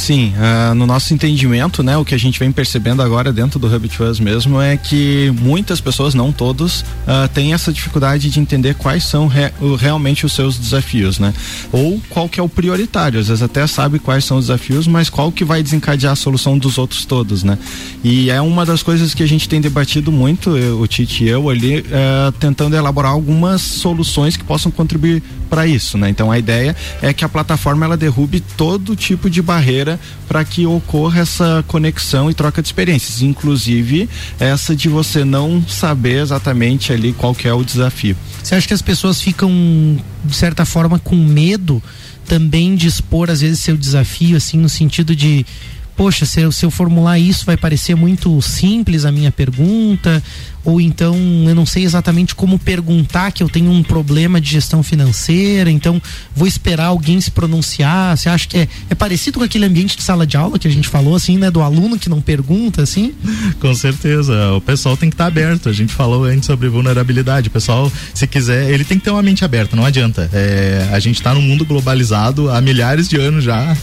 Sim, 0.00 0.32
uh, 0.32 0.74
no 0.74 0.86
nosso 0.86 1.12
entendimento, 1.12 1.82
né, 1.82 1.94
o 1.98 2.06
que 2.06 2.14
a 2.14 2.18
gente 2.18 2.38
vem 2.38 2.50
percebendo 2.50 3.02
agora 3.02 3.30
dentro 3.30 3.58
do 3.58 3.66
Hub 3.66 3.90
mesmo 4.18 4.58
é 4.58 4.74
que 4.74 5.30
muitas 5.42 5.78
pessoas, 5.78 6.14
não 6.14 6.32
todos, 6.32 6.80
uh, 6.80 7.28
têm 7.34 7.52
essa 7.52 7.70
dificuldade 7.70 8.30
de 8.30 8.40
entender 8.40 8.74
quais 8.76 9.04
são 9.04 9.28
re, 9.28 9.52
realmente 9.78 10.24
os 10.24 10.32
seus 10.32 10.56
desafios, 10.56 11.18
né? 11.18 11.34
Ou 11.70 12.00
qual 12.08 12.30
que 12.30 12.40
é 12.40 12.42
o 12.42 12.48
prioritário. 12.48 13.20
Às 13.20 13.28
vezes 13.28 13.42
até 13.42 13.66
sabe 13.66 13.98
quais 13.98 14.24
são 14.24 14.38
os 14.38 14.46
desafios, 14.46 14.86
mas 14.86 15.10
qual 15.10 15.30
que 15.30 15.44
vai 15.44 15.62
desencadear 15.62 16.14
a 16.14 16.16
solução 16.16 16.56
dos 16.56 16.78
outros 16.78 17.04
todos, 17.04 17.44
né? 17.44 17.58
E 18.02 18.30
é 18.30 18.40
uma 18.40 18.64
das 18.64 18.82
coisas 18.82 19.12
que 19.12 19.22
a 19.22 19.28
gente 19.28 19.50
tem 19.50 19.60
debatido 19.60 20.10
muito, 20.10 20.56
eu, 20.56 20.80
o 20.80 20.86
Tite 20.86 21.24
e 21.24 21.28
eu 21.28 21.50
ali, 21.50 21.80
uh, 21.80 22.32
tentando 22.40 22.74
elaborar 22.74 23.12
algumas 23.12 23.60
soluções 23.60 24.34
que 24.34 24.44
possam 24.44 24.72
contribuir 24.72 25.22
para 25.50 25.66
isso, 25.66 25.98
né? 25.98 26.08
Então 26.08 26.30
a 26.30 26.38
ideia 26.38 26.74
é 27.02 27.12
que 27.12 27.24
a 27.24 27.28
plataforma 27.28 27.84
ela 27.84 27.96
derrube 27.96 28.40
todo 28.56 28.94
tipo 28.94 29.28
de 29.28 29.42
barreira 29.42 29.98
para 30.28 30.44
que 30.44 30.64
ocorra 30.64 31.20
essa 31.20 31.64
conexão 31.66 32.30
e 32.30 32.34
troca 32.34 32.62
de 32.62 32.68
experiências, 32.68 33.20
inclusive 33.20 34.08
essa 34.38 34.74
de 34.74 34.88
você 34.88 35.24
não 35.24 35.62
saber 35.68 36.22
exatamente 36.22 36.92
ali 36.92 37.12
qual 37.12 37.34
que 37.34 37.48
é 37.48 37.52
o 37.52 37.64
desafio. 37.64 38.16
Você 38.42 38.54
acha 38.54 38.68
que 38.68 38.74
as 38.74 38.80
pessoas 38.80 39.20
ficam 39.20 39.50
de 40.24 40.36
certa 40.36 40.64
forma 40.64 40.98
com 41.00 41.16
medo 41.16 41.82
também 42.26 42.76
de 42.76 42.86
expor 42.86 43.28
às 43.28 43.40
vezes 43.40 43.58
seu 43.58 43.76
desafio 43.76 44.36
assim 44.36 44.56
no 44.56 44.68
sentido 44.68 45.16
de 45.16 45.44
poxa, 46.00 46.24
se 46.24 46.40
eu, 46.40 46.50
se 46.50 46.64
eu 46.64 46.70
formular 46.70 47.18
isso 47.18 47.44
vai 47.44 47.58
parecer 47.58 47.94
muito 47.94 48.40
simples 48.40 49.04
a 49.04 49.12
minha 49.12 49.30
pergunta, 49.30 50.22
ou 50.64 50.80
então 50.80 51.16
eu 51.46 51.54
não 51.54 51.66
sei 51.66 51.84
exatamente 51.84 52.34
como 52.34 52.58
perguntar 52.58 53.32
que 53.32 53.42
eu 53.42 53.48
tenho 53.48 53.70
um 53.70 53.82
problema 53.82 54.40
de 54.40 54.50
gestão 54.50 54.82
financeira, 54.82 55.70
então 55.70 56.00
vou 56.34 56.46
esperar 56.46 56.86
alguém 56.86 57.20
se 57.20 57.30
pronunciar. 57.30 58.16
Você 58.16 58.28
acha 58.28 58.46
que 58.46 58.58
é, 58.58 58.68
é 58.88 58.94
parecido 58.94 59.38
com 59.38 59.44
aquele 59.44 59.64
ambiente 59.64 59.96
de 59.96 60.02
sala 60.02 60.26
de 60.26 60.36
aula 60.36 60.58
que 60.58 60.68
a 60.68 60.70
gente 60.70 60.88
falou, 60.88 61.14
assim, 61.14 61.38
né? 61.38 61.50
Do 61.50 61.62
aluno 61.62 61.98
que 61.98 62.08
não 62.08 62.20
pergunta, 62.20 62.82
assim? 62.82 63.14
Com 63.60 63.74
certeza. 63.74 64.52
O 64.52 64.60
pessoal 64.60 64.96
tem 64.96 65.08
que 65.08 65.14
estar 65.14 65.24
tá 65.24 65.28
aberto. 65.28 65.68
A 65.68 65.72
gente 65.72 65.92
falou 65.92 66.24
antes 66.24 66.46
sobre 66.46 66.68
vulnerabilidade. 66.68 67.48
O 67.48 67.50
pessoal, 67.50 67.90
se 68.14 68.26
quiser, 68.26 68.70
ele 68.70 68.84
tem 68.84 68.98
que 68.98 69.04
ter 69.04 69.10
uma 69.10 69.22
mente 69.22 69.44
aberta, 69.44 69.76
não 69.76 69.84
adianta. 69.84 70.28
É, 70.32 70.88
a 70.92 70.98
gente 70.98 71.16
está 71.16 71.34
num 71.34 71.42
mundo 71.42 71.64
globalizado 71.64 72.50
há 72.50 72.60
milhares 72.60 73.08
de 73.08 73.16
anos 73.16 73.44
já. 73.44 73.60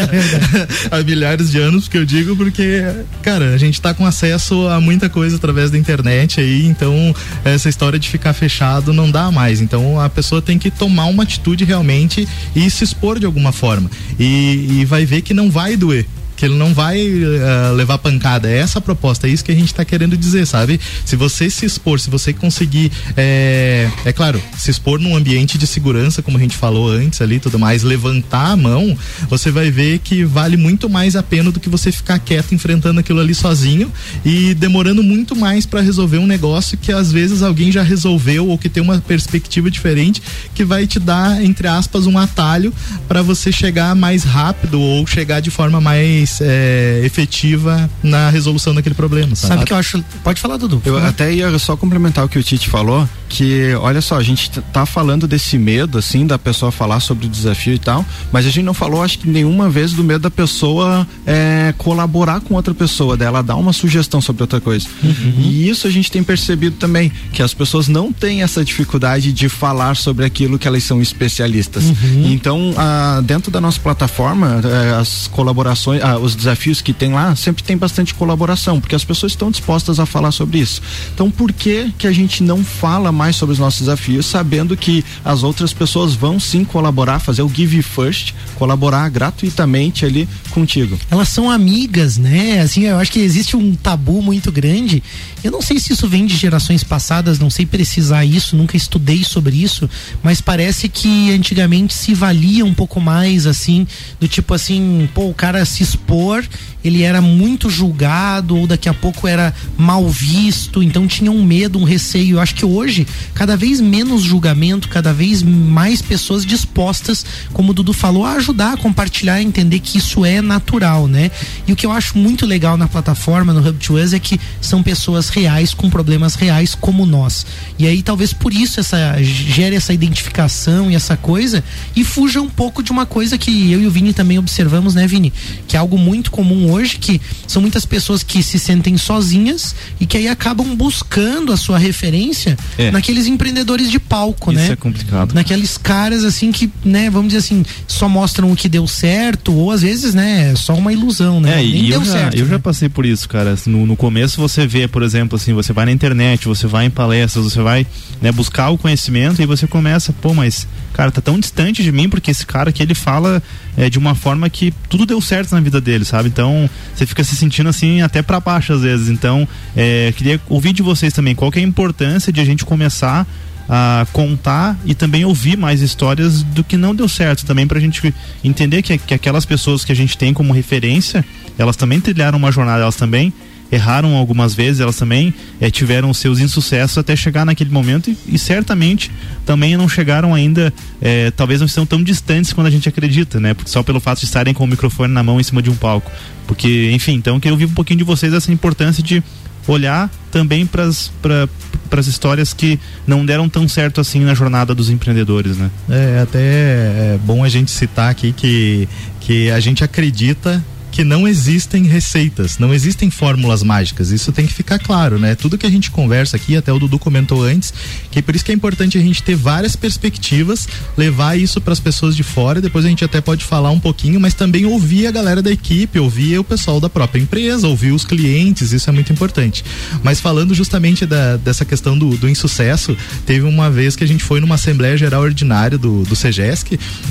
há 0.90 1.02
milhares 1.02 1.50
de 1.50 1.58
anos, 1.58 1.84
porque 1.84 1.98
eu 1.98 2.04
digo 2.04 2.36
porque, 2.36 2.82
cara, 3.22 3.54
a 3.54 3.58
gente 3.58 3.74
está 3.74 3.94
com 3.94 4.06
acesso 4.06 4.68
a 4.68 4.80
muita 4.80 5.08
coisa 5.08 5.36
através 5.36 5.69
da 5.70 5.78
internet 5.78 6.40
aí, 6.40 6.66
então 6.66 7.14
essa 7.44 7.68
história 7.68 7.98
de 7.98 8.08
ficar 8.08 8.32
fechado 8.32 8.92
não 8.92 9.10
dá 9.10 9.30
mais. 9.30 9.60
Então 9.60 10.00
a 10.00 10.08
pessoa 10.08 10.42
tem 10.42 10.58
que 10.58 10.70
tomar 10.70 11.06
uma 11.06 11.22
atitude 11.22 11.64
realmente 11.64 12.26
e 12.54 12.70
se 12.70 12.84
expor 12.84 13.18
de 13.18 13.26
alguma 13.26 13.52
forma. 13.52 13.90
E, 14.18 14.80
e 14.80 14.84
vai 14.84 15.04
ver 15.04 15.22
que 15.22 15.34
não 15.34 15.50
vai 15.50 15.76
doer 15.76 16.06
que 16.40 16.46
ele 16.46 16.54
não 16.56 16.72
vai 16.72 17.06
uh, 17.06 17.74
levar 17.74 17.98
pancada. 17.98 18.48
É 18.48 18.56
essa 18.56 18.78
a 18.78 18.82
proposta, 18.82 19.28
é 19.28 19.30
isso 19.30 19.44
que 19.44 19.52
a 19.52 19.54
gente 19.54 19.66
está 19.66 19.84
querendo 19.84 20.16
dizer, 20.16 20.46
sabe? 20.46 20.80
Se 21.04 21.14
você 21.14 21.50
se 21.50 21.66
expor, 21.66 22.00
se 22.00 22.08
você 22.08 22.32
conseguir, 22.32 22.90
é, 23.14 23.90
é 24.06 24.12
claro, 24.12 24.42
se 24.56 24.70
expor 24.70 24.98
num 24.98 25.14
ambiente 25.14 25.58
de 25.58 25.66
segurança, 25.66 26.22
como 26.22 26.38
a 26.38 26.40
gente 26.40 26.56
falou 26.56 26.88
antes 26.90 27.20
ali, 27.20 27.38
tudo 27.38 27.58
mais, 27.58 27.82
levantar 27.82 28.52
a 28.52 28.56
mão, 28.56 28.96
você 29.28 29.50
vai 29.50 29.70
ver 29.70 29.98
que 29.98 30.24
vale 30.24 30.56
muito 30.56 30.88
mais 30.88 31.14
a 31.14 31.22
pena 31.22 31.52
do 31.52 31.60
que 31.60 31.68
você 31.68 31.92
ficar 31.92 32.18
quieto 32.18 32.54
enfrentando 32.54 33.00
aquilo 33.00 33.20
ali 33.20 33.34
sozinho 33.34 33.92
e 34.24 34.54
demorando 34.54 35.02
muito 35.02 35.36
mais 35.36 35.66
para 35.66 35.82
resolver 35.82 36.16
um 36.16 36.26
negócio 36.26 36.78
que 36.78 36.90
às 36.90 37.12
vezes 37.12 37.42
alguém 37.42 37.70
já 37.70 37.82
resolveu 37.82 38.48
ou 38.48 38.56
que 38.56 38.70
tem 38.70 38.82
uma 38.82 38.98
perspectiva 38.98 39.70
diferente 39.70 40.22
que 40.54 40.64
vai 40.64 40.86
te 40.86 40.98
dar 40.98 41.44
entre 41.44 41.68
aspas 41.68 42.06
um 42.06 42.16
atalho 42.16 42.72
para 43.06 43.20
você 43.20 43.52
chegar 43.52 43.94
mais 43.94 44.24
rápido 44.24 44.80
ou 44.80 45.06
chegar 45.06 45.40
de 45.40 45.50
forma 45.50 45.82
mais 45.82 46.29
mais 46.30 46.40
é, 46.40 47.00
efetiva 47.04 47.90
na 48.02 48.30
resolução 48.30 48.74
daquele 48.74 48.94
problema. 48.94 49.34
Sabe, 49.34 49.54
sabe 49.54 49.64
que 49.64 49.72
eu 49.72 49.76
acho. 49.76 50.04
Pode 50.22 50.40
falar, 50.40 50.56
Dudu. 50.56 50.80
Eu 50.84 50.98
até 50.98 51.32
ia 51.32 51.58
só 51.58 51.76
complementar 51.76 52.24
o 52.24 52.28
que 52.28 52.38
o 52.38 52.42
Tite 52.42 52.68
falou, 52.68 53.08
que 53.28 53.74
olha 53.74 54.00
só, 54.00 54.16
a 54.16 54.22
gente 54.22 54.50
tá 54.72 54.86
falando 54.86 55.26
desse 55.26 55.58
medo, 55.58 55.98
assim, 55.98 56.26
da 56.26 56.38
pessoa 56.38 56.70
falar 56.70 57.00
sobre 57.00 57.26
o 57.26 57.28
desafio 57.28 57.74
e 57.74 57.78
tal, 57.78 58.04
mas 58.30 58.46
a 58.46 58.50
gente 58.50 58.64
não 58.64 58.74
falou, 58.74 59.02
acho 59.02 59.18
que 59.18 59.28
nenhuma 59.28 59.68
vez 59.68 59.92
do 59.92 60.04
medo 60.04 60.20
da 60.20 60.30
pessoa 60.30 61.06
é, 61.26 61.74
colaborar 61.78 62.40
com 62.40 62.54
outra 62.54 62.74
pessoa, 62.74 63.16
dela 63.16 63.42
dar 63.42 63.56
uma 63.56 63.72
sugestão 63.72 64.20
sobre 64.20 64.42
outra 64.42 64.60
coisa. 64.60 64.86
Uhum. 65.02 65.34
E 65.38 65.68
isso 65.68 65.86
a 65.86 65.90
gente 65.90 66.10
tem 66.10 66.22
percebido 66.22 66.76
também, 66.76 67.10
que 67.32 67.42
as 67.42 67.54
pessoas 67.54 67.88
não 67.88 68.12
têm 68.12 68.42
essa 68.42 68.64
dificuldade 68.64 69.32
de 69.32 69.48
falar 69.48 69.96
sobre 69.96 70.24
aquilo 70.24 70.58
que 70.58 70.68
elas 70.68 70.84
são 70.84 71.00
especialistas. 71.00 71.84
Uhum. 71.84 72.32
Então, 72.32 72.74
ah, 72.76 73.20
dentro 73.24 73.50
da 73.50 73.60
nossa 73.60 73.80
plataforma, 73.80 74.60
eh, 74.64 75.00
as 75.00 75.28
colaborações, 75.28 76.02
ah, 76.02 76.18
os 76.20 76.34
desafios 76.34 76.80
que 76.80 76.92
tem 76.92 77.12
lá, 77.12 77.34
sempre 77.36 77.62
tem 77.62 77.76
bastante 77.76 78.14
colaboração, 78.14 78.80
porque 78.80 78.94
as 78.94 79.04
pessoas 79.04 79.32
estão 79.32 79.50
dispostas 79.50 79.98
a 79.98 80.06
falar 80.06 80.32
sobre 80.32 80.58
isso. 80.58 80.82
Então, 81.14 81.30
por 81.30 81.52
que 81.52 81.92
que 81.98 82.06
a 82.06 82.12
gente 82.12 82.42
não 82.42 82.64
fala 82.64 83.10
mais 83.10 83.36
sobre 83.36 83.52
os 83.52 83.58
nossos 83.58 83.80
desafios, 83.80 84.26
sabendo 84.26 84.76
que 84.76 85.04
as 85.24 85.42
outras 85.42 85.72
pessoas 85.72 86.14
vão 86.14 86.38
sim 86.38 86.64
colaborar, 86.64 87.18
fazer 87.18 87.42
o 87.42 87.48
give 87.48 87.82
first, 87.82 88.32
colaborar 88.56 89.08
gratuitamente 89.08 90.04
ali 90.04 90.28
contigo? 90.50 90.98
Elas 91.10 91.28
são 91.28 91.50
amigas, 91.50 92.16
né? 92.16 92.60
Assim, 92.60 92.84
eu 92.84 92.98
acho 92.98 93.12
que 93.12 93.20
existe 93.20 93.56
um 93.56 93.74
tabu 93.74 94.22
muito 94.22 94.52
grande. 94.52 95.02
Eu 95.42 95.50
não 95.50 95.62
sei 95.62 95.78
se 95.78 95.92
isso 95.92 96.08
vem 96.08 96.26
de 96.26 96.36
gerações 96.36 96.84
passadas, 96.84 97.38
não 97.38 97.48
sei 97.48 97.64
precisar 97.64 98.24
isso, 98.24 98.56
nunca 98.56 98.76
estudei 98.76 99.24
sobre 99.24 99.56
isso, 99.56 99.88
mas 100.22 100.40
parece 100.40 100.88
que 100.88 101.32
antigamente 101.32 101.94
se 101.94 102.14
valia 102.14 102.64
um 102.64 102.74
pouco 102.74 103.00
mais 103.00 103.46
assim, 103.46 103.86
do 104.18 104.28
tipo 104.28 104.52
assim, 104.52 105.08
pô, 105.14 105.28
o 105.28 105.34
cara 105.34 105.64
se 105.64 105.82
expor, 106.10 106.44
ele 106.82 107.02
era 107.02 107.20
muito 107.20 107.68
julgado 107.68 108.56
ou 108.56 108.66
daqui 108.66 108.88
a 108.88 108.94
pouco 108.94 109.28
era 109.28 109.54
mal 109.76 110.08
visto, 110.08 110.82
então 110.82 111.06
tinha 111.06 111.30
um 111.30 111.44
medo, 111.44 111.78
um 111.78 111.84
receio. 111.84 112.36
Eu 112.36 112.40
acho 112.40 112.54
que 112.54 112.64
hoje, 112.64 113.06
cada 113.34 113.56
vez 113.56 113.80
menos 113.80 114.22
julgamento, 114.22 114.88
cada 114.88 115.12
vez 115.12 115.42
mais 115.42 116.00
pessoas 116.00 116.44
dispostas, 116.44 117.24
como 117.52 117.70
o 117.70 117.74
Dudu 117.74 117.92
falou, 117.92 118.24
a 118.24 118.32
ajudar, 118.32 118.72
a 118.72 118.76
compartilhar, 118.76 119.34
a 119.34 119.42
entender 119.42 119.80
que 119.80 119.98
isso 119.98 120.24
é 120.24 120.40
natural, 120.40 121.06
né? 121.06 121.30
E 121.66 121.72
o 121.72 121.76
que 121.76 121.84
eu 121.84 121.92
acho 121.92 122.16
muito 122.16 122.46
legal 122.46 122.76
na 122.76 122.88
plataforma, 122.88 123.52
no 123.52 123.66
Hub 123.66 123.78
to 123.78 123.94
Us, 123.94 124.12
é 124.12 124.18
que 124.18 124.40
são 124.60 124.82
pessoas 124.82 125.28
reais 125.28 125.74
com 125.74 125.90
problemas 125.90 126.34
reais 126.34 126.74
como 126.74 127.04
nós. 127.04 127.44
E 127.78 127.86
aí 127.86 128.02
talvez 128.02 128.32
por 128.32 128.52
isso 128.52 128.80
essa 128.80 129.16
gere 129.22 129.76
essa 129.76 129.92
identificação 129.92 130.90
e 130.90 130.94
essa 130.94 131.16
coisa 131.16 131.62
e 131.94 132.04
fuja 132.04 132.40
um 132.40 132.48
pouco 132.48 132.82
de 132.82 132.90
uma 132.90 133.04
coisa 133.04 133.36
que 133.36 133.70
eu 133.70 133.82
e 133.82 133.86
o 133.86 133.90
Vini 133.90 134.14
também 134.14 134.38
observamos, 134.38 134.94
né, 134.94 135.06
Vini? 135.06 135.32
Que 135.68 135.76
é 135.76 135.78
algo 135.78 135.98
muito 136.00 136.30
comum 136.30 136.72
hoje, 136.72 136.98
que 136.98 137.20
são 137.46 137.62
muitas 137.62 137.84
pessoas 137.84 138.22
que 138.22 138.42
se 138.42 138.58
sentem 138.58 138.96
sozinhas 138.96 139.74
e 140.00 140.06
que 140.06 140.16
aí 140.16 140.28
acabam 140.28 140.74
buscando 140.74 141.52
a 141.52 141.56
sua 141.56 141.78
referência 141.78 142.56
é. 142.78 142.90
naqueles 142.90 143.26
empreendedores 143.26 143.90
de 143.90 143.98
palco, 143.98 144.52
Isso 144.52 144.60
né? 144.60 144.72
é 144.72 144.76
complicado. 144.76 145.34
Naqueles 145.34 145.76
caras 145.76 146.24
assim 146.24 146.50
que, 146.50 146.70
né, 146.84 147.10
vamos 147.10 147.28
dizer 147.28 147.38
assim, 147.38 147.64
só 147.86 148.08
mostram 148.08 148.50
o 148.50 148.56
que 148.56 148.68
deu 148.68 148.86
certo 148.86 149.52
ou 149.54 149.70
às 149.70 149.82
vezes, 149.82 150.14
né, 150.14 150.52
é 150.52 150.56
só 150.56 150.74
uma 150.74 150.92
ilusão, 150.92 151.40
né? 151.40 151.52
É, 151.52 151.56
Nem 151.56 151.84
e 151.84 151.90
eu, 151.90 152.04
já, 152.04 152.12
certo, 152.12 152.36
eu 152.36 152.44
né? 152.44 152.50
já 152.52 152.58
passei 152.58 152.88
por 152.88 153.04
isso, 153.04 153.28
cara. 153.28 153.56
No, 153.66 153.86
no 153.86 153.96
começo 153.96 154.40
você 154.40 154.66
vê, 154.66 154.88
por 154.88 155.02
exemplo, 155.02 155.36
assim, 155.36 155.52
você 155.52 155.72
vai 155.72 155.84
na 155.84 155.92
internet, 155.92 156.46
você 156.46 156.66
vai 156.66 156.86
em 156.86 156.90
palestras, 156.90 157.44
você 157.44 157.60
vai 157.60 157.86
né, 158.20 158.32
buscar 158.32 158.70
o 158.70 158.78
conhecimento 158.78 159.42
e 159.42 159.46
você 159.46 159.66
começa, 159.66 160.12
pô, 160.12 160.32
mas 160.32 160.66
cara, 160.92 161.10
tá 161.10 161.20
tão 161.20 161.38
distante 161.38 161.82
de 161.82 161.92
mim 161.92 162.08
porque 162.08 162.30
esse 162.30 162.44
cara 162.44 162.72
que 162.72 162.82
ele 162.82 162.94
fala 162.94 163.42
é, 163.76 163.88
de 163.88 163.98
uma 163.98 164.14
forma 164.14 164.48
que 164.50 164.72
tudo 164.88 165.06
deu 165.06 165.20
certo 165.20 165.52
na 165.52 165.60
vida 165.60 165.79
dele, 165.80 166.04
sabe? 166.04 166.28
Então 166.28 166.68
você 166.94 167.06
fica 167.06 167.22
se 167.24 167.36
sentindo 167.36 167.68
assim 167.68 168.02
até 168.02 168.22
para 168.22 168.40
baixo 168.40 168.72
às 168.72 168.82
vezes. 168.82 169.08
Então 169.08 169.46
é, 169.76 170.12
queria 170.16 170.40
ouvir 170.48 170.72
de 170.72 170.82
vocês 170.82 171.12
também 171.12 171.34
qual 171.34 171.50
que 171.50 171.58
é 171.58 171.62
a 171.62 171.66
importância 171.66 172.32
de 172.32 172.40
a 172.40 172.44
gente 172.44 172.64
começar 172.64 173.26
a 173.68 174.04
contar 174.12 174.76
e 174.84 174.94
também 174.96 175.24
ouvir 175.24 175.56
mais 175.56 175.80
histórias 175.80 176.42
do 176.42 176.64
que 176.64 176.76
não 176.76 176.92
deu 176.92 177.08
certo 177.08 177.46
também 177.46 177.68
para 177.68 177.78
a 177.78 177.80
gente 177.80 178.12
entender 178.42 178.82
que, 178.82 178.98
que 178.98 179.14
aquelas 179.14 179.44
pessoas 179.44 179.84
que 179.84 179.92
a 179.92 179.94
gente 179.94 180.18
tem 180.18 180.34
como 180.34 180.52
referência 180.52 181.24
elas 181.56 181.76
também 181.76 182.00
trilharam 182.00 182.38
uma 182.38 182.50
jornada, 182.50 182.82
elas 182.82 182.96
também 182.96 183.32
erraram 183.70 184.16
algumas 184.16 184.54
vezes, 184.54 184.80
elas 184.80 184.96
também 184.96 185.32
é, 185.60 185.70
tiveram 185.70 186.12
seus 186.12 186.40
insucessos 186.40 186.98
até 186.98 187.14
chegar 187.14 187.44
naquele 187.44 187.70
momento 187.70 188.10
e, 188.10 188.16
e 188.26 188.38
certamente 188.38 189.10
também 189.46 189.76
não 189.76 189.88
chegaram 189.88 190.34
ainda, 190.34 190.72
é, 191.00 191.30
talvez 191.30 191.60
não 191.60 191.66
estão 191.66 191.86
tão 191.86 192.02
distantes 192.02 192.52
quando 192.52 192.66
a 192.66 192.70
gente 192.70 192.88
acredita, 192.88 193.38
né? 193.38 193.54
Só 193.66 193.82
pelo 193.82 194.00
fato 194.00 194.20
de 194.20 194.26
estarem 194.26 194.52
com 194.52 194.64
o 194.64 194.66
microfone 194.66 195.12
na 195.12 195.22
mão 195.22 195.40
em 195.40 195.42
cima 195.42 195.62
de 195.62 195.70
um 195.70 195.76
palco. 195.76 196.10
Porque, 196.46 196.90
enfim, 196.92 197.14
então 197.14 197.36
eu 197.36 197.40
queria 197.40 197.54
ouvir 197.54 197.66
um 197.66 197.74
pouquinho 197.74 197.98
de 197.98 198.04
vocês 198.04 198.32
essa 198.32 198.52
importância 198.52 199.02
de 199.02 199.22
olhar 199.68 200.10
também 200.32 200.66
para 200.66 200.84
as 200.84 202.06
histórias 202.06 202.52
que 202.52 202.78
não 203.06 203.24
deram 203.24 203.48
tão 203.48 203.68
certo 203.68 204.00
assim 204.00 204.20
na 204.20 204.34
jornada 204.34 204.74
dos 204.74 204.90
empreendedores, 204.90 205.56
né? 205.56 205.70
É 205.88 206.20
até 206.22 206.40
é 206.40 207.18
bom 207.24 207.44
a 207.44 207.48
gente 207.48 207.70
citar 207.70 208.10
aqui 208.10 208.32
que, 208.32 208.88
que 209.20 209.50
a 209.50 209.60
gente 209.60 209.84
acredita 209.84 210.64
não 211.04 211.26
existem 211.26 211.84
receitas, 211.84 212.58
não 212.58 212.72
existem 212.72 213.10
fórmulas 213.10 213.62
mágicas. 213.62 214.10
Isso 214.10 214.32
tem 214.32 214.46
que 214.46 214.52
ficar 214.52 214.78
claro, 214.78 215.18
né? 215.18 215.34
Tudo 215.34 215.58
que 215.58 215.66
a 215.66 215.70
gente 215.70 215.90
conversa 215.90 216.36
aqui, 216.36 216.56
até 216.56 216.72
o 216.72 216.78
Dudu 216.78 216.98
comentou 216.98 217.42
antes, 217.42 217.72
que 218.10 218.22
por 218.22 218.34
isso 218.34 218.44
que 218.44 218.52
é 218.52 218.54
importante 218.54 218.98
a 218.98 219.00
gente 219.00 219.22
ter 219.22 219.36
várias 219.36 219.76
perspectivas, 219.76 220.68
levar 220.96 221.38
isso 221.38 221.60
para 221.60 221.72
as 221.72 221.80
pessoas 221.80 222.16
de 222.16 222.22
fora, 222.22 222.60
depois 222.60 222.84
a 222.84 222.88
gente 222.88 223.04
até 223.04 223.20
pode 223.20 223.44
falar 223.44 223.70
um 223.70 223.80
pouquinho, 223.80 224.20
mas 224.20 224.34
também 224.34 224.66
ouvir 224.66 225.06
a 225.06 225.10
galera 225.10 225.42
da 225.42 225.50
equipe, 225.50 225.98
ouvir 225.98 226.38
o 226.38 226.44
pessoal 226.44 226.80
da 226.80 226.88
própria 226.88 227.20
empresa, 227.20 227.68
ouvir 227.68 227.92
os 227.92 228.04
clientes, 228.04 228.72
isso 228.72 228.88
é 228.88 228.92
muito 228.92 229.12
importante. 229.12 229.64
Mas 230.02 230.20
falando 230.20 230.54
justamente 230.54 231.06
da, 231.06 231.36
dessa 231.36 231.64
questão 231.64 231.96
do, 231.98 232.16
do 232.16 232.28
insucesso, 232.28 232.96
teve 233.26 233.46
uma 233.46 233.70
vez 233.70 233.96
que 233.96 234.04
a 234.04 234.06
gente 234.06 234.24
foi 234.24 234.40
numa 234.40 234.56
Assembleia 234.56 234.96
Geral 234.96 235.22
Ordinária 235.22 235.78
do, 235.78 236.02
do 236.02 236.14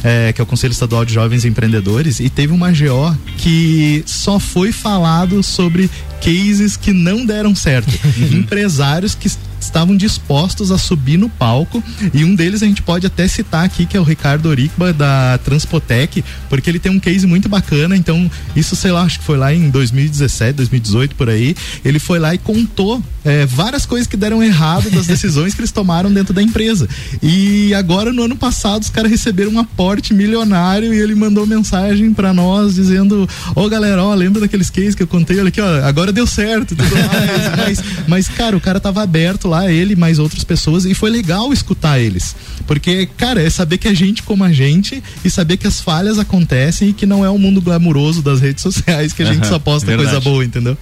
é, 0.04 0.34
que 0.34 0.42
é 0.42 0.44
o 0.44 0.48
Conselho 0.48 0.72
Estadual 0.72 1.04
de 1.04 1.14
Jovens 1.14 1.46
Empreendedores, 1.46 2.20
e 2.20 2.30
teve 2.30 2.54
uma 2.54 2.72
GO 2.72 3.18
que 3.38 3.79
só 4.06 4.40
foi 4.40 4.72
falado 4.72 5.42
sobre 5.44 5.90
cases 6.22 6.76
que 6.76 6.92
não 6.92 7.26
deram 7.26 7.56
certo. 7.56 7.92
Empresários 8.34 9.16
que 9.16 9.30
estavam 9.60 9.96
dispostos 9.96 10.72
a 10.72 10.78
subir 10.78 11.18
no 11.18 11.30
palco 11.30 11.84
e 12.14 12.24
um 12.24 12.36
deles 12.36 12.64
a 12.64 12.66
gente 12.66 12.82
pode 12.82 13.06
até 13.06 13.28
citar 13.28 13.66
aqui 13.66 13.86
que 13.86 13.98
é 13.98 14.00
o 14.00 14.04
Ricardo 14.04 14.48
Oricba 14.48 14.94
da 14.94 15.40
Transpotec, 15.44 16.24
porque 16.50 16.70
ele 16.70 16.80
tem 16.80 16.92
um 16.92 17.00
case 17.00 17.26
muito 17.28 17.50
bacana, 17.50 17.96
então 17.96 18.30
isso 18.56 18.76
sei 18.76 18.92
lá, 18.92 19.04
acho 19.04 19.20
que 19.20 19.26
foi 19.26 19.38
lá 19.38 19.54
em 19.54 19.70
2017, 19.70 20.54
2018 20.54 21.16
por 21.16 21.30
aí, 21.30 21.56
ele 21.84 22.00
foi 22.00 22.20
lá 22.20 22.34
e 22.34 22.38
contou 22.38 23.02
é, 23.24 23.46
várias 23.46 23.86
coisas 23.86 24.08
que 24.08 24.16
deram 24.16 24.42
errado 24.42 24.90
das 24.90 25.06
decisões 25.08 25.54
que 25.54 25.62
eles 25.62 25.72
tomaram 25.72 26.12
dentro 26.12 26.34
da 26.34 26.42
empresa. 26.42 26.88
E 27.22 27.74
agora 27.74 28.14
no 28.14 28.24
ano 28.24 28.36
passado 28.36 28.84
os 28.84 28.90
caras 28.90 29.12
receberam 29.12 29.52
um 29.52 29.60
aporte 29.60 30.14
milionário 30.14 30.94
e 30.94 30.98
ele 30.98 31.16
mandou 31.16 31.46
mensagem 31.46 32.14
para 32.14 32.34
nós 32.34 32.76
dizendo: 32.76 33.28
"Ô 33.56 33.62
oh, 33.64 33.70
galera, 33.70 34.04
ó, 34.04 34.14
lembra 34.14 34.42
daqueles 34.42 34.70
cases 34.70 34.96
que 34.96 35.04
eu 35.04 35.08
contei? 35.08 35.40
Olha 35.40 35.50
aqui, 35.50 35.62
ó, 35.62 35.86
agora 35.86 36.12
deu 36.12 36.26
certo", 36.26 36.76
tudo 36.76 36.96
mais. 36.96 37.58
mas, 37.58 37.84
mas 38.08 38.30
cara, 38.30 38.56
o 38.56 38.62
cara 38.62 38.80
tava 38.80 39.02
aberto 39.02 39.48
lá, 39.50 39.72
ele 39.72 39.96
mais 39.96 40.20
outras 40.20 40.44
pessoas, 40.44 40.86
e 40.86 40.94
foi 40.94 41.10
legal 41.10 41.52
escutar 41.52 42.00
eles. 42.00 42.36
Porque, 42.66 43.08
cara, 43.18 43.42
é 43.42 43.50
saber 43.50 43.78
que 43.78 43.88
a 43.88 43.94
gente 43.94 44.24
como 44.24 44.44
a 44.44 44.52
gente 44.52 45.04
e 45.26 45.30
saber 45.30 45.58
que 45.58 45.68
as 45.68 45.82
falhas 45.82 46.20
acontecem 46.20 46.90
e 46.90 46.94
que 46.94 47.06
não 47.06 47.26
é 47.26 47.30
o 47.30 47.34
um 47.34 47.38
mundo 47.38 47.62
glamuroso 47.62 48.22
das 48.22 48.40
redes 48.40 48.62
sociais 48.62 49.12
que 49.12 49.24
a 49.24 49.34
gente 49.34 49.48
só 49.48 49.58
posta 49.58 49.88
verdade. 49.88 50.10
coisa 50.10 50.22
boa, 50.22 50.46
entendeu? 50.46 50.78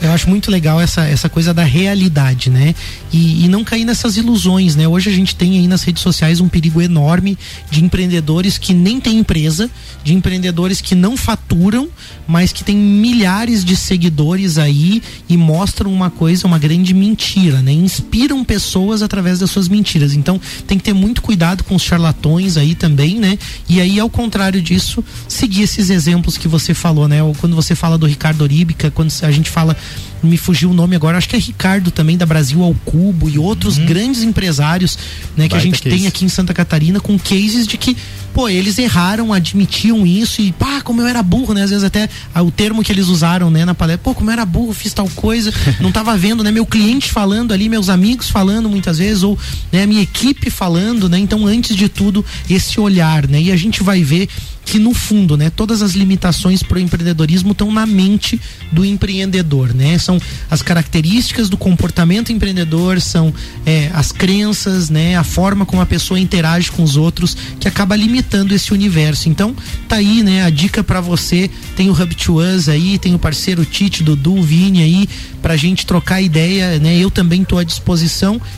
Eu 0.00 0.12
acho 0.12 0.28
muito 0.28 0.50
legal 0.50 0.80
essa, 0.80 1.04
essa 1.04 1.28
coisa 1.28 1.52
da 1.52 1.64
realidade, 1.64 2.48
né? 2.48 2.74
E, 3.12 3.44
e 3.44 3.48
não 3.48 3.64
cair 3.64 3.84
nessas 3.84 4.16
ilusões, 4.16 4.76
né? 4.76 4.86
Hoje 4.86 5.10
a 5.10 5.12
gente 5.12 5.34
tem 5.34 5.58
aí 5.58 5.66
nas 5.66 5.82
redes 5.82 6.02
sociais 6.02 6.40
um 6.40 6.48
perigo 6.48 6.80
enorme 6.80 7.36
de 7.70 7.84
empreendedores 7.84 8.56
que 8.56 8.72
nem 8.72 9.00
têm 9.00 9.18
empresa, 9.18 9.70
de 10.04 10.14
empreendedores 10.14 10.80
que 10.80 10.94
não 10.94 11.16
faturam, 11.16 11.88
mas 12.26 12.52
que 12.52 12.62
têm 12.62 12.76
milhares 12.76 13.64
de 13.64 13.76
seguidores 13.76 14.58
aí 14.58 15.02
e 15.28 15.36
mostram 15.36 15.92
uma 15.92 16.10
coisa, 16.10 16.46
uma 16.46 16.58
grande 16.58 16.94
mentira, 16.94 17.60
né? 17.60 17.72
Inspiram 18.12 18.44
pessoas 18.44 19.00
através 19.00 19.38
das 19.38 19.50
suas 19.50 19.68
mentiras. 19.68 20.12
Então 20.12 20.38
tem 20.66 20.76
que 20.76 20.84
ter 20.84 20.92
muito 20.92 21.22
cuidado 21.22 21.64
com 21.64 21.74
os 21.74 21.82
charlatões 21.82 22.58
aí 22.58 22.74
também, 22.74 23.18
né? 23.18 23.38
E 23.66 23.80
aí, 23.80 23.98
ao 23.98 24.10
contrário 24.10 24.60
disso, 24.60 25.02
seguir 25.26 25.62
esses 25.62 25.88
exemplos 25.88 26.36
que 26.36 26.46
você 26.46 26.74
falou, 26.74 27.08
né? 27.08 27.22
Ou 27.22 27.34
quando 27.34 27.56
você 27.56 27.74
fala 27.74 27.96
do 27.96 28.04
Ricardo 28.04 28.42
Oríbica, 28.42 28.90
quando 28.90 29.10
a 29.22 29.30
gente 29.30 29.48
fala 29.48 29.74
me 30.22 30.36
fugiu 30.36 30.70
o 30.70 30.74
nome 30.74 30.94
agora, 30.94 31.18
acho 31.18 31.28
que 31.28 31.34
é 31.34 31.38
Ricardo 31.38 31.90
também 31.90 32.16
da 32.16 32.24
Brasil 32.24 32.62
ao 32.62 32.74
Cubo 32.84 33.28
e 33.28 33.38
outros 33.38 33.76
uhum. 33.76 33.86
grandes 33.86 34.22
empresários, 34.22 34.96
né, 35.36 35.48
que 35.48 35.56
a 35.56 35.58
gente 35.58 35.82
case. 35.82 35.96
tem 35.96 36.06
aqui 36.06 36.24
em 36.24 36.28
Santa 36.28 36.54
Catarina 36.54 37.00
com 37.00 37.18
cases 37.18 37.66
de 37.66 37.76
que 37.76 37.96
pô, 38.32 38.48
eles 38.48 38.78
erraram, 38.78 39.32
admitiam 39.32 40.06
isso 40.06 40.40
e 40.40 40.52
pá, 40.52 40.80
como 40.80 41.02
eu 41.02 41.06
era 41.06 41.22
burro, 41.22 41.52
né? 41.52 41.64
Às 41.64 41.70
vezes 41.70 41.84
até 41.84 42.08
ah, 42.34 42.42
o 42.42 42.50
termo 42.50 42.82
que 42.82 42.90
eles 42.90 43.08
usaram, 43.08 43.50
né, 43.50 43.64
na 43.64 43.74
palestra, 43.74 44.02
pô, 44.02 44.14
como 44.14 44.30
eu 44.30 44.32
era 44.32 44.46
burro, 44.46 44.72
fiz 44.72 44.92
tal 44.92 45.08
coisa, 45.10 45.52
não 45.80 45.92
tava 45.92 46.16
vendo, 46.16 46.42
né, 46.42 46.50
meu 46.50 46.64
cliente 46.64 47.10
falando 47.10 47.52
ali, 47.52 47.68
meus 47.68 47.88
amigos 47.88 48.01
falando 48.30 48.68
muitas 48.68 48.98
vezes 48.98 49.22
ou, 49.22 49.38
né, 49.70 49.82
a 49.82 49.86
minha 49.86 50.02
equipe 50.02 50.50
falando, 50.50 51.08
né? 51.08 51.18
Então, 51.18 51.46
antes 51.46 51.76
de 51.76 51.88
tudo, 51.88 52.24
esse 52.48 52.78
olhar, 52.80 53.26
né? 53.28 53.40
E 53.40 53.52
a 53.52 53.56
gente 53.56 53.82
vai 53.82 54.02
ver 54.02 54.28
que 54.64 54.78
no 54.78 54.94
fundo, 54.94 55.36
né, 55.36 55.50
todas 55.50 55.82
as 55.82 55.92
limitações 55.92 56.62
para 56.62 56.76
o 56.76 56.80
empreendedorismo 56.80 57.52
estão 57.52 57.70
na 57.72 57.84
mente 57.84 58.40
do 58.70 58.84
empreendedor, 58.84 59.74
né? 59.74 59.98
São 59.98 60.20
as 60.50 60.62
características 60.62 61.48
do 61.48 61.56
comportamento 61.56 62.32
empreendedor, 62.32 63.00
são 63.00 63.34
é, 63.66 63.90
as 63.92 64.12
crenças, 64.12 64.88
né, 64.88 65.16
a 65.16 65.24
forma 65.24 65.66
como 65.66 65.82
a 65.82 65.86
pessoa 65.86 66.18
interage 66.18 66.70
com 66.70 66.82
os 66.82 66.96
outros 66.96 67.36
que 67.58 67.68
acaba 67.68 67.96
limitando 67.96 68.54
esse 68.54 68.72
universo. 68.72 69.28
Então, 69.28 69.54
tá 69.88 69.96
aí, 69.96 70.22
né, 70.22 70.44
a 70.44 70.50
dica 70.50 70.82
para 70.82 71.00
você. 71.00 71.50
Tem 71.76 71.90
o 71.90 71.92
Hub 71.92 72.14
to 72.14 72.40
Us 72.40 72.68
aí, 72.68 72.98
tem 72.98 73.14
o 73.14 73.18
parceiro 73.18 73.64
Tite, 73.64 74.02
Dudu, 74.02 74.42
Vini 74.42 74.82
aí 74.82 75.08
pra 75.42 75.56
gente 75.56 75.84
trocar 75.84 76.22
ideia, 76.22 76.78
né? 76.78 76.96
Eu 76.96 77.10
também 77.10 77.44
tô 77.44 77.58
à 77.58 77.64
disposição 77.64 77.91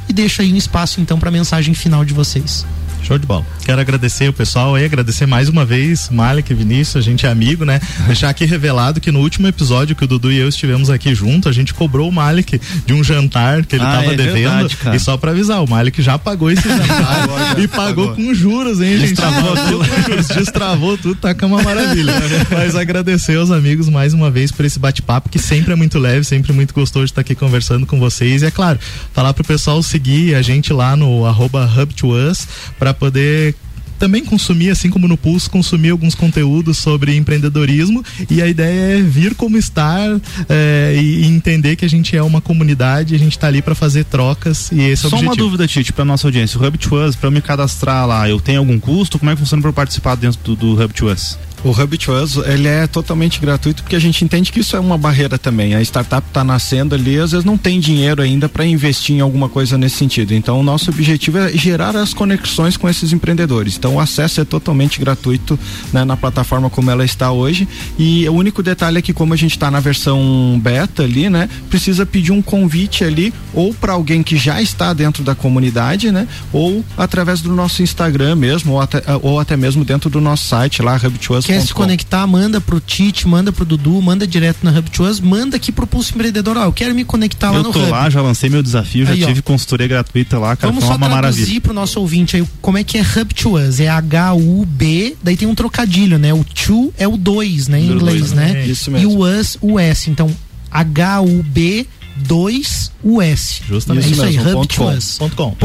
e 0.08 0.12
deixo 0.12 0.42
aí 0.42 0.52
um 0.52 0.56
espaço 0.56 1.00
então 1.00 1.18
para 1.18 1.30
mensagem 1.30 1.74
final 1.74 2.04
de 2.04 2.14
vocês. 2.14 2.64
Show 3.04 3.18
de 3.18 3.26
bola. 3.26 3.44
Quero 3.66 3.78
agradecer 3.78 4.30
o 4.30 4.32
pessoal 4.32 4.74
aí, 4.74 4.86
agradecer 4.86 5.26
mais 5.26 5.50
uma 5.50 5.62
vez, 5.62 6.08
Malik 6.08 6.50
e 6.50 6.54
Vinícius, 6.54 6.96
a 6.96 7.00
gente 7.02 7.26
é 7.26 7.28
amigo, 7.28 7.62
né? 7.62 7.78
Deixar 8.06 8.30
aqui 8.30 8.46
revelado 8.46 8.98
que 8.98 9.12
no 9.12 9.20
último 9.20 9.46
episódio 9.46 9.94
que 9.94 10.04
o 10.04 10.06
Dudu 10.06 10.32
e 10.32 10.38
eu 10.38 10.48
estivemos 10.48 10.88
aqui 10.88 11.14
junto, 11.14 11.46
a 11.46 11.52
gente 11.52 11.74
cobrou 11.74 12.08
o 12.08 12.12
Malik 12.12 12.58
de 12.86 12.94
um 12.94 13.04
jantar 13.04 13.66
que 13.66 13.76
ele 13.76 13.84
ah, 13.84 13.92
tava 13.92 14.14
é 14.14 14.16
devendo. 14.16 14.68
Verdade, 14.68 14.96
e 14.96 14.98
só 14.98 15.18
pra 15.18 15.32
avisar, 15.32 15.62
o 15.62 15.68
Malik 15.68 16.00
já 16.00 16.18
pagou 16.18 16.50
esse 16.50 16.64
jantar 16.66 17.58
e 17.58 17.68
pagou, 17.68 18.08
pagou, 18.08 18.16
com 18.16 18.32
juros, 18.32 18.80
hein, 18.80 18.96
gente? 18.96 19.10
Destravou 19.10 19.54
tudo. 19.54 20.34
Destravou 20.34 20.98
tudo, 20.98 21.14
tá 21.16 21.34
com 21.34 21.44
uma 21.44 21.62
maravilha. 21.62 22.14
Mas 22.50 22.74
agradecer 22.74 23.36
aos 23.36 23.50
amigos 23.50 23.86
mais 23.90 24.14
uma 24.14 24.30
vez 24.30 24.50
por 24.50 24.64
esse 24.64 24.78
bate-papo 24.78 25.28
que 25.28 25.38
sempre 25.38 25.74
é 25.74 25.76
muito 25.76 25.98
leve, 25.98 26.24
sempre 26.24 26.54
muito 26.54 26.72
gostoso 26.72 27.04
de 27.04 27.12
estar 27.12 27.20
aqui 27.20 27.34
conversando 27.34 27.84
com 27.84 28.00
vocês. 28.00 28.40
E 28.40 28.46
é 28.46 28.50
claro, 28.50 28.78
falar 29.12 29.34
pro 29.34 29.44
pessoal 29.44 29.82
seguir 29.82 30.34
a 30.34 30.40
gente 30.40 30.72
lá 30.72 30.96
no 30.96 31.26
arroba 31.26 31.70
hub2us 31.76 32.48
pra 32.78 32.93
poder 32.94 33.54
também 33.98 34.24
consumir, 34.24 34.70
assim 34.70 34.90
como 34.90 35.08
no 35.08 35.16
Pulso, 35.16 35.50
consumir 35.50 35.90
alguns 35.90 36.14
conteúdos 36.14 36.78
sobre 36.78 37.16
empreendedorismo 37.16 38.04
e 38.30 38.42
a 38.42 38.46
ideia 38.46 38.98
é 38.98 39.02
vir 39.02 39.34
como 39.34 39.56
estar 39.56 40.20
é, 40.48 40.94
e, 40.96 41.24
entender 41.24 41.76
que 41.76 41.84
a 41.84 41.88
gente 41.88 42.16
é 42.16 42.22
uma 42.22 42.40
comunidade, 42.40 43.14
a 43.14 43.18
gente 43.18 43.32
está 43.32 43.46
ali 43.46 43.62
para 43.62 43.74
fazer 43.74 44.04
trocas 44.04 44.70
e 44.72 44.80
esse 44.80 45.04
é 45.04 45.08
o 45.08 45.10
Só 45.10 45.18
uma 45.20 45.34
dúvida, 45.34 45.66
Tite, 45.66 45.92
para 45.92 46.04
nossa 46.04 46.26
audiência, 46.26 46.60
o 46.60 46.66
Hub 46.66 46.76
to 46.76 46.96
Us, 46.96 47.16
para 47.16 47.28
eu 47.28 47.32
me 47.32 47.40
cadastrar 47.40 48.06
lá, 48.06 48.28
eu 48.28 48.40
tenho 48.40 48.58
algum 48.58 48.78
custo? 48.78 49.18
Como 49.18 49.30
é 49.30 49.34
que 49.34 49.40
funciona 49.40 49.62
para 49.62 49.72
participar 49.72 50.16
dentro 50.16 50.40
do, 50.42 50.56
do 50.56 50.84
Hub 50.84 50.92
to 50.92 51.10
Us? 51.10 51.38
O 51.64 51.70
Hub 51.70 51.96
to 51.96 52.12
Us, 52.12 52.36
ele 52.36 52.68
é 52.68 52.86
totalmente 52.86 53.40
gratuito 53.40 53.82
porque 53.82 53.96
a 53.96 53.98
gente 53.98 54.22
entende 54.22 54.52
que 54.52 54.60
isso 54.60 54.76
é 54.76 54.80
uma 54.80 54.98
barreira 54.98 55.38
também. 55.38 55.74
A 55.74 55.80
startup 55.80 56.28
está 56.28 56.44
nascendo 56.44 56.94
ali, 56.94 57.18
às 57.18 57.30
vezes 57.32 57.42
não 57.42 57.56
tem 57.56 57.80
dinheiro 57.80 58.20
ainda 58.20 58.50
para 58.50 58.66
investir 58.66 59.16
em 59.16 59.20
alguma 59.20 59.48
coisa 59.48 59.78
nesse 59.78 59.96
sentido. 59.96 60.34
Então, 60.34 60.60
o 60.60 60.62
nosso 60.62 60.90
objetivo 60.90 61.38
é 61.38 61.52
gerar 61.52 61.96
as 61.96 62.12
conexões 62.12 62.76
com 62.76 62.86
esses 62.86 63.14
empreendedores. 63.14 63.78
Então, 63.78 63.94
o 63.94 64.00
acesso 64.00 64.42
é 64.42 64.44
totalmente 64.44 65.00
gratuito 65.00 65.58
né, 65.90 66.04
na 66.04 66.18
plataforma 66.18 66.68
como 66.68 66.90
ela 66.90 67.02
está 67.02 67.32
hoje. 67.32 67.66
E 67.98 68.28
o 68.28 68.34
único 68.34 68.62
detalhe 68.62 68.98
é 68.98 69.02
que, 69.02 69.14
como 69.14 69.32
a 69.32 69.36
gente 69.36 69.52
está 69.52 69.70
na 69.70 69.80
versão 69.80 70.60
beta 70.62 71.02
ali, 71.02 71.30
né, 71.30 71.48
precisa 71.70 72.04
pedir 72.04 72.32
um 72.32 72.42
convite 72.42 73.04
ali 73.04 73.32
ou 73.54 73.72
para 73.72 73.94
alguém 73.94 74.22
que 74.22 74.36
já 74.36 74.60
está 74.60 74.92
dentro 74.92 75.24
da 75.24 75.34
comunidade, 75.34 76.12
né, 76.12 76.28
ou 76.52 76.84
através 76.94 77.40
do 77.40 77.54
nosso 77.54 77.82
Instagram 77.82 78.36
mesmo, 78.36 78.74
ou 78.74 78.80
até, 78.82 79.02
ou 79.22 79.40
até 79.40 79.56
mesmo 79.56 79.82
dentro 79.82 80.10
do 80.10 80.20
nosso 80.20 80.44
site 80.44 80.82
lá, 80.82 81.00
Hub 81.02 81.18
to 81.18 81.34
Us 81.34 81.53
quer 81.60 81.66
se 81.66 81.74
conectar, 81.74 82.26
manda 82.26 82.60
pro 82.60 82.80
Tite, 82.80 83.26
manda 83.26 83.52
pro 83.52 83.64
Dudu, 83.64 84.00
manda 84.02 84.26
direto 84.26 84.58
na 84.62 84.70
Hub 84.70 84.90
to 84.90 85.04
Us, 85.04 85.20
manda 85.20 85.56
aqui 85.56 85.72
pro 85.72 85.86
Pulso 85.86 86.12
Empreendedor. 86.14 86.56
Ó, 86.56 86.64
eu 86.64 86.72
quero 86.72 86.94
me 86.94 87.04
conectar 87.04 87.50
lá 87.50 87.58
eu 87.58 87.62
no 87.62 87.70
Hub. 87.70 87.78
Eu 87.78 87.84
tô 87.86 87.90
lá, 87.90 88.10
já 88.10 88.22
lancei 88.22 88.50
meu 88.50 88.62
desafio, 88.62 89.06
já 89.06 89.12
aí, 89.12 89.24
tive 89.24 89.40
ó. 89.40 89.42
consultoria 89.42 89.86
gratuita 89.86 90.38
lá, 90.38 90.56
cara. 90.56 90.72
Vamos 90.72 90.84
só 90.84 90.96
uma 90.96 91.08
traduzir 91.08 91.60
pro 91.60 91.72
nosso 91.72 92.00
ouvinte 92.00 92.36
aí 92.36 92.44
como 92.60 92.78
é 92.78 92.84
que 92.84 92.98
é 92.98 93.02
Hub 93.02 93.34
to 93.34 93.56
Us. 93.56 93.80
É 93.80 93.88
H-U-B, 93.88 95.16
daí 95.22 95.36
tem 95.36 95.48
um 95.48 95.54
trocadilho, 95.54 96.18
né? 96.18 96.32
O 96.32 96.44
to 96.44 96.92
é 96.98 97.06
o 97.06 97.16
dois, 97.16 97.68
né? 97.68 97.80
Em 97.80 97.86
inglês, 97.86 98.18
dois, 98.18 98.32
né? 98.32 98.62
É, 98.62 98.66
isso 98.66 98.90
mesmo. 98.90 99.10
E 99.10 99.14
o 99.14 99.24
us, 99.24 99.56
o 99.60 99.78
S. 99.78 100.10
Então, 100.10 100.30
H-U-B 100.70 101.86
2 102.16 102.92
US. 103.02 103.62
Justamente. 103.68 104.08
É 104.08 104.10
isso 104.10 104.22
aí, 104.22 104.38
hubtours.com. 104.38 105.56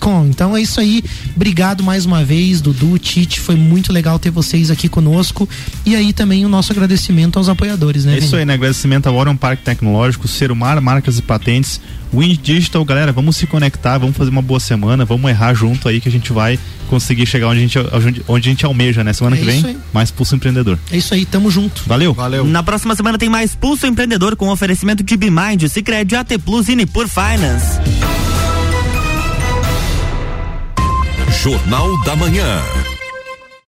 .com. 0.00 0.26
Então 0.26 0.56
é 0.56 0.60
isso 0.60 0.80
aí. 0.80 1.02
Obrigado 1.34 1.82
mais 1.82 2.04
uma 2.04 2.24
vez, 2.24 2.60
Dudu, 2.60 2.98
Tite. 2.98 3.40
Foi 3.40 3.54
muito 3.54 3.92
legal 3.92 4.18
ter 4.18 4.30
vocês 4.30 4.70
aqui 4.70 4.88
conosco. 4.88 5.48
E 5.86 5.94
aí 5.94 6.12
também 6.12 6.44
o 6.44 6.48
nosso 6.48 6.72
agradecimento 6.72 7.38
aos 7.38 7.48
apoiadores, 7.48 8.04
né? 8.04 8.14
É 8.14 8.18
isso 8.18 8.36
aí, 8.36 8.44
né? 8.44 8.54
Agradecimento 8.54 9.06
ao 9.06 9.14
Orion 9.14 9.36
Parque 9.36 9.62
Tecnológico, 9.62 10.28
Serumar 10.28 10.80
Marcas 10.80 11.18
e 11.18 11.22
Patentes, 11.22 11.80
Wind 12.12 12.40
Digital, 12.42 12.84
galera, 12.84 13.12
vamos 13.12 13.36
se 13.36 13.46
conectar, 13.46 13.98
vamos 13.98 14.16
fazer 14.16 14.30
uma 14.30 14.42
boa 14.42 14.60
semana, 14.60 15.04
vamos 15.04 15.30
errar 15.30 15.54
junto 15.54 15.88
aí 15.88 16.00
que 16.00 16.08
a 16.08 16.12
gente 16.12 16.32
vai 16.32 16.58
conseguir 16.88 17.26
chegar 17.26 17.48
onde 17.48 17.58
a 17.58 17.62
gente, 17.62 17.78
onde 18.26 18.48
a 18.48 18.50
gente 18.50 18.64
almeja, 18.64 19.04
né? 19.04 19.12
Semana 19.12 19.36
é 19.36 19.38
que 19.38 19.44
vem, 19.44 19.64
aí. 19.64 19.78
mais 19.92 20.10
Pulso 20.10 20.34
Empreendedor. 20.34 20.78
É 20.90 20.96
isso 20.96 21.14
aí, 21.14 21.24
tamo 21.24 21.50
junto. 21.50 21.82
Valeu. 21.86 22.14
Valeu. 22.14 22.44
Na 22.44 22.62
próxima 22.62 22.94
semana 22.94 23.18
tem 23.18 23.28
mais 23.28 23.54
Pulso 23.54 23.86
Empreendedor 23.86 24.36
com 24.36 24.48
oferecimento 24.48 25.02
de 25.02 25.16
Bimind, 25.16 25.68
Cicred, 25.68 26.16
AT 26.16 26.38
Plus 26.44 26.68
e 26.68 26.76
Nipur 26.76 27.06
Finance. 27.08 27.78
Jornal 31.42 32.02
da 32.04 32.16
Manhã. 32.16 32.97